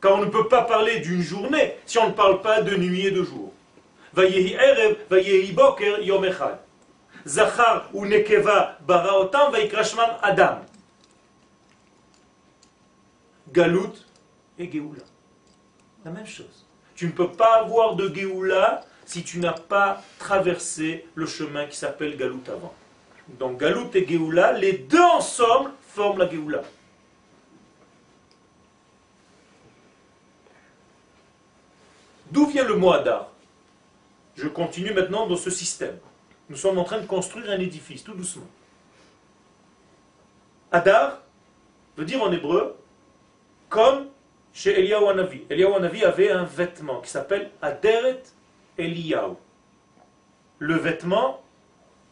Car 0.00 0.14
on 0.14 0.24
ne 0.24 0.30
peut 0.30 0.48
pas 0.48 0.62
parler 0.62 1.00
d'une 1.00 1.22
journée 1.22 1.74
si 1.84 1.98
on 1.98 2.08
ne 2.08 2.12
parle 2.12 2.40
pas 2.40 2.62
de 2.62 2.74
nuit 2.76 3.06
et 3.06 3.10
de 3.10 3.22
jour. 3.22 3.52
Zachar 7.26 7.90
ou 7.92 8.06
nekeva 8.06 8.78
baraotam, 8.80 9.52
adam. 10.22 10.60
Galout 13.52 13.94
et 14.58 14.70
Géoula. 14.70 15.02
La 16.04 16.10
même 16.10 16.26
chose. 16.26 16.66
Tu 16.94 17.06
ne 17.06 17.12
peux 17.12 17.30
pas 17.30 17.56
avoir 17.60 17.96
de 17.96 18.12
Géoula 18.12 18.84
si 19.04 19.22
tu 19.22 19.38
n'as 19.38 19.52
pas 19.52 20.02
traversé 20.18 21.06
le 21.14 21.26
chemin 21.26 21.66
qui 21.66 21.76
s'appelle 21.76 22.16
Galout 22.16 22.42
avant. 22.48 22.74
Donc 23.28 23.60
Galout 23.60 23.90
et 23.94 24.06
Géoula, 24.06 24.52
les 24.52 24.72
deux 24.72 25.02
ensemble 25.02 25.72
forment 25.80 26.18
la 26.18 26.30
Géoula. 26.30 26.62
D'où 32.30 32.46
vient 32.46 32.64
le 32.64 32.76
mot 32.76 32.92
Adar 32.92 33.30
Je 34.36 34.48
continue 34.48 34.92
maintenant 34.92 35.26
dans 35.26 35.36
ce 35.36 35.50
système. 35.50 35.98
Nous 36.48 36.56
sommes 36.56 36.78
en 36.78 36.84
train 36.84 37.00
de 37.00 37.06
construire 37.06 37.50
un 37.50 37.58
édifice, 37.58 38.02
tout 38.04 38.14
doucement. 38.14 38.46
Adar 40.72 41.22
veut 41.96 42.04
dire 42.04 42.22
en 42.22 42.30
hébreu 42.32 42.76
comme 43.68 44.08
chez 44.52 44.78
Eliyahu 44.78 45.08
Hanavi. 45.08 45.42
Eliyahu 45.50 45.74
Hanavi 45.74 46.04
avait 46.04 46.30
un 46.30 46.44
vêtement 46.44 47.00
qui 47.00 47.10
s'appelle 47.10 47.50
Aderet 47.62 48.22
Eliyahu. 48.76 49.34
Le 50.58 50.74
vêtement 50.74 51.42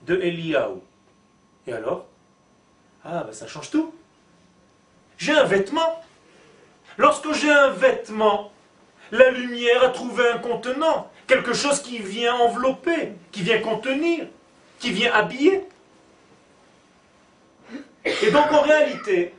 de 0.07 0.17
Eliyahu. 0.17 0.81
Et 1.67 1.73
alors? 1.73 2.07
Ah, 3.05 3.25
ben 3.25 3.33
ça 3.33 3.47
change 3.47 3.71
tout. 3.71 3.95
J'ai 5.19 5.33
un 5.33 5.45
vêtement. 5.45 6.03
Lorsque 6.99 7.33
j'ai 7.33 7.51
un 7.51 7.71
vêtement, 7.71 8.53
la 9.11 9.31
lumière 9.31 9.85
a 9.85 9.89
trouvé 9.91 10.29
un 10.29 10.39
contenant, 10.39 11.11
quelque 11.27 11.53
chose 11.53 11.81
qui 11.81 11.99
vient 11.99 12.35
envelopper, 12.35 13.13
qui 13.33 13.43
vient 13.43 13.61
contenir, 13.61 14.27
qui 14.79 14.91
vient 14.93 15.13
habiller. 15.13 15.67
Et 18.05 18.31
donc 18.31 18.51
en 18.53 18.63
réalité, 18.63 19.35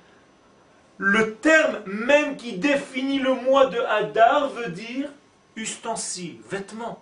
le 0.98 1.36
terme 1.36 1.80
même 1.86 2.36
qui 2.36 2.58
définit 2.58 3.20
le 3.20 3.34
mois 3.34 3.68
de 3.68 3.80
Hadar 3.80 4.50
veut 4.50 4.70
dire 4.70 5.10
ustensile, 5.56 6.40
vêtement. 6.50 7.02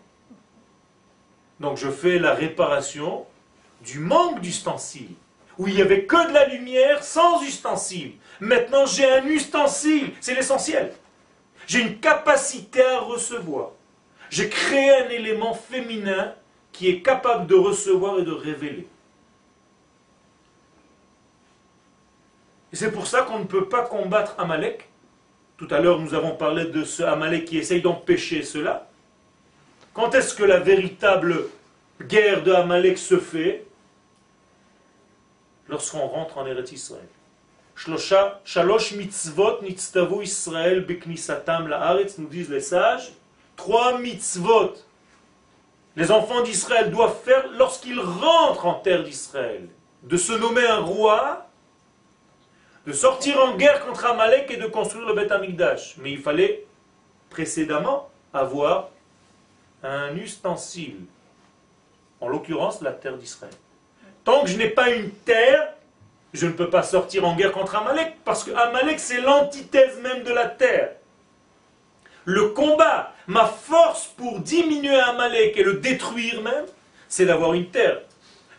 Donc 1.60 1.78
je 1.78 1.90
fais 1.90 2.20
la 2.20 2.34
réparation 2.34 3.26
du 3.86 4.00
manque 4.00 4.42
d'ustensiles, 4.42 5.16
où 5.58 5.68
il 5.68 5.76
n'y 5.76 5.82
avait 5.82 6.06
que 6.06 6.28
de 6.28 6.34
la 6.34 6.48
lumière 6.48 7.04
sans 7.04 7.42
ustensile. 7.44 8.14
Maintenant 8.40 8.86
j'ai 8.86 9.10
un 9.10 9.26
ustensile, 9.26 10.12
c'est 10.20 10.36
l'essentiel. 10.36 10.92
J'ai 11.68 11.82
une 11.82 12.00
capacité 12.00 12.84
à 12.84 13.00
recevoir. 13.00 13.72
J'ai 14.30 14.50
créé 14.50 14.90
un 14.90 15.10
élément 15.10 15.54
féminin 15.54 16.34
qui 16.72 16.90
est 16.90 17.02
capable 17.02 17.48
de 17.48 17.56
recevoir 17.56 18.20
et 18.20 18.24
de 18.24 18.32
révéler. 18.32 18.88
Et 22.74 22.76
c'est 22.76 22.92
pour 22.92 23.08
ça 23.08 23.22
qu'on 23.22 23.40
ne 23.40 23.46
peut 23.46 23.70
pas 23.70 23.84
combattre 23.84 24.36
Amalek. 24.38 24.90
Tout 25.58 25.68
à 25.72 25.80
l'heure, 25.80 26.00
nous 26.00 26.14
avons 26.14 26.36
parlé 26.36 26.66
de 26.66 26.84
ce 26.84 27.04
Amalek 27.04 27.46
qui 27.46 27.58
essaye 27.58 27.82
d'empêcher 27.82 28.44
cela. 28.44 28.90
Quand 29.94 30.14
est-ce 30.14 30.36
que 30.36 30.44
la 30.44 30.60
véritable 30.60 31.48
guerre 32.02 32.44
de 32.44 32.52
Amalek 32.52 32.98
se 32.98 33.18
fait? 33.18 33.66
Lorsqu'on 35.68 36.08
rentre 36.08 36.38
en 36.38 36.46
Eretz 36.46 36.72
Israël. 36.72 37.08
Shalosh 37.76 38.94
mitzvot 38.94 39.62
nitztavu 39.62 40.24
Israël 40.24 40.86
beknisatam 40.86 41.68
la'aretz, 41.68 42.18
nous 42.18 42.28
disent 42.28 42.50
les 42.50 42.62
sages. 42.62 43.12
Trois 43.56 44.00
mitzvot. 44.00 44.74
Les 45.96 46.12
enfants 46.12 46.42
d'Israël 46.42 46.92
doivent 46.92 47.20
faire 47.24 47.48
lorsqu'ils 47.58 48.00
rentrent 48.00 48.66
en 48.66 48.76
terre 48.76 49.04
d'Israël. 49.04 49.68
De 50.04 50.18
se 50.18 50.34
nommer 50.34 50.66
un 50.66 50.80
roi, 50.80 51.48
de 52.86 52.94
sortir 52.94 53.40
en 53.42 53.56
guerre 53.56 53.86
contre 53.86 54.06
Amalek 54.06 54.52
et 54.52 54.58
de 54.58 54.68
construire 54.68 55.08
le 55.08 55.14
Beth 55.14 55.32
Amikdash. 55.32 55.96
Mais 55.98 56.12
il 56.12 56.20
fallait 56.20 56.66
précédemment 57.30 58.10
avoir 58.34 58.90
un 59.84 60.16
ustensile, 60.16 61.00
en 62.22 62.28
l'occurrence 62.28 62.82
la 62.82 62.92
terre 62.92 63.18
d'Israël. 63.18 63.54
Tant 64.26 64.44
que 64.44 64.50
je 64.50 64.58
n'ai 64.58 64.70
pas 64.70 64.90
une 64.90 65.12
terre, 65.12 65.74
je 66.34 66.48
ne 66.48 66.52
peux 66.52 66.70
pas 66.70 66.84
sortir 66.84 67.26
en 67.26 67.36
guerre 67.36 67.52
contre 67.52 67.76
Amalek, 67.76 68.18
parce 68.26 68.44
que 68.44 68.52
Amalek, 68.52 69.00
c'est 69.00 69.22
l'antithèse 69.22 70.00
même 70.02 70.24
de 70.24 70.34
la 70.34 70.48
terre. 70.48 70.92
Le 72.26 72.50
combat, 72.50 73.14
ma 73.28 73.46
force 73.46 74.08
pour 74.08 74.40
diminuer 74.40 75.00
Amalek 75.00 75.56
et 75.58 75.64
le 75.64 75.76
détruire 75.76 76.42
même, 76.42 76.66
c'est 77.08 77.28
d'avoir 77.28 77.54
une 77.54 77.70
terre. 77.70 78.02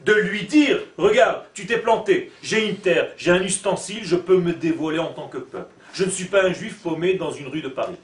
De 0.02 0.12
lui 0.12 0.44
dire, 0.44 0.78
regarde, 0.98 1.42
tu 1.52 1.66
t'es 1.66 1.78
planté, 1.78 2.30
j'ai 2.42 2.68
une 2.68 2.76
terre, 2.76 3.10
j'ai 3.16 3.32
un 3.32 3.42
ustensile, 3.42 4.04
je 4.04 4.14
peux 4.14 4.36
me 4.36 4.52
dévoiler 4.52 5.00
en 5.00 5.12
tant 5.12 5.26
que 5.26 5.38
peuple. 5.38 5.74
Je 5.94 6.04
ne 6.04 6.10
suis 6.10 6.26
pas 6.26 6.44
un 6.44 6.52
juif 6.52 6.80
paumé 6.80 7.14
dans 7.14 7.32
une 7.32 7.48
rue 7.48 7.62
de 7.62 7.68
Paris. 7.68 7.96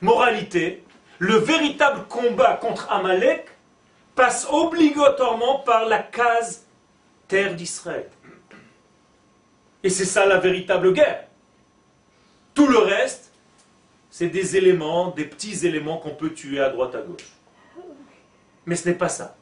Moralité, 0.00 0.84
le 1.18 1.34
véritable 1.34 2.06
combat 2.08 2.54
contre 2.60 2.92
Amalek 2.92 3.46
passe 4.18 4.48
obligatoirement 4.50 5.60
par 5.60 5.84
la 5.84 6.00
case 6.00 6.66
terre 7.28 7.54
d'Israël. 7.54 8.10
Et 9.84 9.90
c'est 9.90 10.04
ça 10.04 10.26
la 10.26 10.38
véritable 10.38 10.92
guerre. 10.92 11.28
Tout 12.52 12.66
le 12.66 12.78
reste, 12.78 13.30
c'est 14.10 14.26
des 14.26 14.56
éléments, 14.56 15.12
des 15.12 15.24
petits 15.24 15.64
éléments 15.64 15.98
qu'on 15.98 16.16
peut 16.16 16.30
tuer 16.30 16.58
à 16.58 16.68
droite 16.68 16.96
à 16.96 17.00
gauche. 17.00 17.28
Mais 18.66 18.74
ce 18.74 18.88
n'est 18.88 18.96
pas 18.96 19.08
ça. 19.08 19.36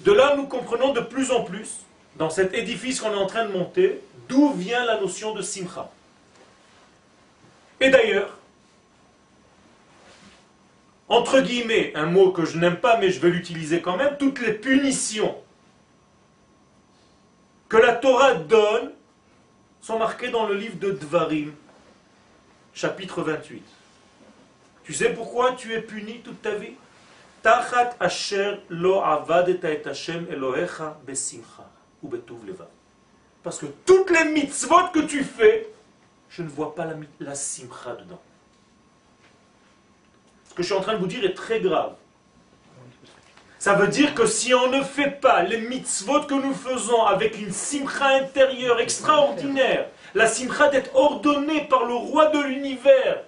De 0.00 0.12
là, 0.12 0.34
nous 0.34 0.46
comprenons 0.46 0.94
de 0.94 1.00
plus 1.00 1.30
en 1.30 1.44
plus, 1.44 1.80
dans 2.16 2.30
cet 2.30 2.54
édifice 2.54 3.02
qu'on 3.02 3.12
est 3.12 3.16
en 3.16 3.26
train 3.26 3.44
de 3.44 3.52
monter, 3.52 4.00
d'où 4.30 4.54
vient 4.54 4.86
la 4.86 4.98
notion 4.98 5.34
de 5.34 5.42
simcha. 5.42 5.90
Et 7.80 7.90
d'ailleurs, 7.90 8.38
entre 11.08 11.40
guillemets, 11.40 11.92
un 11.94 12.06
mot 12.06 12.32
que 12.32 12.44
je 12.44 12.58
n'aime 12.58 12.76
pas 12.76 12.98
mais 12.98 13.10
je 13.10 13.20
vais 13.20 13.30
l'utiliser 13.30 13.80
quand 13.80 13.96
même, 13.96 14.16
toutes 14.18 14.40
les 14.40 14.54
punitions 14.54 15.36
que 17.68 17.76
la 17.76 17.94
Torah 17.94 18.34
donne 18.34 18.92
sont 19.80 19.98
marquées 19.98 20.30
dans 20.30 20.46
le 20.46 20.54
livre 20.54 20.78
de 20.78 20.92
Dvarim, 20.92 21.52
chapitre 22.72 23.22
28. 23.22 23.62
Tu 24.84 24.92
sais 24.92 25.12
pourquoi 25.12 25.52
tu 25.54 25.72
es 25.72 25.80
puni 25.80 26.20
toute 26.20 26.40
ta 26.40 26.54
vie? 26.54 26.74
Tachat 27.42 27.96
lo 28.68 29.02
Elohecha 30.30 30.98
besimcha 31.04 31.68
Parce 33.42 33.58
que 33.58 33.66
toutes 33.84 34.10
les 34.10 34.24
mitzvot 34.26 34.88
que 34.92 35.00
tu 35.00 35.24
fais, 35.24 35.68
je 36.30 36.42
ne 36.42 36.48
vois 36.48 36.74
pas 36.74 36.86
la, 36.86 36.94
la 37.20 37.34
simcha 37.34 37.96
dedans. 37.96 38.20
Ce 40.54 40.56
que 40.58 40.62
je 40.62 40.68
suis 40.68 40.76
en 40.76 40.82
train 40.82 40.92
de 40.92 40.98
vous 40.98 41.08
dire 41.08 41.24
est 41.24 41.34
très 41.34 41.58
grave. 41.58 41.94
Ça 43.58 43.74
veut 43.74 43.88
dire 43.88 44.14
que 44.14 44.24
si 44.24 44.54
on 44.54 44.68
ne 44.68 44.84
fait 44.84 45.10
pas 45.10 45.42
les 45.42 45.58
mitzvot 45.58 46.20
que 46.20 46.34
nous 46.34 46.54
faisons 46.54 47.02
avec 47.02 47.40
une 47.40 47.50
simcha 47.50 48.06
intérieure 48.06 48.78
extraordinaire, 48.78 49.88
la 50.14 50.28
simcha 50.28 50.68
d'être 50.68 50.94
ordonnée 50.94 51.62
par 51.62 51.86
le 51.86 51.94
roi 51.94 52.26
de 52.26 52.38
l'univers 52.38 53.24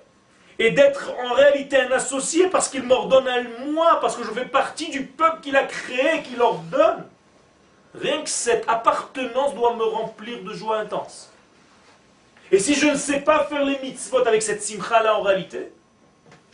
et 0.61 0.71
d'être 0.71 1.11
en 1.29 1.35
réalité 1.35 1.81
un 1.81 1.91
associé 1.91 2.47
parce 2.47 2.69
qu'il 2.69 2.85
m'ordonne 2.85 3.27
à 3.27 3.43
moi, 3.67 3.99
parce 4.01 4.15
que 4.15 4.23
je 4.23 4.31
fais 4.31 4.45
partie 4.45 4.91
du 4.91 5.03
peuple 5.03 5.41
qu'il 5.41 5.57
a 5.57 5.65
créé, 5.65 6.23
qu'il 6.23 6.41
ordonne, 6.41 7.07
rien 8.01 8.23
que 8.23 8.31
cette 8.31 8.69
appartenance 8.69 9.53
doit 9.57 9.75
me 9.75 9.83
remplir 9.83 10.45
de 10.45 10.53
joie 10.53 10.79
intense. 10.79 11.33
Et 12.53 12.61
si 12.61 12.77
je 12.77 12.87
ne 12.87 12.95
sais 12.95 13.19
pas 13.19 13.47
faire 13.47 13.65
les 13.65 13.81
mitzvot 13.81 14.25
avec 14.29 14.43
cette 14.43 14.63
simcha 14.63 15.03
là 15.03 15.19
en 15.19 15.23
réalité, 15.23 15.73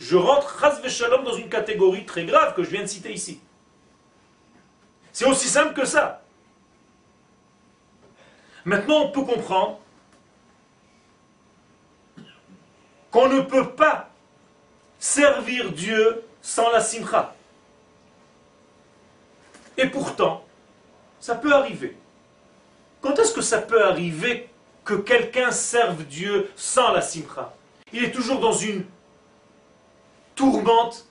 je 0.03 0.17
rentre 0.17 0.59
chas 0.59 0.89
shalom 0.89 1.23
dans 1.23 1.35
une 1.35 1.47
catégorie 1.47 2.05
très 2.05 2.25
grave 2.25 2.53
que 2.55 2.63
je 2.63 2.69
viens 2.69 2.81
de 2.81 2.87
citer 2.87 3.13
ici. 3.13 3.39
C'est 5.13 5.25
aussi 5.25 5.47
simple 5.47 5.73
que 5.73 5.85
ça. 5.85 6.21
Maintenant, 8.65 9.03
on 9.03 9.11
peut 9.11 9.23
comprendre 9.23 9.79
qu'on 13.11 13.29
ne 13.29 13.41
peut 13.41 13.69
pas 13.69 14.09
servir 14.99 15.71
Dieu 15.71 16.23
sans 16.41 16.69
la 16.71 16.81
simcha. 16.81 17.33
Et 19.77 19.87
pourtant, 19.87 20.45
ça 21.19 21.35
peut 21.35 21.53
arriver. 21.53 21.95
Quand 23.01 23.17
est-ce 23.19 23.33
que 23.33 23.41
ça 23.41 23.59
peut 23.59 23.85
arriver 23.85 24.49
que 24.83 24.95
quelqu'un 24.95 25.51
serve 25.51 26.03
Dieu 26.03 26.51
sans 26.57 26.91
la 26.91 27.01
simcha? 27.01 27.53
Il 27.93 28.03
est 28.03 28.11
toujours 28.11 28.39
dans 28.39 28.53
une 28.53 28.83
tourmente 30.35 31.07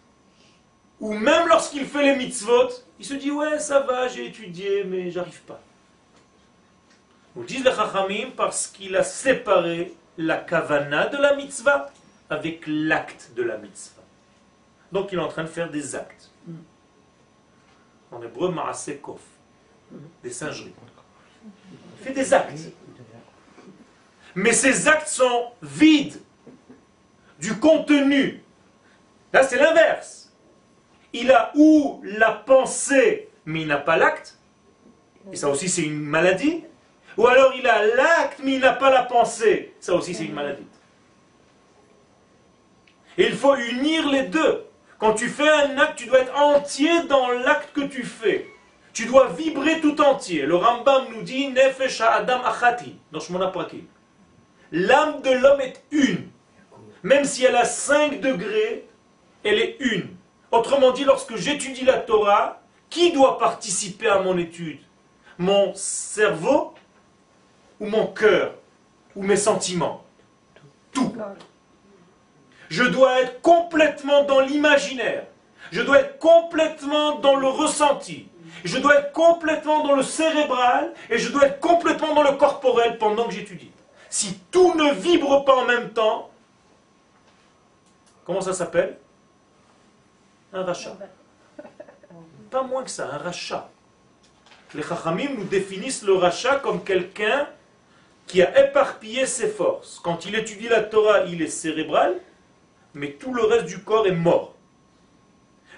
où 1.01 1.13
même 1.13 1.49
lorsqu'il 1.49 1.85
fait 1.85 2.05
les 2.05 2.17
mitzvot, 2.17 2.69
il 2.99 3.05
se 3.05 3.15
dit 3.15 3.31
ouais 3.31 3.59
ça 3.59 3.81
va, 3.81 4.09
j'ai 4.09 4.27
étudié, 4.27 4.85
mais 4.85 5.11
j'arrive 5.11 5.43
pas. 5.43 5.61
On 7.35 7.43
dit 7.43 7.59
le 7.59 7.71
Chachamim 7.71 8.31
parce 8.37 8.67
qu'il 8.67 8.95
a 8.97 9.03
séparé 9.03 9.95
la 10.19 10.37
kavana 10.37 11.07
de 11.07 11.17
la 11.17 11.35
mitzvah 11.35 11.91
avec 12.29 12.65
l'acte 12.67 13.33
de 13.35 13.43
la 13.43 13.57
mitzvah. 13.59 14.03
Donc 14.93 15.11
il 15.13 15.19
est 15.19 15.23
en 15.23 15.29
train 15.29 15.45
de 15.45 15.49
faire 15.49 15.71
des 15.71 15.95
actes. 15.95 16.31
En 18.11 18.23
hébreu, 18.23 18.51
ma'asekov, 18.51 19.21
des 20.23 20.31
singeries. 20.31 20.75
Il 21.99 22.05
fait 22.05 22.13
des 22.13 22.35
actes. 22.35 22.61
Mais 24.35 24.53
ces 24.53 24.87
actes 24.87 25.09
sont 25.09 25.53
vides 25.63 26.21
du 27.39 27.59
contenu. 27.59 28.42
Là, 29.33 29.43
c'est 29.43 29.57
l'inverse. 29.57 30.33
Il 31.13 31.31
a 31.31 31.53
ou 31.55 32.01
la 32.05 32.33
pensée, 32.33 33.29
mais 33.45 33.63
il 33.63 33.69
n'a 33.69 33.79
pas 33.79 33.97
l'acte. 33.97 34.39
Et 35.33 35.37
ça 35.37 35.49
aussi, 35.49 35.69
c'est 35.69 35.83
une 35.83 36.01
maladie. 36.01 36.65
Ou 37.17 37.27
alors 37.27 37.53
il 37.55 37.67
a 37.67 37.85
l'acte, 37.85 38.41
mais 38.43 38.55
il 38.55 38.61
n'a 38.61 38.73
pas 38.73 38.91
la 38.91 39.03
pensée. 39.03 39.75
Ça 39.81 39.95
aussi, 39.95 40.15
c'est 40.15 40.25
une 40.25 40.35
maladie. 40.35 40.67
Et 43.19 43.27
il 43.27 43.35
faut 43.35 43.55
unir 43.55 44.09
les 44.09 44.25
deux. 44.25 44.65
Quand 44.99 45.15
tu 45.15 45.29
fais 45.29 45.49
un 45.49 45.79
acte, 45.79 45.99
tu 45.99 46.07
dois 46.07 46.21
être 46.21 46.35
entier 46.35 47.03
dans 47.05 47.29
l'acte 47.29 47.73
que 47.75 47.83
tu 47.83 48.05
fais. 48.05 48.47
Tu 48.93 49.07
dois 49.07 49.29
vibrer 49.29 49.81
tout 49.81 50.01
entier. 50.01 50.43
Le 50.43 50.57
Rambam 50.57 51.07
nous 51.15 51.23
dit 51.23 51.49
Nefesh 51.49 52.01
Adam 52.01 52.43
Achati 52.45 52.97
dans 53.11 53.21
L'âme 54.71 55.21
de 55.23 55.31
l'homme 55.31 55.61
est 55.61 55.83
une. 55.91 56.29
Même 57.03 57.25
si 57.25 57.45
elle 57.45 57.57
a 57.57 57.65
5 57.65 58.21
degrés, 58.21 58.87
elle 59.45 59.59
est 59.59 59.77
une. 59.81 60.17
Autrement 60.51 60.91
dit, 60.91 61.05
lorsque 61.05 61.37
j'étudie 61.37 61.85
la 61.85 61.99
Torah, 61.99 62.61
qui 62.91 63.13
doit 63.13 63.39
participer 63.39 64.09
à 64.09 64.21
mon 64.21 64.37
étude? 64.37 64.81
Mon 65.39 65.75
cerveau 65.75 66.75
ou 67.81 67.87
mon 67.87 68.07
cœur 68.07 68.55
ou 69.17 69.23
mes 69.23 69.37
sentiments? 69.37 70.05
Tout. 70.93 71.15
Je 72.69 72.85
dois 72.85 73.21
être 73.23 73.41
complètement 73.41 74.25
dans 74.25 74.41
l'imaginaire. 74.41 75.27
Je 75.71 75.81
dois 75.81 76.01
être 76.01 76.19
complètement 76.19 77.19
dans 77.19 77.37
le 77.37 77.49
ressenti. 77.49 78.29
Je 78.65 78.79
dois 78.79 78.99
être 78.99 79.13
complètement 79.13 79.83
dans 79.83 79.95
le 79.95 80.03
cérébral 80.03 80.93
et 81.09 81.19
je 81.19 81.33
dois 81.33 81.47
être 81.47 81.61
complètement 81.61 82.15
dans 82.15 82.23
le 82.23 82.37
corporel 82.37 82.99
pendant 82.99 83.25
que 83.25 83.33
j'étudie. 83.33 83.71
Si 84.11 84.39
tout 84.51 84.75
ne 84.75 84.93
vibre 84.93 85.45
pas 85.45 85.57
en 85.57 85.65
même 85.65 85.91
temps, 85.91 86.31
comment 88.25 88.43
ça 88.43 88.53
s'appelle? 88.53 88.99
Un 90.53 90.65
rachat. 90.65 90.97
Pas 92.51 92.63
moins 92.63 92.85
que 92.85 92.91
ça, 92.91 93.11
un 93.13 93.19
rachat. 93.19 93.71
Les 94.75 94.83
chachamim 94.83 95.31
nous 95.37 95.45
définissent 95.45 96.03
le 96.03 96.15
rachat 96.15 96.57
comme 96.57 96.85
quelqu'un 96.85 97.49
qui 98.27 98.43
a 98.43 98.67
éparpillé 98.67 99.27
ses 99.27 99.49
forces. 99.49 99.99
Quand 100.03 100.27
il 100.27 100.35
étudie 100.35 100.69
la 100.69 100.83
Torah, 100.83 101.25
il 101.25 101.41
est 101.43 101.49
cérébral, 101.49 102.21
mais 102.95 103.13
tout 103.13 103.33
le 103.33 103.45
reste 103.45 103.67
du 103.67 103.83
corps 103.83 104.07
est 104.07 104.13
mort. 104.13 104.55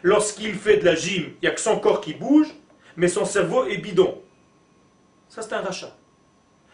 Lorsqu'il 0.02 0.54
fait 0.54 0.78
de 0.78 0.84
la 0.84 0.94
gym, 0.94 1.24
il 1.24 1.38
n'y 1.42 1.48
a 1.48 1.52
que 1.52 1.60
son 1.60 1.78
corps 1.78 2.00
qui 2.00 2.14
bouge, 2.14 2.48
mais 2.96 3.08
son 3.08 3.24
cerveau 3.24 3.66
est 3.66 3.78
bidon. 3.78 4.20
Ça, 5.28 5.42
c'est 5.42 5.54
un 5.54 5.60
rachat. 5.60 5.96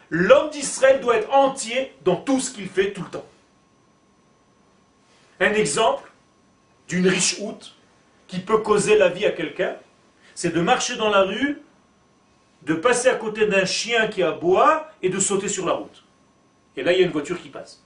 L'homme 0.09 0.51
d'Israël 0.51 1.01
doit 1.01 1.17
être 1.17 1.33
entier 1.33 1.95
dans 2.03 2.17
tout 2.17 2.41
ce 2.41 2.51
qu'il 2.51 2.69
fait 2.69 2.93
tout 2.93 3.03
le 3.03 3.11
temps. 3.11 3.27
Un 5.39 5.53
exemple 5.53 6.11
d'une 6.89 7.07
riche 7.07 7.39
houte 7.41 7.77
qui 8.31 8.39
peut 8.39 8.59
causer 8.59 8.97
la 8.97 9.09
vie 9.09 9.27
à 9.27 9.33
quelqu'un, 9.33 9.77
c'est 10.37 10.55
de 10.55 10.61
marcher 10.61 10.97
dans 10.97 11.11
la 11.11 11.23
rue 11.23 11.61
de 12.63 12.75
passer 12.75 13.09
à 13.09 13.17
côté 13.17 13.47
d'un 13.47 13.65
chien 13.65 14.07
qui 14.07 14.23
aboie 14.23 14.89
et 15.03 15.09
de 15.09 15.19
sauter 15.19 15.49
sur 15.49 15.67
la 15.67 15.73
route. 15.73 16.05
Et 16.77 16.85
là, 16.85 16.93
il 16.93 17.01
y 17.01 17.03
a 17.03 17.07
une 17.07 17.13
voiture 17.13 17.41
qui 17.43 17.49
passe. 17.49 17.83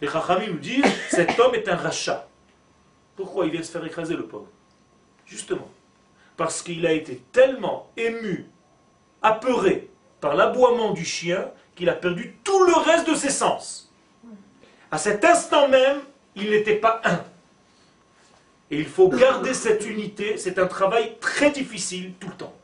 Les 0.00 0.08
Chachamim 0.08 0.52
nous 0.52 0.58
disent 0.58 0.84
cet 1.10 1.38
homme 1.38 1.54
est 1.54 1.68
un 1.68 1.76
rachat. 1.76 2.26
Pourquoi 3.14 3.44
il 3.44 3.52
vient 3.52 3.62
se 3.62 3.70
faire 3.70 3.84
écraser 3.84 4.16
le 4.16 4.24
pauvre? 4.24 4.48
Justement, 5.26 5.68
parce 6.38 6.62
qu'il 6.62 6.86
a 6.86 6.92
été 6.92 7.22
tellement 7.30 7.90
ému, 7.98 8.46
apeuré 9.20 9.90
par 10.20 10.34
l'aboiement 10.34 10.92
du 10.92 11.04
chien, 11.04 11.50
qu'il 11.74 11.90
a 11.90 11.94
perdu 11.94 12.36
tout 12.42 12.64
le 12.64 12.74
reste 12.74 13.08
de 13.08 13.14
ses 13.14 13.30
sens. 13.30 13.92
À 14.90 14.96
cet 14.96 15.24
instant 15.24 15.68
même, 15.68 16.00
il 16.36 16.50
n'était 16.50 16.76
pas 16.76 17.02
un. 17.04 17.22
Et 18.72 18.78
il 18.78 18.86
faut 18.86 19.08
garder 19.08 19.52
cette 19.52 19.84
unité, 19.84 20.38
c'est 20.38 20.58
un 20.58 20.66
travail 20.66 21.18
très 21.20 21.50
difficile 21.50 22.14
tout 22.18 22.28
le 22.28 22.34
temps. 22.34 22.54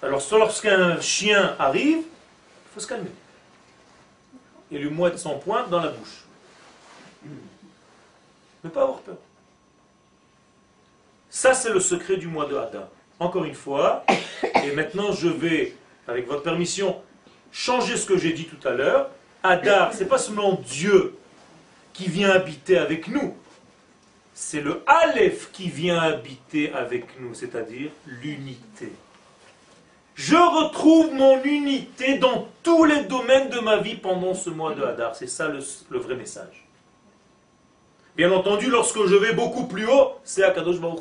Alors, 0.00 0.22
lorsqu'un 0.32 0.98
chien 1.02 1.54
arrive, 1.58 1.98
il 1.98 2.72
faut 2.72 2.80
se 2.80 2.86
calmer. 2.86 3.10
Et 4.70 4.78
lui 4.78 4.88
moite 4.88 5.18
son 5.18 5.38
poing 5.38 5.66
dans 5.66 5.80
la 5.80 5.90
bouche. 5.90 6.24
Ne 8.64 8.70
pas 8.70 8.84
avoir 8.84 9.00
peur. 9.00 9.18
Ça, 11.28 11.52
c'est 11.52 11.70
le 11.70 11.80
secret 11.80 12.16
du 12.16 12.26
mois 12.26 12.46
de 12.46 12.56
Hadar. 12.56 12.88
Encore 13.20 13.44
une 13.44 13.54
fois, 13.54 14.04
et 14.64 14.72
maintenant 14.72 15.12
je 15.12 15.28
vais, 15.28 15.76
avec 16.08 16.26
votre 16.26 16.42
permission, 16.42 17.02
changer 17.52 17.98
ce 17.98 18.06
que 18.06 18.16
j'ai 18.16 18.32
dit 18.32 18.46
tout 18.46 18.66
à 18.66 18.70
l'heure. 18.70 19.10
Hadar, 19.42 19.92
c'est 19.92 20.06
pas 20.06 20.18
seulement 20.18 20.54
Dieu 20.54 21.18
qui 21.92 22.08
vient 22.08 22.30
habiter 22.30 22.78
avec 22.78 23.08
nous, 23.08 23.36
c'est 24.34 24.60
le 24.60 24.82
Aleph 24.86 25.50
qui 25.52 25.68
vient 25.68 25.98
habiter 25.98 26.72
avec 26.72 27.20
nous, 27.20 27.34
c'est-à-dire 27.34 27.90
l'unité. 28.06 28.92
Je 30.14 30.36
retrouve 30.36 31.14
mon 31.14 31.42
unité 31.42 32.18
dans 32.18 32.48
tous 32.62 32.84
les 32.84 33.04
domaines 33.04 33.48
de 33.48 33.60
ma 33.60 33.78
vie 33.78 33.96
pendant 33.96 34.34
ce 34.34 34.50
mois 34.50 34.74
de 34.74 34.82
Hadar. 34.82 35.16
C'est 35.16 35.26
ça 35.26 35.48
le, 35.48 35.98
vrai 35.98 36.16
message. 36.16 36.66
Bien 38.16 38.30
entendu, 38.30 38.68
lorsque 38.68 39.06
je 39.06 39.14
vais 39.14 39.32
beaucoup 39.32 39.64
plus 39.64 39.86
haut, 39.86 40.12
c'est 40.22 40.44
Akadosh 40.44 40.80
Baruch 40.80 41.00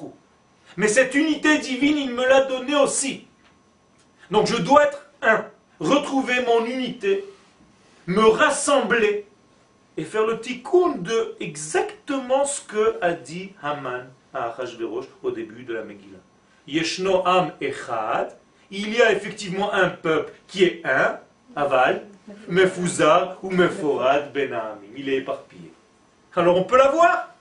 Mais 0.77 0.87
cette 0.87 1.13
unité 1.13 1.57
divine, 1.57 1.97
il 1.97 2.11
me 2.11 2.25
l'a 2.25 2.41
donnée 2.41 2.75
aussi. 2.75 3.27
Donc 4.29 4.47
je 4.47 4.55
dois 4.55 4.85
être 4.85 5.05
un, 5.21 5.45
retrouver 5.79 6.45
mon 6.45 6.65
unité, 6.65 7.25
me 8.07 8.23
rassembler 8.23 9.25
et 9.97 10.03
faire 10.03 10.25
le 10.25 10.39
tikkun 10.39 10.97
de 10.99 11.35
exactement 11.39 12.45
ce 12.45 12.61
que 12.61 12.97
a 13.01 13.13
dit 13.13 13.53
Haman 13.61 14.07
à 14.33 14.49
Achashverosh 14.49 15.05
au 15.23 15.31
début 15.31 15.63
de 15.63 15.73
la 15.73 15.83
Megillah. 15.83 16.19
Yeshno 16.67 17.25
am 17.25 17.51
echad, 17.59 18.37
il 18.69 18.93
y 18.93 19.01
a 19.01 19.11
effectivement 19.11 19.73
un 19.73 19.89
peuple 19.89 20.31
qui 20.47 20.63
est 20.63 20.81
un, 20.85 21.19
Aval, 21.55 22.07
Mefouza 22.47 23.37
ou 23.43 23.49
Meforad 23.49 24.31
Ben 24.31 24.57
Il 24.95 25.09
est 25.09 25.17
éparpillé. 25.17 25.73
Alors 26.35 26.57
on 26.57 26.63
peut 26.63 26.77
l'avoir 26.77 27.33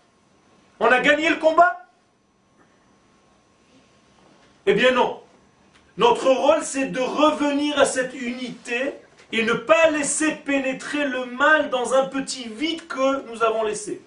On 0.81 0.87
a 0.87 1.01
gagné 1.01 1.29
le 1.29 1.37
combat 1.37 1.87
Eh 4.67 4.75
bien 4.75 4.91
non. 4.93 5.21
Notre 5.97 6.31
rôle, 6.31 6.63
c'est 6.63 6.87
de 6.87 6.99
revenir 6.99 7.79
à 7.79 7.85
cette 7.85 8.15
unité 8.15 8.95
et 9.33 9.45
ne 9.45 9.53
pas 9.53 9.91
laisser 9.91 10.35
pénétrer 10.37 11.07
le 11.07 11.27
mal 11.27 11.71
dans 11.71 11.95
un 11.95 12.07
petit 12.07 12.49
vide 12.49 12.87
que 12.87 13.27
nous 13.31 13.43
avons 13.43 13.63
laissé. 13.63 14.03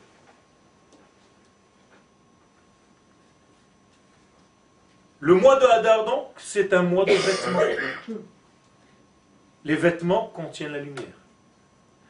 Le 5.20 5.36
mois 5.36 5.58
de 5.58 5.66
Hadar, 5.66 6.04
donc, 6.04 6.28
c'est 6.38 6.74
un 6.74 6.84
mois 6.84 7.06
de 7.06 7.14
vêtements. 7.14 8.20
Les 9.64 9.76
vêtements 9.78 10.28
contiennent 10.28 10.74
la 10.74 10.80
lumière. 10.80 11.18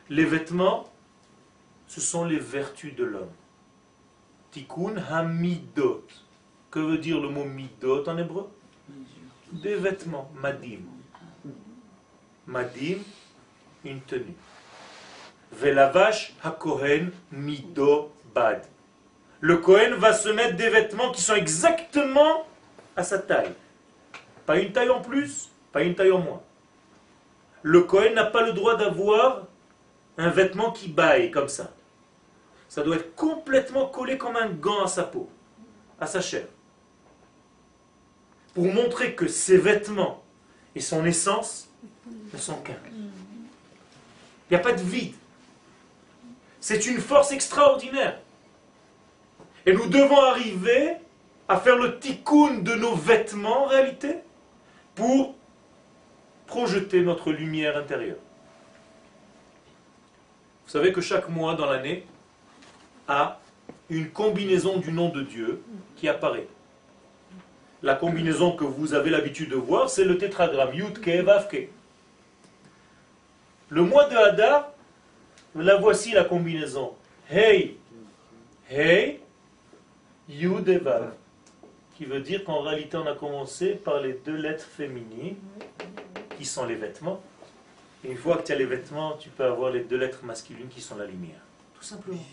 Les 0.10 0.26
vêtements, 0.26 0.92
ce 1.86 2.02
sont 2.02 2.26
les 2.26 2.40
vertus 2.40 2.96
de 2.96 3.04
l'homme. 3.04 3.30
Tikkun 4.52 4.96
hamidot. 4.98 6.08
Que 6.72 6.80
veut 6.80 6.98
dire 6.98 7.20
le 7.20 7.30
mot 7.30 7.46
midot 7.46 8.04
en 8.10 8.18
hébreu? 8.18 8.50
Des 9.52 9.76
vêtements, 9.76 10.32
madim. 10.42 10.80
Madim, 12.48 13.00
une 13.86 14.02
tenue. 14.02 14.36
Velavash 15.52 16.34
hakohen 16.44 17.12
mido 17.32 18.12
bad. 18.34 18.66
Le 19.40 19.58
Kohen 19.58 19.96
va 19.96 20.14
se 20.14 20.30
mettre 20.30 20.56
des 20.56 20.70
vêtements 20.70 21.12
qui 21.12 21.22
sont 21.22 21.36
exactement 21.36 22.46
à 22.96 23.04
sa 23.04 23.20
taille. 23.20 23.54
Pas 24.46 24.60
une 24.60 24.72
taille 24.72 24.90
en 24.90 25.02
plus, 25.02 25.52
pas 25.72 25.84
une 25.84 25.96
taille 25.96 26.12
en 26.12 26.20
moins. 26.20 26.42
Le 27.62 27.82
Kohen 27.82 28.14
n'a 28.14 28.26
pas 28.26 28.42
le 28.42 28.54
droit 28.54 28.76
d'avoir 28.76 29.48
un 30.18 30.30
vêtement 30.30 30.72
qui 30.72 30.88
baille 30.88 31.32
comme 31.32 31.50
ça. 31.50 31.74
Ça 32.68 32.84
doit 32.84 32.96
être 32.96 33.16
complètement 33.16 33.88
collé 33.88 34.18
comme 34.18 34.36
un 34.36 34.50
gant 34.50 34.84
à 34.84 34.88
sa 34.88 35.04
peau, 35.04 35.30
à 36.00 36.08
sa 36.08 36.22
chair. 36.22 36.46
Pour 38.54 38.66
montrer 38.66 39.16
que 39.16 39.28
ses 39.28 39.58
vêtements 39.58 40.24
et 40.76 40.82
son 40.82 41.06
essence 41.06 41.70
Il 42.06 42.12
n'y 44.52 44.56
a 44.56 44.60
pas 44.60 44.74
de 44.74 44.82
vide. 44.82 45.14
C'est 46.60 46.86
une 46.86 47.00
force 47.00 47.32
extraordinaire. 47.32 48.20
Et 49.66 49.74
nous 49.74 49.88
devons 49.88 50.20
arriver 50.20 50.96
à 51.48 51.58
faire 51.58 51.78
le 51.78 52.00
tikkun 52.00 52.60
de 52.62 52.74
nos 52.76 52.96
vêtements 52.96 53.66
en 53.66 53.68
réalité 53.68 54.16
pour 54.96 55.36
projeter 56.48 57.02
notre 57.02 57.32
lumière 57.32 57.78
intérieure. 57.78 58.18
Vous 60.66 60.72
savez 60.72 60.94
que 60.94 61.02
chaque 61.02 61.30
mois 61.30 61.56
dans 61.56 61.66
l'année 61.66 62.06
a 63.08 63.40
une 63.90 64.10
combinaison 64.10 64.78
du 64.78 64.92
nom 64.92 65.10
de 65.10 65.22
Dieu 65.22 65.62
qui 65.96 66.08
apparaît. 66.08 66.48
La 67.82 67.96
combinaison 67.96 68.56
que 68.56 68.64
vous 68.64 68.94
avez 68.94 69.10
l'habitude 69.10 69.50
de 69.50 69.56
voir, 69.56 69.90
c'est 69.90 70.06
le 70.06 70.18
tétragramme 70.18 70.74
Yud 70.74 71.00
Ke 71.02 71.22
Vav 71.22 71.50
Ke. 71.50 71.68
Le 73.74 73.82
mois 73.82 74.08
de 74.08 74.16
Hadar, 74.16 74.70
la 75.56 75.78
voici 75.78 76.12
la 76.12 76.26
combinaison. 76.26 76.94
Hey, 77.28 77.78
hey, 78.70 79.20
Yud 80.30 80.70
et 80.70 80.78
Vav. 80.78 81.14
Qui 81.98 82.06
veut 82.06 82.20
dire 82.20 82.44
qu'en 82.44 82.62
réalité, 82.62 82.98
on 82.98 83.08
a 83.08 83.16
commencé 83.16 83.70
par 83.70 84.00
les 84.00 84.14
deux 84.14 84.36
lettres 84.36 84.68
féminines, 84.68 85.38
qui 86.38 86.46
sont 86.46 86.68
les 86.68 86.76
vêtements. 86.76 87.20
Et 88.06 88.12
une 88.12 88.18
fois 88.18 88.38
que 88.38 88.44
tu 88.44 88.52
as 88.52 88.56
les 88.56 88.66
vêtements, 88.66 89.14
tu 89.14 89.30
peux 89.30 89.44
avoir 89.44 89.72
les 89.72 89.82
deux 89.82 89.98
lettres 89.98 90.24
masculines 90.24 90.68
qui 90.68 90.80
sont 90.80 90.96
la 90.96 91.08
lumière. 91.08 91.42
Tout 91.74 91.84
simplement. 91.84 92.24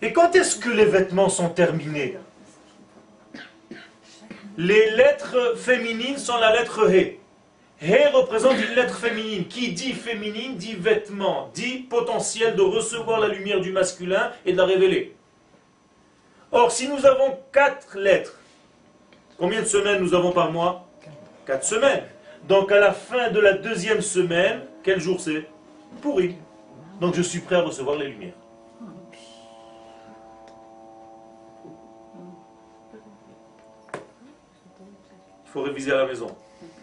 Et 0.00 0.14
quand 0.14 0.34
est-ce 0.34 0.56
que 0.56 0.70
les 0.70 0.86
vêtements 0.86 1.28
sont 1.28 1.50
terminés? 1.50 2.16
Les 4.56 4.92
lettres 4.92 5.58
féminines 5.58 6.16
sont 6.16 6.38
la 6.38 6.52
lettre 6.52 6.90
He. 6.90 7.19
He 7.82 8.06
représente 8.12 8.56
une 8.58 8.74
lettre 8.74 8.98
féminine. 8.98 9.46
Qui 9.46 9.72
dit 9.72 9.94
féminine 9.94 10.56
dit 10.56 10.74
vêtement, 10.74 11.50
dit 11.54 11.78
potentiel 11.78 12.54
de 12.54 12.62
recevoir 12.62 13.20
la 13.20 13.28
lumière 13.28 13.60
du 13.60 13.72
masculin 13.72 14.32
et 14.44 14.52
de 14.52 14.58
la 14.58 14.66
révéler. 14.66 15.16
Or, 16.52 16.70
si 16.70 16.88
nous 16.88 17.06
avons 17.06 17.38
quatre 17.52 17.96
lettres, 17.96 18.38
combien 19.38 19.60
de 19.60 19.66
semaines 19.66 20.02
nous 20.02 20.14
avons 20.14 20.32
par 20.32 20.52
mois? 20.52 20.86
Quatre 21.46 21.64
semaines. 21.64 22.04
Donc 22.46 22.70
à 22.70 22.80
la 22.80 22.92
fin 22.92 23.30
de 23.30 23.40
la 23.40 23.54
deuxième 23.54 24.02
semaine, 24.02 24.60
quel 24.82 25.00
jour 25.00 25.18
c'est? 25.18 25.46
Pourri. 26.02 26.36
Donc 27.00 27.14
je 27.14 27.22
suis 27.22 27.40
prêt 27.40 27.56
à 27.56 27.62
recevoir 27.62 27.96
les 27.96 28.08
lumières. 28.08 28.34
Il 35.46 35.52
faut 35.52 35.62
réviser 35.62 35.92
à 35.92 35.96
la 35.96 36.06
maison. 36.06 36.36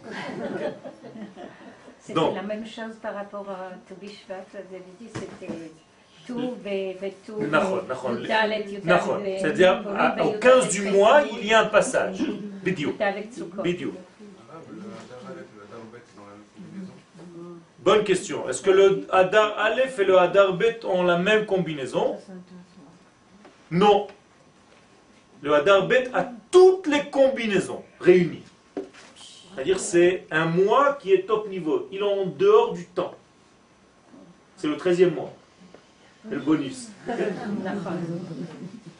C'était 1.99 2.33
la 2.33 2.41
même 2.41 2.65
chose 2.65 2.95
par 3.01 3.13
rapport 3.15 3.49
à 3.49 3.71
Tobi 3.87 4.07
Shvat, 4.07 4.45
vous 4.51 4.75
avez 4.75 4.83
dit, 4.99 5.09
c'était 5.13 5.53
tout 6.25 6.53
et 6.65 7.13
tout. 7.25 7.41
C'est-à-dire, 9.39 9.83
au 10.23 10.31
15 10.31 10.69
du 10.69 10.89
mois, 10.89 11.23
il 11.31 11.47
y 11.47 11.53
a 11.53 11.61
un 11.61 11.65
passage. 11.65 12.19
Bidio. 12.63 12.95
Bidio. 13.63 13.93
Bonne 17.79 18.03
question. 18.03 18.49
Est-ce 18.49 18.61
que 18.61 18.69
le 18.71 19.07
Hadar 19.11 19.57
Aleph 19.59 19.99
et 19.99 20.05
le 20.05 20.17
Hadar 20.17 20.53
Bet 20.53 20.81
ont 20.83 21.03
la 21.03 21.17
même 21.17 21.45
combinaison? 21.45 22.17
Non. 23.71 24.07
Le 25.41 25.53
Hadar 25.53 25.87
Bet 25.87 26.09
a 26.13 26.29
toutes 26.51 26.87
les 26.87 27.09
combinaisons 27.09 27.83
réunies. 28.01 28.43
C'est-à-dire 29.57 29.79
c'est 29.79 30.27
un 30.29 30.45
mois 30.45 30.99
qui 31.01 31.11
est 31.11 31.25
top 31.25 31.49
niveau. 31.49 31.87
Il 31.91 31.97
est 31.97 32.03
en 32.03 32.27
dehors 32.27 32.73
du 32.73 32.85
temps. 32.85 33.15
C'est 34.55 34.67
le 34.67 34.75
13e 34.75 35.15
mois. 35.15 35.33
le 36.29 36.37
bonus. 36.37 36.89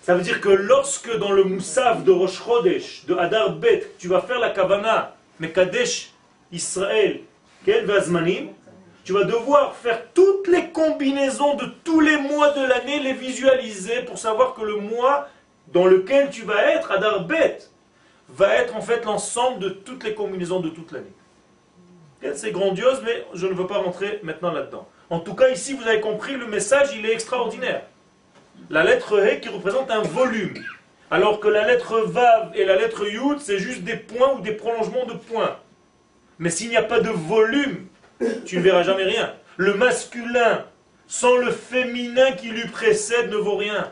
Ça 0.02 0.16
veut 0.16 0.24
dire 0.24 0.42
que 0.42 0.50
lorsque 0.50 1.16
dans 1.20 1.32
le 1.32 1.44
Moussaf 1.44 2.04
de 2.04 2.12
Rosh 2.12 2.44
Chodesh, 2.44 3.06
de 3.06 3.14
Hadar 3.14 3.54
Bet, 3.54 3.92
tu 4.00 4.08
vas 4.08 4.22
faire 4.22 4.40
la 4.40 4.50
Kavana, 4.50 5.16
mais 5.40 5.52
Kadesh 5.52 6.12
Israël, 6.52 7.20
quel 7.64 7.86
Vazmanim, 7.86 8.48
tu 9.04 9.14
vas 9.14 9.26
devoir 9.26 9.76
faire 9.76 10.12
toutes 10.16 10.48
les 10.48 10.70
combinaisons 10.70 11.54
de 11.54 11.68
tous 11.84 12.00
les 12.00 12.18
mois 12.18 12.50
de 12.54 12.66
l'année, 12.66 13.00
les 13.00 13.14
visualiser 13.14 14.02
pour 14.02 14.18
savoir 14.18 14.56
que 14.56 14.64
le 14.64 14.78
mois 14.78 15.30
dans 15.72 15.86
lequel 15.86 16.32
tu 16.32 16.42
vas 16.42 16.64
être, 16.72 16.92
Adar 16.92 17.26
Bet, 17.26 17.60
va 18.30 18.56
être 18.56 18.76
en 18.76 18.82
fait 18.82 19.06
l'ensemble 19.06 19.60
de 19.60 19.70
toutes 19.70 20.04
les 20.04 20.14
combinaisons 20.14 20.60
de 20.60 20.70
toute 20.70 20.92
l'année. 20.92 21.14
C'est 22.36 22.52
grandiose, 22.52 23.02
mais 23.06 23.26
je 23.34 23.48
ne 23.48 23.54
veux 23.54 23.68
pas 23.68 23.78
rentrer 23.78 24.20
maintenant 24.24 24.52
là-dedans. 24.52 24.88
En 25.10 25.20
tout 25.20 25.36
cas, 25.36 25.50
ici, 25.50 25.74
vous 25.74 25.88
avez 25.88 26.02
compris, 26.02 26.36
le 26.36 26.48
message, 26.48 26.90
il 26.98 27.06
est 27.06 27.14
extraordinaire. 27.14 27.84
La 28.70 28.84
lettre 28.84 29.20
He 29.20 29.40
qui 29.40 29.50
représente 29.50 29.92
un 29.92 30.02
volume. 30.02 30.56
Alors 31.10 31.40
que 31.40 31.48
la 31.48 31.66
lettre 31.66 32.02
Vav 32.02 32.52
et 32.56 32.66
la 32.66 32.76
lettre 32.76 33.08
Yud, 33.08 33.40
c'est 33.40 33.60
juste 33.60 33.84
des 33.84 33.96
points 33.96 34.34
ou 34.34 34.42
des 34.42 34.52
prolongements 34.52 35.06
de 35.06 35.14
points. 35.14 35.58
Mais 36.40 36.50
s'il 36.50 36.70
n'y 36.70 36.76
a 36.76 36.84
pas 36.84 37.00
de 37.00 37.10
volume, 37.10 37.88
tu 38.46 38.58
ne 38.58 38.62
verras 38.62 38.84
jamais 38.84 39.04
rien. 39.04 39.34
Le 39.56 39.74
masculin 39.76 40.66
sans 41.08 41.38
le 41.38 41.52
féminin 41.52 42.34
qui 42.34 42.50
lui 42.50 42.68
précède 42.68 43.32
ne 43.32 43.38
vaut 43.38 43.56
rien. 43.56 43.92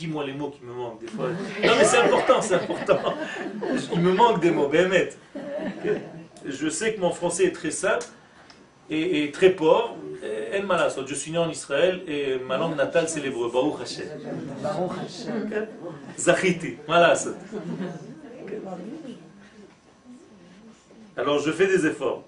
Dis-moi 0.00 0.24
les 0.24 0.32
mots 0.32 0.48
qui 0.48 0.64
me 0.64 0.72
manquent 0.72 0.98
des 0.98 1.08
fois. 1.08 1.26
Non 1.62 1.72
mais 1.76 1.84
c'est 1.84 1.98
important, 1.98 2.40
c'est 2.40 2.54
important. 2.54 2.98
Il 3.92 4.00
me 4.00 4.12
manque 4.14 4.40
des 4.40 4.50
mots, 4.50 4.66
Bémet. 4.66 5.10
Je 6.46 6.68
sais 6.70 6.94
que 6.94 7.00
mon 7.00 7.10
français 7.10 7.44
est 7.44 7.52
très 7.52 7.70
simple 7.70 8.06
et, 8.88 9.30
très 9.30 9.50
pauvre. 9.50 9.96
Je 10.22 11.14
suis 11.14 11.32
né 11.32 11.36
en 11.36 11.50
Israël 11.50 12.02
et 12.08 12.38
ma 12.38 12.56
langue 12.56 12.76
natale 12.76 13.10
c'est 13.10 13.20
l'hébreu. 13.20 13.50
Baruch 13.52 13.82
Hashem. 13.82 14.06
Zachiti. 16.16 16.76
Alors 21.14 21.40
je 21.40 21.52
fais 21.52 21.66
des 21.66 21.84
efforts. 21.86 22.24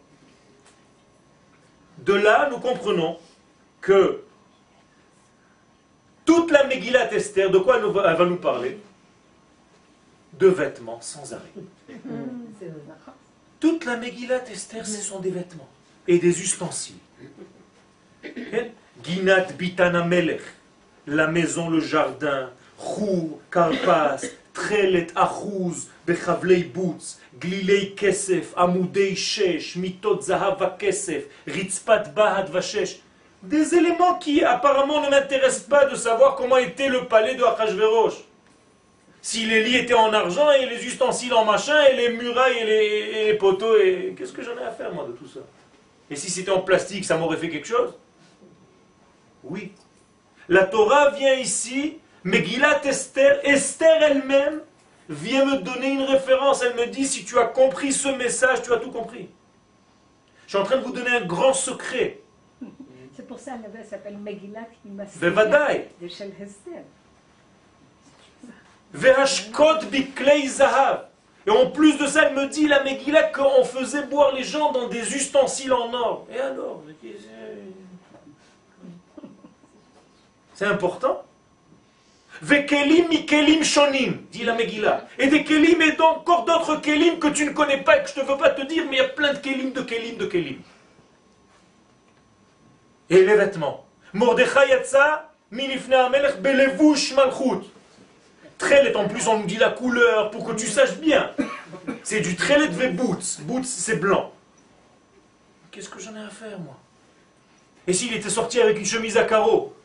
De 2.05 2.13
là, 2.13 2.51
nous 2.51 2.59
comprenons 2.59 3.17
que 3.81 4.25
toute 6.25 6.51
la 6.51 6.65
Megillat 6.67 7.13
Esther, 7.13 7.51
de 7.51 7.59
quoi 7.59 7.79
elle 7.79 8.17
va 8.17 8.25
nous 8.25 8.37
parler 8.37 8.79
De 10.33 10.49
vêtements 10.49 11.01
sans 11.01 11.33
arrêt. 11.33 11.53
Toute 13.61 13.85
la 13.85 13.97
Megillat 13.97 14.51
Esther, 14.51 14.85
ce 14.87 15.01
sont 15.01 15.21
des 15.21 15.31
vêtements 15.31 15.69
et 16.09 16.19
des 16.19 16.41
ustensiles. 16.43 16.97
Ginat 19.05 19.53
Bitana 19.57 20.05
Melech, 20.05 20.43
la 21.07 21.27
maison, 21.27 21.71
le 21.71 21.81
jardin, 21.81 22.51
Chou, 22.79 23.39
Karpas, 23.51 24.23
Trelet 24.53 25.09
Achuz, 25.15 25.89
Bechavlei 26.07 26.65
Butz, 26.65 27.19
Glilei 27.39 27.95
Kesef, 27.95 28.53
Amudei 28.57 29.15
Shesh, 29.17 29.77
Mitot 29.77 30.23
Zahav 30.23 30.77
Kesef, 30.79 31.25
Ritzpat 31.47 32.15
Bahad 32.15 32.51
Vashesh. 32.51 32.99
Des 33.43 33.75
éléments 33.75 34.15
qui 34.19 34.45
apparemment 34.45 35.01
ne 35.01 35.11
m'intéressent 35.11 35.69
pas 35.69 35.87
de 35.87 35.97
savoir 35.97 36.37
comment 36.37 36.59
était 36.59 36.89
le 36.89 37.07
palais 37.09 37.35
de 37.35 37.43
Achashverosh. 37.43 38.15
Si 39.21 39.47
les 39.47 39.65
lits 39.65 39.77
étaient 39.77 39.95
en 39.95 40.13
argent 40.13 40.51
et 40.53 40.67
les 40.67 40.85
ustensiles 40.85 41.35
en 41.35 41.45
machin 41.45 41.81
et 41.85 41.97
les 41.97 42.11
murailles 42.11 42.59
et 42.59 42.65
les, 42.65 42.87
et 43.21 43.27
les 43.27 43.35
poteaux, 43.35 43.77
et 43.77 44.15
qu'est-ce 44.17 44.33
que 44.33 44.43
j'en 44.43 44.57
ai 44.59 44.65
à 44.65 44.71
faire 44.71 44.93
moi 44.93 45.05
de 45.07 45.13
tout 45.13 45.27
ça? 45.27 45.41
Et 46.11 46.17
si 46.17 46.31
c'était 46.31 46.51
en 46.51 46.61
plastique, 46.61 47.05
ça 47.05 47.17
m'aurait 47.17 47.37
fait 47.37 47.49
quelque 47.49 47.67
chose? 47.67 47.95
Oui. 49.43 49.73
La 50.49 50.65
Torah 50.65 51.11
vient 51.11 51.35
ici, 51.35 51.99
Megillat 52.25 52.85
Esther, 52.85 53.41
Esther 53.45 54.03
elle-même 54.03 54.61
vient 55.09 55.45
me 55.45 55.59
donner 55.59 55.91
une 55.91 56.03
référence. 56.03 56.63
Elle 56.63 56.75
me 56.75 56.87
dit, 56.87 57.07
si 57.07 57.25
tu 57.25 57.39
as 57.39 57.47
compris 57.47 57.93
ce 57.93 58.09
message, 58.09 58.63
tu 58.63 58.73
as 58.73 58.79
tout 58.79 58.91
compris. 58.91 59.29
Je 60.47 60.51
suis 60.51 60.59
en 60.59 60.65
train 60.65 60.77
de 60.77 60.85
vous 60.85 60.93
donner 60.93 61.11
un 61.11 61.25
grand 61.25 61.55
secret. 61.55 62.22
C'est 63.15 63.27
pour 63.27 63.39
ça 63.39 63.53
qu'elle 63.53 63.85
s'appelle 63.85 64.17
Megillat 64.17 64.69
Bevadaï. 65.21 65.89
de 66.01 66.09
Shel 66.09 66.33
Esther. 66.41 66.83
Vehashkot 68.93 69.87
biklei 69.91 70.47
zahav. 70.47 71.09
Et 71.47 71.51
en 71.51 71.71
plus 71.71 71.99
de 71.99 72.07
ça, 72.07 72.29
elle 72.29 72.35
me 72.35 72.47
dit, 72.47 72.69
la 72.69 72.85
Megillah, 72.85 73.25
qu'on 73.25 73.65
faisait 73.65 74.07
boire 74.07 74.33
les 74.33 74.45
gens 74.45 74.71
dans 74.71 74.89
des 74.89 75.15
ustensiles 75.15 75.73
en 75.73 75.93
or. 75.93 76.27
Et 76.33 76.39
alors 76.39 76.83
C'est? 80.55 80.67
Important. 80.67 81.25
Vekelim 82.41 83.09
mikelim 83.09 83.63
shonim, 83.63 84.25
dit 84.31 84.45
la 84.45 84.55
Megillah. 84.55 85.07
Et 85.19 85.27
des 85.27 85.45
kelim 85.45 85.81
et 85.83 86.01
encore 86.01 86.45
d'autres 86.45 86.77
kelim 86.81 87.19
que 87.19 87.29
tu 87.29 87.45
ne 87.45 87.51
connais 87.51 87.83
pas 87.83 87.99
et 87.99 88.03
que 88.03 88.11
je 88.15 88.21
ne 88.21 88.27
veux 88.27 88.37
pas 88.37 88.51
te 88.51 88.63
dire, 88.67 88.85
mais 88.89 88.97
il 88.97 88.99
y 88.99 89.01
a 89.01 89.09
plein 89.09 89.33
de 89.33 89.39
kelim, 89.39 89.73
de 89.73 89.83
kelim, 89.83 90.17
de 90.17 90.27
kelim. 90.27 90.63
Et 93.13 93.27
les 93.27 93.37
vêtements. 93.37 93.85
Mordechai 94.15 94.71
yatsa, 94.71 95.31
milifne 95.51 95.93
amelech 95.93 96.41
belevush 96.41 97.13
malchut. 97.13 97.63
Trelet, 98.57 98.97
en 98.97 99.07
plus, 99.07 99.29
on 99.29 99.41
nous 99.41 99.47
dit 99.47 99.59
la 99.59 99.69
couleur 99.69 100.31
pour 100.31 100.47
que 100.47 100.53
tu 100.53 100.67
saches 100.67 100.97
bien. 100.97 101.31
C'est 102.05 102.21
du 102.21 102.35
trelet 102.37 102.69
de 102.69 102.89
boots. 102.97 103.41
Boots, 103.41 103.67
c'est 103.67 103.97
blanc. 103.97 104.33
Qu'est-ce 105.71 105.91
que 105.91 106.01
j'en 106.01 106.17
ai 106.17 106.21
à 106.21 106.31
faire, 106.31 106.59
moi? 106.59 106.79
Et 107.87 107.93
s'il 107.93 108.15
était 108.15 108.31
sorti 108.31 108.63
avec 108.63 108.79
une 108.79 108.87
chemise 108.87 109.19
à 109.19 109.25
carreaux? 109.25 109.77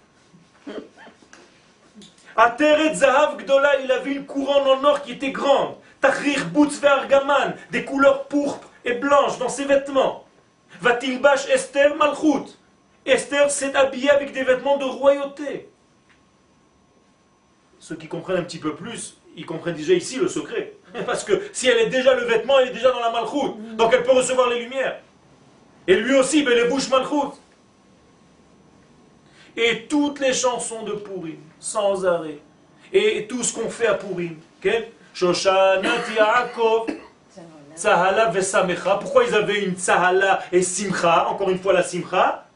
Ateret 2.38 2.94
Zahav 2.94 3.36
Gdola, 3.40 3.82
il 3.82 3.92
avait 3.92 4.14
une 4.14 4.26
couronne 4.26 4.68
en 4.68 4.84
or 4.86 5.02
qui 5.02 5.12
était 5.12 5.32
grande. 5.32 5.76
Tahrir 6.00 6.46
Boots 6.46 6.82
Argaman, 6.82 7.56
des 7.72 7.84
couleurs 7.84 8.30
pourpres 8.30 8.70
et 8.86 8.94
blanches 8.94 9.38
dans 9.38 9.50
ses 9.50 9.66
vêtements. 9.66 10.24
Vatilbash 10.80 11.50
Esther 11.50 11.94
Malchut. 11.98 12.56
Esther 13.08 13.50
s'est 13.50 13.74
habillée 13.76 14.10
avec 14.10 14.34
des 14.34 14.44
vêtements 14.44 14.78
de 14.78 14.86
royauté. 14.86 15.70
Ceux 17.80 17.96
qui 17.96 18.08
comprennent 18.08 18.38
un 18.38 18.44
petit 18.44 18.60
peu 18.60 18.76
plus, 18.76 19.18
ils 19.36 19.46
comprennent 19.46 19.76
déjà 19.76 19.94
ici 19.94 20.18
le 20.18 20.28
secret. 20.28 20.74
Parce 21.06 21.24
que 21.24 21.50
si 21.54 21.68
elle 21.68 21.78
est 21.80 21.90
déjà 21.90 22.14
le 22.14 22.26
vêtement, 22.26 22.60
elle 22.60 22.70
est 22.70 22.74
déjà 22.74 22.92
dans 22.92 23.00
la 23.00 23.12
malchoute. 23.12 23.76
Donc 23.76 23.94
elle 23.94 24.04
peut 24.04 24.12
recevoir 24.12 24.50
les 24.50 24.60
lumières. 24.60 25.00
Et 25.88 25.96
lui 25.96 26.16
aussi, 26.16 26.44
ben, 26.44 26.54
les 26.54 26.66
bouches 26.66 26.90
malchoute. 26.90 27.36
Et 29.56 29.88
toutes 29.88 30.20
les 30.20 30.34
chansons 30.34 30.84
de 30.84 30.92
Purim, 30.94 31.40
sans 31.60 32.06
arrêt. 32.06 32.40
Et 32.92 33.26
tout 33.28 33.42
ce 33.42 33.54
qu'on 33.54 33.70
fait 33.70 33.88
à. 33.88 33.96
Tsahala 37.76 38.30
Vesamecha. 38.30 38.96
Pourquoi 38.96 39.24
ils 39.24 39.34
avaient 39.36 39.64
une 39.64 39.76
Tsahala 39.76 40.40
et 40.52 40.62
Simcha? 40.62 41.28
Encore 41.30 41.50
une 41.50 41.60
fois 41.60 41.74
la 41.74 41.84
Simcha. 41.84 42.47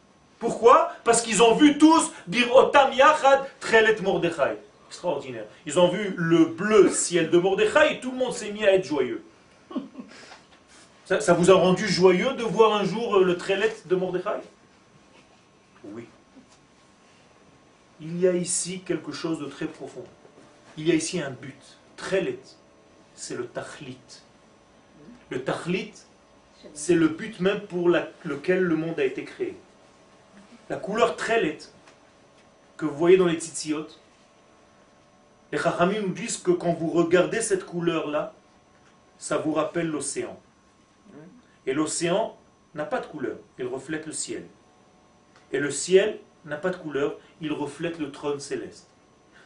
Pourquoi? 0.42 0.92
Parce 1.04 1.22
qu'ils 1.22 1.44
ont 1.44 1.54
vu 1.54 1.78
tous 1.78 2.12
Birotam 2.26 2.92
Yachad 2.94 3.48
Trelet 3.60 4.02
Mordechai. 4.02 4.58
Extraordinaire. 4.88 5.46
Ils 5.68 5.80
ont 5.80 5.88
vu 5.88 6.16
le 6.18 6.46
bleu 6.46 6.90
ciel 6.90 7.30
de 7.30 7.38
Mordechai 7.38 7.94
et 7.94 8.00
tout 8.00 8.10
le 8.10 8.18
monde 8.18 8.34
s'est 8.34 8.52
mis 8.52 8.66
à 8.66 8.74
être 8.74 8.84
joyeux. 8.84 9.24
Ça, 11.06 11.34
vous 11.34 11.52
a 11.52 11.54
rendu 11.54 11.88
joyeux 11.88 12.34
de 12.34 12.44
voir 12.44 12.74
un 12.74 12.84
jour 12.84 13.20
le 13.20 13.38
Trelet 13.38 13.72
de 13.86 13.96
Mordechai? 13.96 14.42
Oui. 15.84 16.08
Il 18.02 18.20
y 18.20 18.28
a 18.28 18.34
ici 18.34 18.80
quelque 18.80 19.12
chose 19.12 19.40
de 19.40 19.46
très 19.46 19.68
profond. 19.68 20.06
Il 20.76 20.88
y 20.88 20.92
a 20.92 20.96
ici 20.96 21.22
un 21.22 21.30
but. 21.30 21.78
Trelet, 21.98 22.40
c'est 23.14 23.36
le 23.36 23.46
tachlit. 23.46 24.00
Le 25.30 25.44
tachlit, 25.44 25.94
c'est 26.74 26.96
le 26.96 27.10
but 27.10 27.40
même 27.40 27.60
pour 27.60 27.90
lequel 28.26 28.64
le 28.64 28.76
monde 28.76 29.00
a 29.00 29.04
été 29.04 29.24
créé. 29.24 29.56
La 30.72 30.78
couleur 30.78 31.18
trelet 31.18 31.58
que 32.78 32.86
vous 32.86 32.96
voyez 32.96 33.18
dans 33.18 33.26
les 33.26 33.36
tzitzit, 33.36 34.00
les 35.52 35.58
Chachamim 35.58 36.00
nous 36.00 36.14
disent 36.14 36.38
que 36.38 36.52
quand 36.52 36.72
vous 36.72 36.90
regardez 36.92 37.42
cette 37.42 37.66
couleur-là, 37.66 38.32
ça 39.18 39.38
vous 39.38 39.52
rappelle 39.52 39.88
l'océan. 39.88 40.40
Et 41.68 41.74
l'océan 41.74 42.38
n'a 42.74 42.86
pas 42.86 43.02
de 43.02 43.06
couleur, 43.06 43.36
il 43.60 43.66
reflète 43.66 44.06
le 44.06 44.14
ciel. 44.14 44.46
Et 45.52 45.60
le 45.60 45.72
ciel 45.72 46.20
n'a 46.46 46.56
pas 46.56 46.70
de 46.70 46.78
couleur, 46.78 47.18
il 47.42 47.52
reflète 47.52 48.00
le 48.00 48.10
trône 48.10 48.40
céleste. 48.40 48.88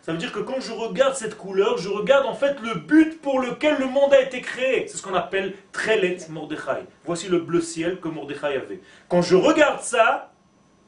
Ça 0.03 0.11
veut 0.11 0.19
dire 0.19 0.31
que 0.31 0.41
quand 0.41 0.59
je 0.59 0.73
regarde 0.73 1.15
cette 1.15 1.37
couleur, 1.37 1.79
je 1.79 1.89
regarde 1.89 2.27
en 2.27 2.35
fait 2.35 2.59
le 2.61 2.75
but 2.75 3.19
pour 3.19 3.39
lequel 3.39 3.79
le 3.79 3.87
monde 3.87 4.13
a 4.13 4.21
été 4.21 4.41
créé. 4.41 4.87
C'est 4.87 4.97
ce 4.97 5.01
qu'on 5.01 5.15
appelle 5.15 5.55
Trelet 5.71 6.19
Mordechai. 6.29 6.85
Voici 7.03 7.29
le 7.29 7.39
bleu 7.39 7.61
ciel 7.61 7.99
que 7.99 8.09
Mordechai 8.09 8.57
avait. 8.57 8.81
Quand 9.09 9.23
je 9.23 9.35
regarde 9.35 9.81
ça, 9.81 10.31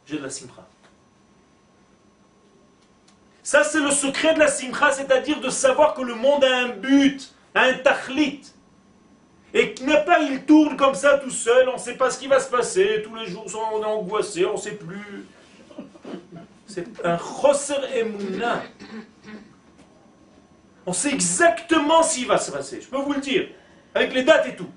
j'ai 0.08 0.18
de 0.18 0.24
la 0.24 0.30
simcha. 0.30 0.66
Ça, 3.44 3.64
c'est 3.64 3.80
le 3.80 3.92
secret 3.92 4.34
de 4.34 4.40
la 4.40 4.48
simcha, 4.48 4.92
c'est-à-dire 4.92 5.40
de 5.40 5.50
savoir 5.50 5.94
que 5.94 6.02
le 6.02 6.16
monde 6.16 6.44
a 6.44 6.58
un 6.60 6.70
but, 6.70 7.34
un 7.56 7.74
tachlit. 7.76 8.42
Et 9.54 9.74
qu'il 9.74 9.88
n'est 9.88 10.04
pas, 10.04 10.20
il 10.20 10.44
tourne 10.44 10.76
comme 10.76 10.96
ça 10.96 11.18
tout 11.18 11.30
seul, 11.30 11.70
on 11.70 11.74
ne 11.74 11.78
sait 11.78 11.96
pas 11.96 12.10
ce 12.10 12.20
qui 12.20 12.28
va 12.28 12.40
se 12.40 12.50
passer, 12.50 13.02
tous 13.04 13.16
les 13.16 13.28
jours 13.28 13.46
on 13.74 13.82
est 13.82 13.86
angoissé, 13.86 14.46
on 14.46 14.54
ne 14.54 14.58
sait 14.58 14.76
plus. 14.76 15.26
C'est 16.66 16.86
un 17.06 17.18
choser 17.18 17.76
emuna. 17.96 18.64
On 20.86 20.94
sait 20.94 21.14
exactement 21.14 22.04
ce 22.04 22.16
qui 22.16 22.26
va 22.26 22.38
se 22.38 22.52
passer, 22.52 22.82
je 22.82 22.88
peux 22.88 22.98
vous 22.98 23.14
le 23.14 23.22
dire, 23.22 23.50
avec 23.96 24.14
les 24.14 24.24
dates 24.24 24.48
et 24.48 24.56
tout. 24.56 24.70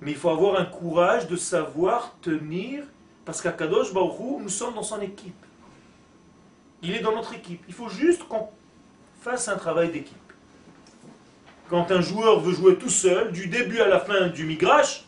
Mais 0.00 0.12
il 0.12 0.16
faut 0.16 0.30
avoir 0.30 0.58
un 0.58 0.64
courage 0.64 1.26
de 1.28 1.36
savoir 1.36 2.16
tenir 2.22 2.84
parce 3.24 3.42
qu'à 3.42 3.52
Kadosh 3.52 3.92
Baruchou, 3.92 4.40
nous 4.42 4.48
sommes 4.48 4.74
dans 4.74 4.82
son 4.82 5.00
équipe. 5.00 5.34
Il 6.82 6.94
est 6.96 7.00
dans 7.00 7.14
notre 7.14 7.34
équipe. 7.34 7.62
Il 7.68 7.74
faut 7.74 7.88
juste 7.88 8.24
qu'on 8.24 8.48
fasse 9.20 9.48
un 9.48 9.56
travail 9.56 9.90
d'équipe. 9.90 10.16
Quand 11.68 11.90
un 11.92 12.00
joueur 12.00 12.40
veut 12.40 12.52
jouer 12.52 12.76
tout 12.76 12.88
seul, 12.88 13.30
du 13.30 13.46
début 13.46 13.80
à 13.80 13.86
la 13.86 14.00
fin 14.00 14.28
du 14.28 14.44
migrache, 14.44 15.04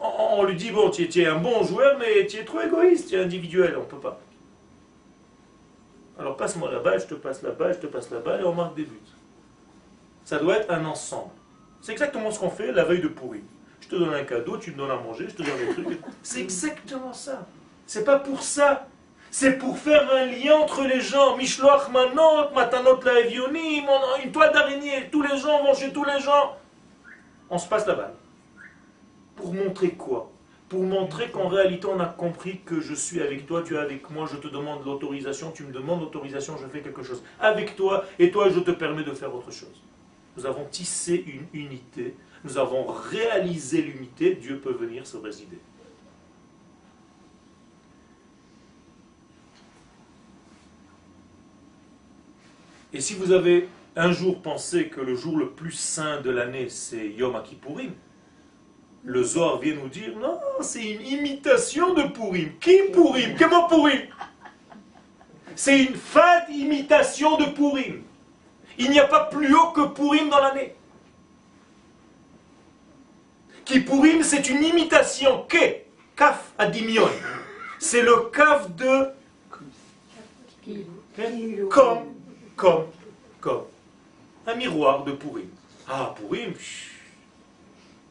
on, 0.00 0.44
lui 0.44 0.56
dit 0.56 0.70
Bon, 0.70 0.90
tu 0.90 1.02
es, 1.02 1.26
un 1.26 1.38
bon 1.38 1.62
joueur, 1.62 1.96
mais 1.98 2.26
tu 2.26 2.36
es 2.36 2.44
trop 2.44 2.60
égoïste, 2.60 3.08
tu 3.08 3.14
es 3.14 3.22
individuel, 3.22 3.76
on 3.76 3.80
ne 3.80 3.86
peut 3.86 3.98
pas. 3.98 4.20
Alors 6.18 6.36
passe-moi 6.36 6.70
la 6.70 6.80
balle, 6.80 7.00
je 7.00 7.06
te 7.06 7.14
passe 7.14 7.42
la 7.42 7.50
balle, 7.50 7.74
je 7.74 7.80
te 7.80 7.86
passe 7.86 8.10
la 8.10 8.18
balle, 8.18 8.42
et 8.42 8.44
on 8.44 8.54
marque 8.54 8.76
des 8.76 8.84
buts. 8.84 9.00
Ça 10.24 10.38
doit 10.38 10.58
être 10.58 10.70
un 10.70 10.84
ensemble. 10.84 11.30
C'est 11.80 11.92
exactement 11.92 12.30
ce 12.30 12.38
qu'on 12.38 12.50
fait 12.50 12.72
la 12.72 12.84
veille 12.84 13.00
de 13.00 13.08
pourri. 13.08 13.42
Je 13.84 13.88
te 13.90 13.96
donne 13.96 14.14
un 14.14 14.24
cadeau, 14.24 14.56
tu 14.56 14.70
me 14.70 14.78
donnes 14.78 14.92
à 14.92 14.96
manger, 14.96 15.26
je 15.28 15.34
te 15.34 15.42
donne 15.42 15.58
des 15.58 15.82
trucs. 15.82 16.00
C'est 16.22 16.40
exactement 16.40 17.12
ça. 17.12 17.46
C'est 17.86 18.04
pas 18.04 18.18
pour 18.18 18.42
ça. 18.42 18.88
C'est 19.30 19.58
pour 19.58 19.76
faire 19.76 20.10
un 20.10 20.24
lien 20.24 20.56
entre 20.56 20.84
les 20.84 21.00
gens. 21.00 21.36
Mishloach 21.36 21.90
manot, 21.90 22.50
matanot 22.54 22.98
la 23.04 23.20
une 24.24 24.32
toile 24.32 24.52
d'araignée. 24.54 25.10
Tous 25.12 25.20
les 25.20 25.36
gens 25.36 25.62
vont 25.64 25.74
chez 25.74 25.92
tous 25.92 26.04
les 26.04 26.18
gens. 26.20 26.56
On 27.50 27.58
se 27.58 27.68
passe 27.68 27.86
la 27.86 27.94
balle. 27.94 28.14
Pour 29.36 29.52
montrer 29.52 29.90
quoi? 29.90 30.30
Pour 30.70 30.82
montrer 30.82 31.30
qu'en 31.30 31.48
réalité 31.48 31.86
on 31.86 32.00
a 32.00 32.06
compris 32.06 32.60
que 32.64 32.80
je 32.80 32.94
suis 32.94 33.20
avec 33.20 33.46
toi, 33.46 33.62
tu 33.62 33.74
es 33.74 33.78
avec 33.78 34.08
moi, 34.08 34.26
je 34.32 34.38
te 34.38 34.48
demande 34.48 34.82
l'autorisation, 34.86 35.50
tu 35.50 35.64
me 35.64 35.72
demandes 35.72 36.00
l'autorisation, 36.00 36.56
je 36.56 36.66
fais 36.66 36.80
quelque 36.80 37.02
chose 37.02 37.22
avec 37.38 37.76
toi, 37.76 38.04
et 38.18 38.30
toi 38.30 38.48
je 38.48 38.60
te 38.60 38.70
permets 38.70 39.04
de 39.04 39.12
faire 39.12 39.34
autre 39.34 39.52
chose. 39.52 39.82
Nous 40.36 40.46
avons 40.46 40.64
tissé 40.64 41.22
une 41.26 41.60
unité 41.60 42.16
nous 42.44 42.58
avons 42.58 42.86
réalisé 42.86 43.80
l'unité, 43.80 44.34
Dieu 44.34 44.60
peut 44.60 44.74
venir 44.74 45.06
se 45.06 45.16
résider. 45.16 45.58
Et 52.92 53.00
si 53.00 53.14
vous 53.14 53.32
avez 53.32 53.68
un 53.96 54.12
jour 54.12 54.40
pensé 54.40 54.88
que 54.88 55.00
le 55.00 55.16
jour 55.16 55.36
le 55.36 55.50
plus 55.50 55.72
saint 55.72 56.20
de 56.20 56.30
l'année, 56.30 56.68
c'est 56.68 57.08
Yom 57.08 57.42
Kippourim, 57.42 57.92
le 59.04 59.22
Zohar 59.22 59.58
vient 59.58 59.74
nous 59.74 59.88
dire, 59.88 60.16
non, 60.16 60.38
c'est 60.60 60.84
une 60.84 61.02
imitation 61.02 61.92
de 61.92 62.04
Purim. 62.04 62.52
Qui 62.60 62.84
Purim? 62.92 63.36
Comment 63.38 63.68
Purim? 63.68 64.02
C'est 65.56 65.84
une 65.84 65.94
fade 65.94 66.48
imitation 66.50 67.36
de 67.36 67.46
Purim. 67.46 68.02
Il 68.78 68.90
n'y 68.90 68.98
a 68.98 69.06
pas 69.06 69.24
plus 69.26 69.54
haut 69.54 69.72
que 69.72 69.88
Purim 69.88 70.30
dans 70.30 70.40
l'année. 70.40 70.74
Kippourim, 73.64 74.22
c'est 74.22 74.48
une 74.48 74.62
imitation. 74.62 75.44
Ke, 75.48 75.82
kaf 76.16 76.52
adimion. 76.58 77.08
C'est 77.78 78.02
le 78.02 78.30
kaf 78.32 78.70
de. 78.74 79.08
Comme, 81.70 81.98
comme, 82.56 82.86
comme. 83.40 83.64
Un 84.46 84.54
miroir 84.56 85.04
de 85.04 85.12
Pourim. 85.12 85.48
Ah, 85.88 86.14
Pourim. 86.16 86.52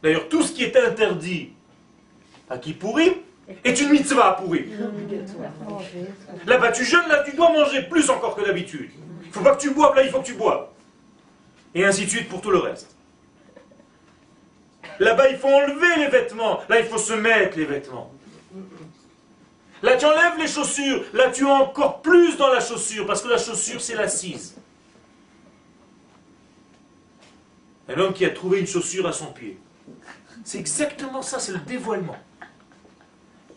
D'ailleurs, 0.01 0.27
tout 0.29 0.43
ce 0.43 0.51
qui 0.51 0.63
est 0.63 0.75
interdit 0.75 1.53
à 2.49 2.57
Kippourim 2.57 3.13
est 3.63 3.81
une 3.81 3.89
mitzvah 3.89 4.29
à 4.29 4.33
pourrir. 4.33 4.65
Là-bas, 6.45 6.71
tu 6.71 6.83
jeûnes, 6.83 7.07
là, 7.07 7.23
tu 7.23 7.35
dois 7.35 7.51
manger 7.51 7.83
plus 7.83 8.09
encore 8.09 8.35
que 8.35 8.45
d'habitude. 8.45 8.91
Il 9.25 9.31
faut 9.31 9.41
pas 9.41 9.55
que 9.55 9.61
tu 9.61 9.71
boives, 9.71 9.95
là, 9.95 10.03
il 10.03 10.09
faut 10.09 10.19
que 10.19 10.25
tu 10.25 10.33
boives. 10.33 10.67
Et 11.73 11.85
ainsi 11.85 12.05
de 12.05 12.09
suite 12.09 12.29
pour 12.29 12.41
tout 12.41 12.51
le 12.51 12.59
reste. 12.59 12.95
Là-bas, 14.99 15.29
il 15.29 15.37
faut 15.37 15.47
enlever 15.47 15.95
les 15.97 16.07
vêtements. 16.07 16.61
Là, 16.69 16.79
il 16.79 16.85
faut 16.85 16.97
se 16.97 17.13
mettre 17.13 17.57
les 17.57 17.65
vêtements. 17.65 18.11
Là, 19.81 19.97
tu 19.97 20.05
enlèves 20.05 20.37
les 20.39 20.47
chaussures. 20.47 21.03
Là, 21.13 21.29
tu 21.29 21.43
es 21.45 21.51
encore 21.51 22.01
plus 22.01 22.37
dans 22.37 22.47
la 22.47 22.61
chaussure, 22.61 23.05
parce 23.05 23.21
que 23.21 23.27
la 23.27 23.37
chaussure, 23.37 23.81
c'est 23.81 23.95
l'assise. 23.95 24.55
Un 27.89 27.99
homme 27.99 28.13
qui 28.13 28.23
a 28.23 28.29
trouvé 28.29 28.59
une 28.59 28.67
chaussure 28.67 29.05
à 29.07 29.11
son 29.11 29.33
pied. 29.33 29.57
C'est 30.45 30.57
exactement 30.57 31.21
ça, 31.21 31.39
c'est 31.39 31.51
le 31.51 31.59
dévoilement. 31.59 32.17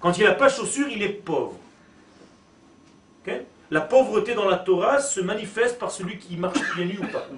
Quand 0.00 0.18
il 0.18 0.24
n'a 0.24 0.32
pas 0.32 0.48
de 0.48 0.52
chaussure, 0.52 0.88
il 0.88 1.02
est 1.02 1.08
pauvre. 1.08 1.58
la 3.70 3.80
pauvreté 3.80 4.34
dans 4.34 4.48
la 4.48 4.58
Torah 4.58 5.00
se 5.00 5.20
manifeste 5.20 5.78
par 5.78 5.90
celui 5.90 6.18
qui 6.18 6.36
marche 6.36 6.58
pieds 6.74 6.84
nus 6.84 6.98
ou 7.00 7.06
pas. 7.06 7.28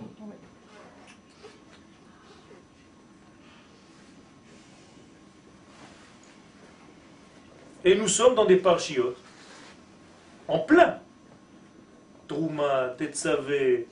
Et 7.89 7.95
nous 7.95 8.07
sommes 8.07 8.35
dans 8.35 8.45
des 8.45 8.57
parchiotes, 8.57 9.17
en 10.47 10.59
plein. 10.59 10.99
Trouma, 12.29 12.95
Tetsavé, 12.99 13.89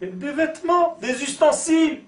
des 0.00 0.32
vêtements, 0.32 0.96
des 0.98 1.22
ustensiles. 1.22 2.00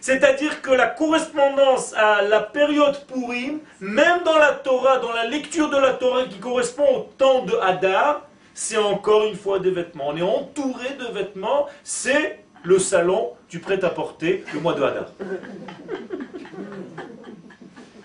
C'est-à-dire 0.00 0.62
que 0.62 0.70
la 0.70 0.86
correspondance 0.86 1.92
à 1.94 2.22
la 2.22 2.38
période 2.38 3.04
Purim, 3.06 3.58
même 3.80 4.22
dans 4.24 4.38
la 4.38 4.52
Torah, 4.52 4.98
dans 4.98 5.12
la 5.12 5.24
lecture 5.24 5.68
de 5.68 5.76
la 5.76 5.94
Torah 5.94 6.26
qui 6.26 6.38
correspond 6.38 6.86
au 6.98 7.00
temps 7.18 7.44
de 7.44 7.56
Hadar, 7.56 8.22
c'est 8.54 8.78
encore 8.78 9.24
une 9.24 9.34
fois 9.34 9.58
des 9.58 9.72
vêtements. 9.72 10.10
On 10.10 10.16
est 10.16 10.22
entouré 10.22 10.90
de 11.00 11.12
vêtements, 11.12 11.66
c'est 11.82 12.44
le 12.62 12.78
salon 12.78 13.32
du 13.50 13.58
prêt-à-porter 13.58 14.44
le 14.54 14.60
mois 14.60 14.74
de 14.74 14.84
Hadar. 14.84 15.06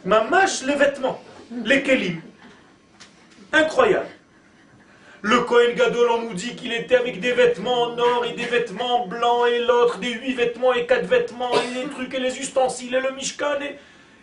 Mamache 0.04 0.64
les 0.64 0.76
vêtements, 0.76 1.20
les 1.52 1.84
kelim. 1.84 2.22
Incroyable. 3.52 4.08
Le 5.22 5.42
Kohen 5.42 5.74
Gadol, 5.76 6.10
on 6.12 6.22
nous 6.24 6.34
dit 6.36 6.56
qu'il 6.56 6.72
était 6.72 6.96
avec 6.96 7.20
des 7.20 7.32
vêtements 7.32 7.84
en 7.84 7.98
or 7.98 8.26
et 8.26 8.34
des 8.34 8.46
vêtements 8.46 9.08
blancs 9.08 9.48
et 9.52 9.60
l'autre 9.60 9.98
des 9.98 10.14
huit 10.14 10.34
vêtements 10.34 10.74
et 10.74 10.86
quatre 10.86 11.08
vêtements 11.08 11.52
et 11.54 11.74
les 11.74 11.90
trucs 11.90 12.14
et 12.14 12.20
les 12.20 12.38
ustensiles 12.40 12.94
et 12.94 13.02
le 13.02 13.12
Mishkan 13.12 13.60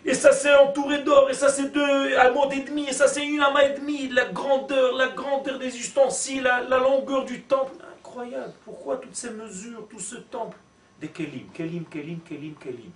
et, 0.05 0.13
ça 0.13 0.31
c'est 0.31 0.55
entouré 0.55 1.03
d'or 1.03 1.29
et 1.29 1.33
ça 1.33 1.49
c'est 1.49 1.71
deux 1.71 2.15
amours 2.17 2.51
et 2.53 2.61
demi 2.61 2.87
et 2.87 2.93
ça 2.93 3.07
c'est 3.07 3.25
une 3.25 3.41
amas 3.41 3.63
et 3.63 3.79
demi, 3.79 4.07
la 4.07 4.25
grandeur, 4.25 4.95
la 4.95 5.07
grandeur 5.09 5.59
des 5.59 5.75
ustensiles, 5.75 6.43
la, 6.43 6.79
longueur 6.79 7.25
du 7.25 7.41
temple. 7.41 7.73
Incroyable. 7.99 8.53
Pourquoi 8.63 8.97
toutes 8.97 9.15
ces 9.15 9.31
mesures, 9.31 9.87
tout 9.89 9.99
ce 9.99 10.15
temple? 10.15 10.57
Des 11.01 11.09
Kelim, 11.09 11.49
Kelim, 11.53 11.85
Kelim, 11.85 12.19
Kelim, 12.21 12.53
Kelim. 12.55 12.91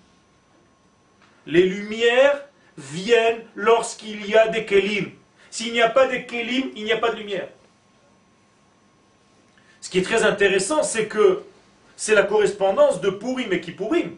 Les 1.46 1.64
lumières 1.64 2.49
viennent 2.80 3.42
lorsqu'il 3.56 4.26
y 4.26 4.36
a 4.36 4.48
des 4.48 4.66
Kelim. 4.66 5.12
S'il 5.52 5.74
n'y 5.74 5.82
a 5.82 5.90
pas 5.90 6.08
de 6.08 6.18
Kelim, 6.18 6.72
il 6.76 6.86
n'y 6.86 6.92
a 6.92 6.98
pas 6.98 7.12
de 7.12 7.18
lumière. 7.18 7.50
Ce 9.82 9.90
qui 9.90 10.00
est 10.00 10.04
très 10.04 10.24
intéressant, 10.24 10.84
c'est 10.84 11.08
que 11.08 11.44
c'est 11.96 12.16
la 12.16 12.24
correspondance 12.24 13.02
de 13.02 13.10
Purim 13.10 13.52
et 13.52 13.60
Kippourim. 13.60 14.16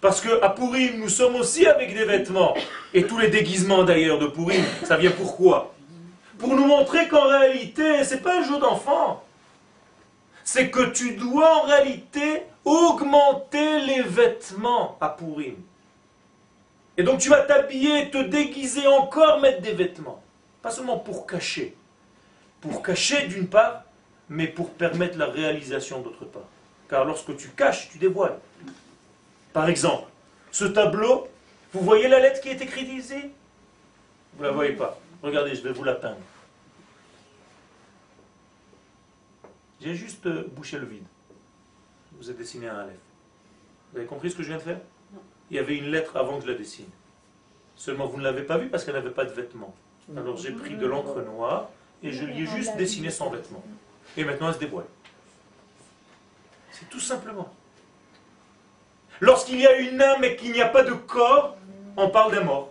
Parce 0.00 0.20
que 0.20 0.42
à 0.42 0.50
Purim, 0.50 0.98
nous 0.98 1.08
sommes 1.08 1.36
aussi 1.36 1.66
avec 1.66 1.94
des 1.94 2.04
vêtements. 2.04 2.54
Et 2.92 3.04
tous 3.04 3.18
les 3.18 3.28
déguisements 3.28 3.84
d'ailleurs 3.84 4.18
de 4.18 4.26
Purim, 4.26 4.64
ça 4.84 4.96
vient 4.96 5.10
pourquoi? 5.10 5.74
Pour 6.38 6.54
nous 6.54 6.66
montrer 6.66 7.08
qu'en 7.08 7.26
réalité, 7.28 8.04
ce 8.04 8.14
n'est 8.14 8.20
pas 8.20 8.40
un 8.40 8.44
jeu 8.44 8.58
d'enfant. 8.58 9.24
C'est 10.44 10.70
que 10.70 10.90
tu 10.90 11.14
dois 11.14 11.62
en 11.62 11.62
réalité 11.62 12.42
augmenter 12.64 13.80
les 13.80 14.02
vêtements 14.02 14.96
à 15.00 15.08
Purim. 15.08 15.56
Et 16.96 17.02
donc 17.02 17.20
tu 17.20 17.28
vas 17.28 17.42
t'habiller, 17.42 18.10
te 18.10 18.22
déguiser 18.22 18.86
encore, 18.86 19.40
mettre 19.40 19.62
des 19.62 19.72
vêtements. 19.72 20.22
Pas 20.60 20.70
seulement 20.70 20.98
pour 20.98 21.26
cacher. 21.26 21.76
Pour 22.60 22.82
cacher 22.82 23.26
d'une 23.26 23.48
part, 23.48 23.84
mais 24.28 24.46
pour 24.46 24.70
permettre 24.70 25.18
la 25.18 25.26
réalisation 25.26 26.00
d'autre 26.00 26.24
part. 26.24 26.48
Car 26.88 27.04
lorsque 27.04 27.36
tu 27.36 27.48
caches, 27.48 27.88
tu 27.90 27.98
dévoiles. 27.98 28.38
Par 29.52 29.68
exemple, 29.68 30.08
ce 30.50 30.64
tableau, 30.64 31.28
vous 31.72 31.80
voyez 31.80 32.08
la 32.08 32.20
lettre 32.20 32.40
qui 32.40 32.48
est 32.48 32.60
écrite 32.60 32.88
ici 32.88 33.20
Vous 34.34 34.42
ne 34.42 34.48
la 34.48 34.52
voyez 34.52 34.72
pas. 34.72 34.98
Regardez, 35.22 35.54
je 35.54 35.62
vais 35.62 35.72
vous 35.72 35.84
la 35.84 35.94
peindre. 35.94 36.20
J'ai 39.80 39.94
juste 39.94 40.26
euh, 40.26 40.46
bouché 40.52 40.78
le 40.78 40.86
vide. 40.86 41.04
vous 42.12 42.30
ai 42.30 42.34
dessiné 42.34 42.68
un 42.68 42.78
Aleph. 42.78 42.94
Vous 43.90 43.98
avez 43.98 44.06
compris 44.06 44.30
ce 44.30 44.36
que 44.36 44.42
je 44.42 44.48
viens 44.48 44.58
de 44.58 44.62
faire? 44.62 44.80
Il 45.52 45.56
y 45.56 45.58
avait 45.58 45.76
une 45.76 45.90
lettre 45.90 46.16
avant 46.16 46.38
que 46.38 46.46
je 46.46 46.50
la 46.50 46.56
dessine. 46.56 46.88
Seulement, 47.76 48.06
vous 48.06 48.16
ne 48.16 48.24
l'avez 48.24 48.42
pas 48.42 48.56
vue 48.56 48.70
parce 48.70 48.86
qu'elle 48.86 48.94
n'avait 48.94 49.10
pas 49.10 49.26
de 49.26 49.32
vêtements. 49.32 49.74
Alors 50.16 50.38
j'ai 50.38 50.50
pris 50.50 50.76
de 50.76 50.86
l'encre 50.86 51.20
noire 51.20 51.68
et 52.02 52.10
je 52.10 52.24
lui 52.24 52.44
ai 52.44 52.46
juste 52.46 52.74
dessiné 52.78 53.10
son 53.10 53.28
vêtement. 53.28 53.62
Et 54.16 54.24
maintenant, 54.24 54.48
elle 54.48 54.54
se 54.54 54.58
dévoile. 54.58 54.86
C'est 56.70 56.88
tout 56.88 57.00
simplement. 57.00 57.52
Lorsqu'il 59.20 59.60
y 59.60 59.66
a 59.66 59.76
une 59.76 60.00
âme 60.00 60.24
et 60.24 60.36
qu'il 60.36 60.52
n'y 60.52 60.62
a 60.62 60.68
pas 60.68 60.84
de 60.84 60.94
corps, 60.94 61.58
on 61.98 62.08
parle 62.08 62.34
d'un 62.34 62.44
mort. 62.44 62.70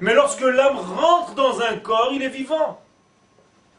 Mais 0.00 0.14
lorsque 0.14 0.42
l'âme 0.42 0.76
rentre 0.76 1.34
dans 1.34 1.60
un 1.60 1.76
corps, 1.78 2.10
il 2.12 2.22
est 2.22 2.28
vivant. 2.28 2.80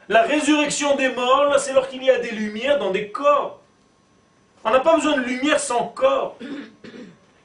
La 0.10 0.24
résurrection 0.24 0.98
des 0.98 1.14
morts, 1.14 1.58
c'est 1.60 1.72
lorsqu'il 1.72 2.04
y 2.04 2.10
a 2.10 2.20
des 2.20 2.32
lumières 2.32 2.78
dans 2.78 2.92
des 2.92 3.10
corps. 3.10 3.62
On 4.66 4.70
n'a 4.70 4.82
pas 4.82 4.96
besoin 4.96 5.16
de 5.16 5.24
lumière 5.24 5.62
sans 5.62 5.88
corps. 5.88 6.38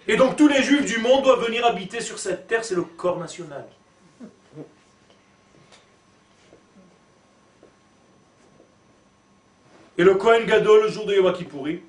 Et 0.09 0.17
donc 0.17 0.37
tous 0.37 0.49
les 0.49 0.63
juifs 0.63 0.87
du 0.87 0.99
monde 0.99 1.25
doivent 1.25 1.45
venir 1.45 1.67
habiter 1.67 2.01
sur 2.01 2.19
cette 2.19 2.47
terre, 2.47 2.65
c'est 2.65 2.77
le 2.77 2.83
corps 2.83 3.19
national. 3.19 3.67
Et 9.99 10.05
le 10.05 10.15
Kohen 10.15 10.45
Gadol, 10.45 10.83
le 10.83 10.89
jour 10.91 11.07
de 11.07 11.15
Yom 11.15 11.33
Kippourim, 11.33 11.81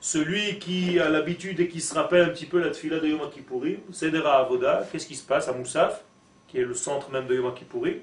celui 0.00 0.58
qui 0.58 0.98
a 0.98 1.10
l'habitude 1.10 1.60
et 1.60 1.68
qui 1.68 1.80
se 1.80 1.94
rappelle 1.94 2.22
un 2.22 2.30
petit 2.30 2.46
peu 2.46 2.58
la 2.58 2.70
tfila 2.70 3.00
de 3.00 3.06
Yom 3.06 3.30
Kippourim, 3.30 3.76
Sedera 3.92 4.38
Avoda, 4.38 4.88
qu'est-ce 4.90 5.06
qui 5.06 5.14
se 5.14 5.24
passe 5.24 5.46
à 5.46 5.52
Moussaf, 5.52 6.02
qui 6.48 6.58
est 6.58 6.64
le 6.64 6.74
centre 6.74 7.10
même 7.10 7.26
de 7.26 7.34
Yom 7.34 7.52
Kippourim 7.54 7.98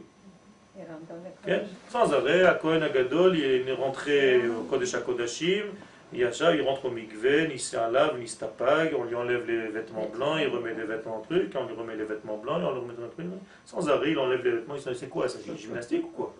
Sans 1.90 2.14
arrêt, 2.14 2.44
à 2.46 2.54
Kohen 2.54 2.88
Gadol, 2.94 3.36
il 3.36 3.68
est 3.68 3.74
rentré 3.74 4.48
au 4.48 4.62
Kodesh 4.64 4.94
HaKodashim, 4.94 5.66
il 6.12 6.20
il 6.22 6.62
rentre 6.62 6.86
au 6.86 6.90
mikveh, 6.90 7.50
il 7.54 7.80
lave, 7.92 8.16
il 8.20 8.38
tapag, 8.38 8.96
on 8.98 9.04
lui 9.04 9.16
enlève 9.16 9.46
les 9.46 9.68
vêtements 9.68 10.08
blancs, 10.12 10.38
il 10.42 10.48
remet 10.48 10.74
les 10.74 10.84
vêtements 10.84 11.22
trucs, 11.22 11.54
on 11.56 11.66
lui 11.66 11.76
remet 11.76 11.96
les 11.96 12.04
vêtements 12.04 12.38
blancs, 12.38 12.62
on 12.64 12.72
lui 12.72 12.80
remet 12.80 12.94
les 12.98 13.24
vêtements 13.24 13.38
Sans 13.66 13.88
arrêt, 13.90 14.12
il 14.12 14.18
enlève 14.18 14.44
les 14.44 14.52
vêtements, 14.52 14.74
il 14.76 14.96
c'est 14.96 15.08
quoi 15.08 15.30
ça, 15.30 15.38
c'est 15.46 15.56
gymnastique 15.56 16.06
ou 16.06 16.10
quoi? 16.10 16.36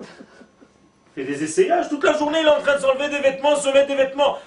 Fait 1.16 1.24
des 1.24 1.44
essayages. 1.44 1.90
Toute 1.90 2.04
la 2.04 2.18
journée, 2.18 2.40
il 2.42 2.46
est 2.46 2.50
en 2.50 2.62
train 2.62 2.76
de 2.76 2.82
s'enlever 2.82 3.10
des 3.10 3.20
vêtements, 3.20 3.56
se 3.56 3.70
mettre 3.70 3.88
des 3.88 3.96
vêtements. 3.96 4.38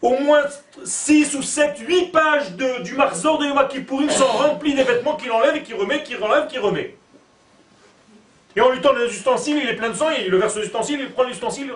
au 0.00 0.18
moins 0.18 0.44
6 0.82 1.34
ou 1.34 1.42
7, 1.42 1.78
8 1.78 2.06
pages 2.10 2.52
de, 2.52 2.82
du 2.82 2.94
Marzor 2.94 3.38
de 3.38 3.46
Yom 3.46 3.68
Kippourim 3.68 4.08
sont 4.08 4.24
remplies 4.24 4.74
des 4.74 4.84
vêtements 4.84 5.16
qu'il 5.16 5.30
enlève 5.30 5.56
et 5.56 5.62
qu'il 5.62 5.74
remet, 5.74 6.02
qu'il 6.02 6.22
enlève, 6.22 6.46
qu'il 6.46 6.60
remet. 6.60 6.96
Et 8.56 8.60
on 8.62 8.70
lui 8.70 8.80
tend 8.80 8.94
les 8.94 9.06
ustensiles, 9.06 9.60
il 9.62 9.68
est 9.68 9.76
plein 9.76 9.90
de 9.90 9.94
sang, 9.94 10.08
il 10.10 10.30
le 10.30 10.38
verse 10.38 10.56
les 10.56 10.64
ustensiles, 10.64 11.00
il 11.00 11.10
prend 11.10 11.24
les 11.24 11.32
ustensiles. 11.32 11.72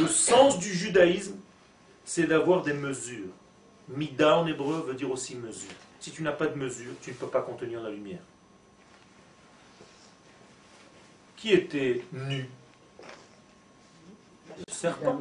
Le 0.00 0.08
sens 0.08 0.58
du 0.58 0.72
judaïsme, 0.72 1.36
c'est 2.04 2.26
d'avoir 2.26 2.62
des 2.62 2.74
mesures. 2.74 3.32
Mida 3.88 4.38
en 4.38 4.46
hébreu 4.46 4.84
veut 4.86 4.94
dire 4.94 5.10
aussi 5.10 5.36
mesure. 5.36 5.70
Si 6.00 6.10
tu 6.10 6.22
n'as 6.22 6.32
pas 6.32 6.46
de 6.46 6.56
mesure, 6.56 6.92
tu 7.02 7.10
ne 7.10 7.16
peux 7.16 7.28
pas 7.28 7.42
contenir 7.42 7.82
la 7.82 7.90
lumière. 7.90 8.20
qui 11.44 11.52
était 11.52 12.02
nu 12.10 12.48
Le 14.56 14.72
serpent. 14.72 15.20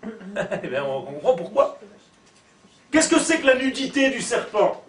Eh 0.62 0.68
bien, 0.68 0.84
on 0.84 1.02
comprend 1.02 1.34
pourquoi. 1.34 1.80
Qu'est-ce 2.92 3.08
que 3.08 3.18
c'est 3.18 3.40
que 3.40 3.46
la 3.46 3.56
nudité 3.56 4.10
du 4.10 4.20
serpent? 4.20 4.84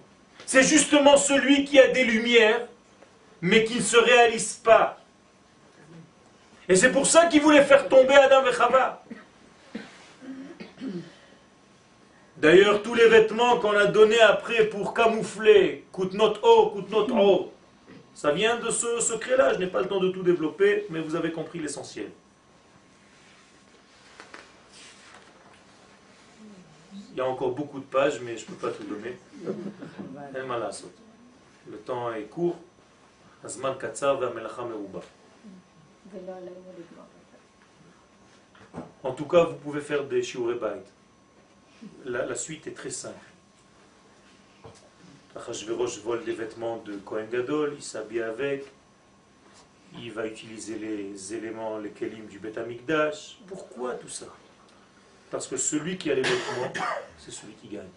C'est 0.46 0.62
justement 0.62 1.18
celui 1.18 1.66
qui 1.66 1.80
a 1.80 1.88
des 1.88 2.04
lumières, 2.04 2.68
mais 3.42 3.64
qui 3.64 3.78
ne 3.78 3.82
se 3.82 3.98
réalise 3.98 4.54
pas. 4.54 4.99
Et 6.70 6.76
c'est 6.76 6.92
pour 6.92 7.08
ça 7.08 7.26
qu'il 7.26 7.42
voulait 7.42 7.64
faire 7.64 7.90
tomber 7.90 8.14
Adam 8.14 8.46
et 8.46 8.54
Chava. 8.54 9.04
D'ailleurs, 12.38 12.84
tous 12.84 12.94
les 12.94 13.10
vêtements 13.10 13.60
qu'on 13.60 13.72
a 13.76 13.88
donnés 13.88 14.22
après 14.22 14.66
pour 14.66 14.94
camoufler, 14.94 15.86
coûte 15.92 16.14
notre 16.14 16.42
eau, 16.48 16.70
coûte 16.70 16.90
notre 16.92 17.16
eau, 17.16 17.52
ça 18.14 18.32
vient 18.32 18.58
de 18.60 18.70
ce 18.70 19.00
secret-là. 19.00 19.54
Je 19.56 19.60
n'ai 19.60 19.68
pas 19.68 19.82
le 19.82 19.88
temps 19.88 20.00
de 20.00 20.10
tout 20.10 20.22
développer, 20.22 20.86
mais 20.92 21.00
vous 21.02 21.16
avez 21.16 21.32
compris 21.32 21.58
l'essentiel. 21.60 22.12
Il 27.12 27.18
y 27.18 27.22
a 27.22 27.26
encore 27.26 27.52
beaucoup 27.52 27.80
de 27.80 27.86
pages, 27.86 28.22
mais 28.22 28.38
je 28.38 28.44
ne 28.44 28.52
peux 28.52 28.68
pas 28.68 28.72
tout 28.72 28.84
donner. 28.84 29.18
Le 31.70 31.78
temps 31.78 32.14
est 32.14 32.24
court. 32.24 32.58
En 39.04 39.14
tout 39.14 39.26
cas, 39.26 39.44
vous 39.46 39.56
pouvez 39.56 39.82
faire 39.82 40.06
des 40.06 40.22
shiurei 40.22 40.58
la, 42.06 42.26
la 42.26 42.36
suite 42.36 42.68
est 42.68 42.74
très 42.74 42.90
simple. 42.90 43.16
Achashverosh 45.36 46.00
vole 46.00 46.24
des 46.26 46.34
vêtements 46.34 46.78
de 46.78 46.98
Kohen 46.98 47.30
Gadol, 47.30 47.74
il 47.76 47.84
s'habille 47.84 48.22
avec, 48.22 48.66
il 49.94 50.12
va 50.12 50.28
utiliser 50.28 50.78
les 50.78 51.34
éléments, 51.34 51.78
les 51.78 51.92
kelim 51.92 52.26
du 52.26 52.40
Beth 52.40 52.58
Amikdash. 52.58 53.40
Pourquoi 53.48 53.94
tout 53.96 54.10
ça? 54.10 54.26
Parce 55.32 55.48
que 55.48 55.58
celui 55.58 55.98
qui 55.98 56.12
a 56.12 56.16
les 56.16 56.24
vêtements, 56.24 56.74
c'est 57.18 57.32
celui 57.32 57.54
qui 57.54 57.70
gagne. 57.70 57.88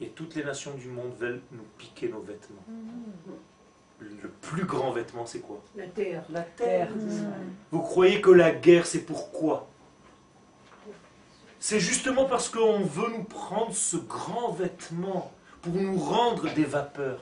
Et 0.00 0.08
toutes 0.08 0.34
les 0.34 0.42
nations 0.42 0.74
du 0.74 0.88
monde 0.88 1.14
veulent 1.18 1.42
nous 1.52 1.66
piquer 1.78 2.08
nos 2.08 2.20
vêtements. 2.20 2.64
Le 4.00 4.28
plus 4.28 4.64
grand 4.64 4.92
vêtement, 4.92 5.24
c'est 5.24 5.40
quoi? 5.40 5.62
La 5.76 5.86
terre. 5.86 6.24
La 6.28 6.42
terre. 6.42 6.88
Vous 7.70 7.80
croyez 7.80 8.20
que 8.20 8.30
la 8.30 8.50
guerre, 8.50 8.86
c'est 8.86 9.02
pourquoi? 9.06 9.68
C'est 11.58 11.80
justement 11.80 12.26
parce 12.26 12.48
qu'on 12.48 12.80
veut 12.80 13.08
nous 13.08 13.24
prendre 13.24 13.74
ce 13.74 13.96
grand 13.96 14.52
vêtement 14.52 15.32
pour 15.62 15.72
nous 15.72 15.98
rendre 15.98 16.52
des 16.52 16.64
vapeurs, 16.64 17.20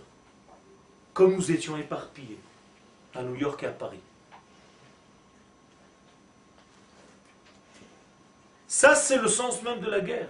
comme 1.15 1.37
nous 1.37 1.53
étions 1.53 1.77
éparpillés 1.77 2.41
à 3.15 3.23
New 3.23 3.37
York 3.37 3.63
et 3.63 3.67
à 3.67 3.71
Paris. 3.71 4.01
Ça, 8.67 8.97
c'est 8.97 9.19
le 9.19 9.29
sens 9.29 9.63
même 9.63 9.81
de 9.81 9.89
la 9.89 10.01
guerre. 10.01 10.29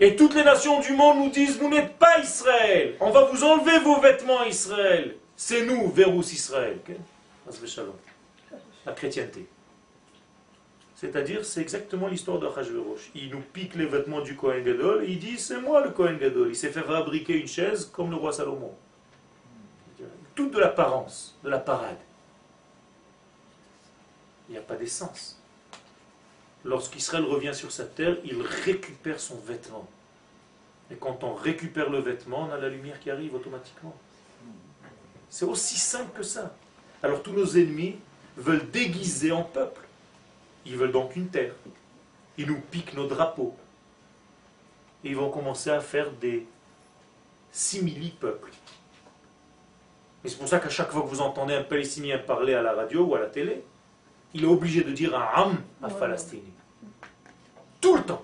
Et 0.00 0.16
toutes 0.16 0.34
les 0.34 0.44
nations 0.44 0.80
du 0.80 0.92
monde 0.92 1.18
nous 1.18 1.30
disent, 1.30 1.58
vous 1.58 1.68
n'êtes 1.68 1.96
pas 1.96 2.18
Israël. 2.18 2.96
On 3.00 3.10
va 3.10 3.24
vous 3.24 3.44
enlever 3.44 3.78
vos 3.78 4.00
vêtements, 4.00 4.44
Israël. 4.44 5.16
C'est 5.36 5.64
nous, 5.64 5.90
Vérus 5.90 6.32
Israël. 6.32 6.78
La 8.86 8.92
chrétienté. 8.92 9.46
C'est-à-dire, 10.94 11.44
c'est 11.44 11.60
exactement 11.60 12.08
l'histoire 12.08 12.38
de 12.38 12.46
Hachverosh. 12.46 13.10
Il 13.14 13.30
nous 13.30 13.40
pique 13.40 13.74
les 13.74 13.86
vêtements 13.86 14.20
du 14.20 14.36
Kohen 14.36 14.64
Gadol 14.64 15.04
et 15.04 15.08
il 15.08 15.18
dit 15.18 15.38
c'est 15.38 15.60
moi 15.60 15.84
le 15.84 15.90
Kohen 15.90 16.18
Gadol. 16.18 16.48
Il 16.48 16.56
s'est 16.56 16.70
fait 16.70 16.82
fabriquer 16.82 17.34
une 17.34 17.46
chaise 17.46 17.90
comme 17.92 18.10
le 18.10 18.16
roi 18.16 18.32
Salomon. 18.32 18.72
Toute 20.34 20.52
de 20.52 20.58
l'apparence, 20.58 21.38
de 21.44 21.50
la 21.50 21.58
parade. 21.58 21.98
Il 24.48 24.52
n'y 24.52 24.58
a 24.58 24.62
pas 24.62 24.76
d'essence. 24.76 25.40
Lorsqu'Israël 26.64 27.24
revient 27.24 27.54
sur 27.54 27.70
sa 27.70 27.84
terre, 27.84 28.16
il 28.24 28.40
récupère 28.40 29.20
son 29.20 29.36
vêtement. 29.36 29.86
Et 30.90 30.96
quand 30.96 31.22
on 31.22 31.34
récupère 31.34 31.90
le 31.90 31.98
vêtement, 31.98 32.48
on 32.48 32.52
a 32.52 32.58
la 32.58 32.68
lumière 32.68 32.98
qui 33.00 33.10
arrive 33.10 33.34
automatiquement. 33.34 33.94
C'est 35.28 35.44
aussi 35.44 35.76
simple 35.78 36.16
que 36.16 36.22
ça. 36.22 36.54
Alors 37.02 37.22
tous 37.22 37.32
nos 37.32 37.46
ennemis 37.46 37.96
veulent 38.36 38.70
déguiser 38.70 39.30
en 39.32 39.42
peuple. 39.42 39.82
Ils 40.64 40.76
veulent 40.76 40.92
donc 40.92 41.16
une 41.16 41.28
terre. 41.28 41.54
Ils 42.38 42.46
nous 42.46 42.60
piquent 42.60 42.94
nos 42.94 43.06
drapeaux. 43.06 43.54
Et 45.02 45.10
ils 45.10 45.16
vont 45.16 45.30
commencer 45.30 45.70
à 45.70 45.80
faire 45.80 46.10
des 46.12 46.46
simili-peuples. 47.52 48.50
Et 50.24 50.28
c'est 50.30 50.38
pour 50.38 50.48
ça 50.48 50.58
qu'à 50.58 50.70
chaque 50.70 50.90
fois 50.90 51.02
que 51.02 51.08
vous 51.08 51.20
entendez 51.20 51.54
un 51.54 51.62
Palestinien 51.62 52.18
parler 52.18 52.54
à 52.54 52.62
la 52.62 52.72
radio 52.72 53.04
ou 53.04 53.14
à 53.14 53.20
la 53.20 53.26
télé, 53.26 53.62
il 54.32 54.44
est 54.44 54.48
obligé 54.48 54.82
de 54.82 54.92
dire 54.92 55.14
un 55.14 55.28
Am 55.34 55.62
à 55.82 55.88
Palestine. 55.88 56.53
Tout 57.84 57.96
le 57.96 58.02
temps. 58.02 58.22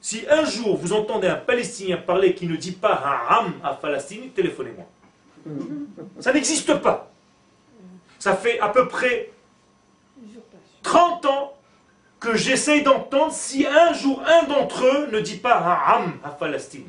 Si 0.00 0.24
un 0.30 0.44
jour 0.44 0.76
vous 0.76 0.92
entendez 0.92 1.26
un 1.26 1.34
Palestinien 1.34 1.96
parler 1.96 2.32
qui 2.36 2.46
ne 2.46 2.54
dit 2.54 2.70
pas 2.70 2.94
un 2.94 3.38
Am 3.38 3.54
à 3.64 3.74
Palestine, 3.74 4.30
téléphonez-moi. 4.30 4.86
Ça 6.20 6.32
n'existe 6.32 6.74
pas. 6.74 7.10
Ça 8.20 8.36
fait 8.36 8.60
à 8.60 8.68
peu 8.68 8.86
près 8.86 9.32
30 10.84 11.26
ans 11.26 11.56
que 12.20 12.36
j'essaye 12.36 12.84
d'entendre 12.84 13.32
si 13.32 13.66
un 13.66 13.92
jour 13.94 14.22
un 14.24 14.44
d'entre 14.44 14.84
eux 14.84 15.08
ne 15.10 15.18
dit 15.18 15.38
pas 15.38 15.56
Am 15.84 16.20
à 16.22 16.30
Palestine. 16.30 16.88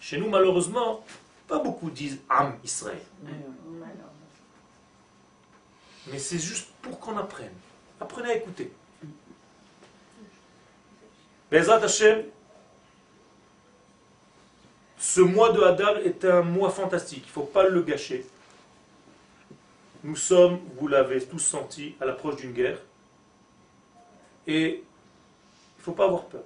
Chez 0.00 0.16
nous, 0.16 0.28
malheureusement, 0.28 1.04
pas 1.48 1.58
beaucoup 1.58 1.90
disent 1.90 2.20
Am 2.28 2.56
Israël. 2.62 3.02
Mais 6.06 6.20
c'est 6.20 6.38
juste 6.38 6.68
pour 6.82 7.00
qu'on 7.00 7.16
apprenne. 7.16 7.56
Apprenez 8.00 8.30
à 8.30 8.36
écouter. 8.36 8.70
Bezat 11.52 11.84
Hashem, 11.84 12.24
ce 14.96 15.20
mois 15.20 15.52
de 15.52 15.60
Hadar 15.60 15.98
est 15.98 16.24
un 16.24 16.40
mois 16.40 16.70
fantastique. 16.70 17.24
Il 17.24 17.28
ne 17.28 17.32
faut 17.32 17.42
pas 17.42 17.68
le 17.68 17.82
gâcher. 17.82 18.24
Nous 20.02 20.16
sommes, 20.16 20.60
vous 20.78 20.88
l'avez 20.88 21.22
tous 21.22 21.40
senti, 21.40 21.94
à 22.00 22.06
l'approche 22.06 22.36
d'une 22.36 22.52
guerre. 22.52 22.78
Et 24.46 24.76
il 24.76 25.78
ne 25.78 25.82
faut 25.82 25.92
pas 25.92 26.06
avoir 26.06 26.24
peur. 26.24 26.44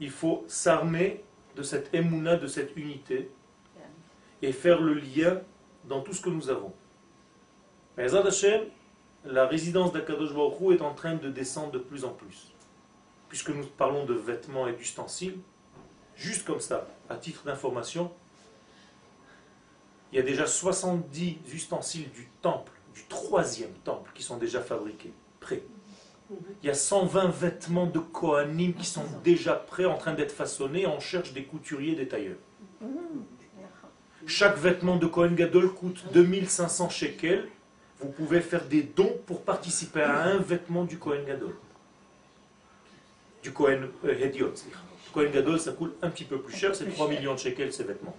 Il 0.00 0.10
faut 0.10 0.44
s'armer 0.48 1.24
de 1.56 1.62
cette 1.62 1.94
émouna, 1.94 2.36
de 2.36 2.48
cette 2.48 2.76
unité, 2.76 3.30
et 4.42 4.52
faire 4.52 4.82
le 4.82 4.92
lien 4.92 5.40
dans 5.84 6.02
tout 6.02 6.12
ce 6.12 6.20
que 6.20 6.28
nous 6.28 6.50
avons. 6.50 6.74
Mais 7.96 8.14
Hashem, 8.14 8.64
la 9.24 9.46
résidence 9.46 9.94
d'Akadosh 9.94 10.34
Baruch 10.34 10.78
est 10.78 10.82
en 10.82 10.92
train 10.92 11.14
de 11.14 11.30
descendre 11.30 11.72
de 11.72 11.78
plus 11.78 12.04
en 12.04 12.10
plus. 12.10 12.51
Puisque 13.32 13.48
nous 13.48 13.64
parlons 13.64 14.04
de 14.04 14.12
vêtements 14.12 14.68
et 14.68 14.74
d'ustensiles, 14.74 15.38
juste 16.16 16.44
comme 16.44 16.60
ça, 16.60 16.86
à 17.08 17.16
titre 17.16 17.44
d'information, 17.44 18.12
il 20.12 20.16
y 20.16 20.18
a 20.18 20.22
déjà 20.22 20.46
70 20.46 21.38
ustensiles 21.50 22.10
du 22.10 22.28
temple, 22.42 22.72
du 22.92 23.04
troisième 23.06 23.72
temple, 23.84 24.10
qui 24.14 24.22
sont 24.22 24.36
déjà 24.36 24.60
fabriqués, 24.60 25.14
prêts. 25.40 25.62
Il 26.62 26.66
y 26.66 26.68
a 26.68 26.74
120 26.74 27.28
vêtements 27.28 27.86
de 27.86 28.00
Kohanim 28.00 28.74
qui 28.74 28.84
sont 28.84 29.06
déjà 29.24 29.54
prêts, 29.54 29.86
en 29.86 29.96
train 29.96 30.12
d'être 30.12 30.32
façonnés. 30.32 30.86
On 30.86 31.00
cherche 31.00 31.32
des 31.32 31.44
couturiers, 31.44 31.94
des 31.94 32.08
tailleurs. 32.08 32.36
Chaque 34.26 34.58
vêtement 34.58 34.96
de 34.96 35.06
Kohen 35.06 35.34
Gadol 35.34 35.72
coûte 35.72 36.04
2500 36.12 36.90
shekels. 36.90 37.48
Vous 37.98 38.10
pouvez 38.10 38.42
faire 38.42 38.66
des 38.66 38.82
dons 38.82 39.16
pour 39.24 39.40
participer 39.40 40.02
à 40.02 40.22
un 40.24 40.36
vêtement 40.36 40.84
du 40.84 40.98
Kohen 40.98 41.24
Gadol. 41.24 41.56
Du 43.42 43.52
Kohen 43.52 43.88
euh, 44.04 44.14
Hediot. 44.14 44.54
Kohen 45.12 45.30
Gadol, 45.30 45.58
ça 45.58 45.72
coûte 45.72 45.94
un 46.02 46.10
petit 46.10 46.24
peu 46.24 46.38
plus 46.38 46.56
cher, 46.56 46.74
c'est 46.74 46.86
3 46.86 47.08
millions 47.08 47.34
de 47.34 47.38
shekels 47.38 47.72
ces 47.72 47.84
vêtements. 47.84 48.16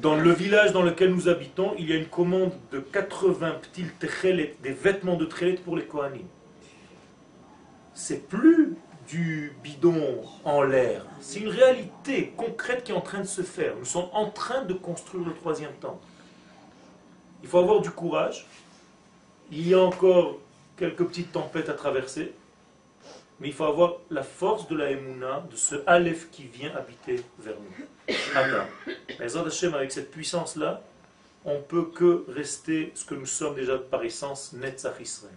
Dans 0.00 0.16
le 0.16 0.32
village 0.32 0.72
dans 0.72 0.82
lequel 0.82 1.10
nous 1.10 1.28
habitons, 1.28 1.74
il 1.78 1.88
y 1.88 1.92
a 1.92 1.96
une 1.96 2.06
commande 2.06 2.52
de 2.72 2.80
80 2.80 3.52
petits 3.62 3.86
tchelet, 4.00 4.56
des 4.62 4.72
vêtements 4.72 5.16
de 5.16 5.26
tchelet 5.26 5.54
pour 5.54 5.76
les 5.76 5.84
Kohanim. 5.84 6.26
C'est 7.94 8.26
plus 8.28 8.76
du 9.08 9.52
bidon 9.62 10.22
en 10.44 10.62
l'air. 10.62 11.04
C'est 11.20 11.40
une 11.40 11.48
réalité 11.48 12.32
concrète 12.36 12.84
qui 12.84 12.92
est 12.92 12.94
en 12.94 13.00
train 13.00 13.20
de 13.20 13.26
se 13.26 13.42
faire. 13.42 13.74
Nous 13.78 13.84
sommes 13.84 14.08
en 14.12 14.30
train 14.30 14.62
de 14.62 14.74
construire 14.74 15.24
le 15.24 15.34
troisième 15.34 15.72
temple. 15.80 16.04
Il 17.42 17.48
faut 17.48 17.58
avoir 17.58 17.80
du 17.80 17.90
courage. 17.90 18.46
Il 19.52 19.68
y 19.68 19.74
a 19.74 19.80
encore 19.80 20.38
quelques 20.76 21.04
petites 21.04 21.32
tempêtes 21.32 21.68
à 21.68 21.74
traverser. 21.74 22.32
Mais 23.40 23.48
il 23.48 23.54
faut 23.54 23.64
avoir 23.64 23.94
la 24.10 24.22
force 24.22 24.68
de 24.68 24.76
la 24.76 24.90
Emouna, 24.90 25.44
de 25.50 25.56
ce 25.56 25.76
Aleph 25.86 26.30
qui 26.30 26.44
vient 26.44 26.72
habiter 26.74 27.20
vers 27.38 27.56
nous. 27.56 28.14
Allah. 28.34 28.68
avec 29.74 29.92
cette 29.92 30.10
puissance-là, 30.10 30.82
on 31.44 31.60
peut 31.60 31.86
que 31.86 32.24
rester 32.28 32.92
ce 32.94 33.04
que 33.04 33.14
nous 33.14 33.26
sommes 33.26 33.56
déjà 33.56 33.76
par 33.76 34.04
essence, 34.04 34.52
Netzach 34.52 35.00
Israël. 35.00 35.34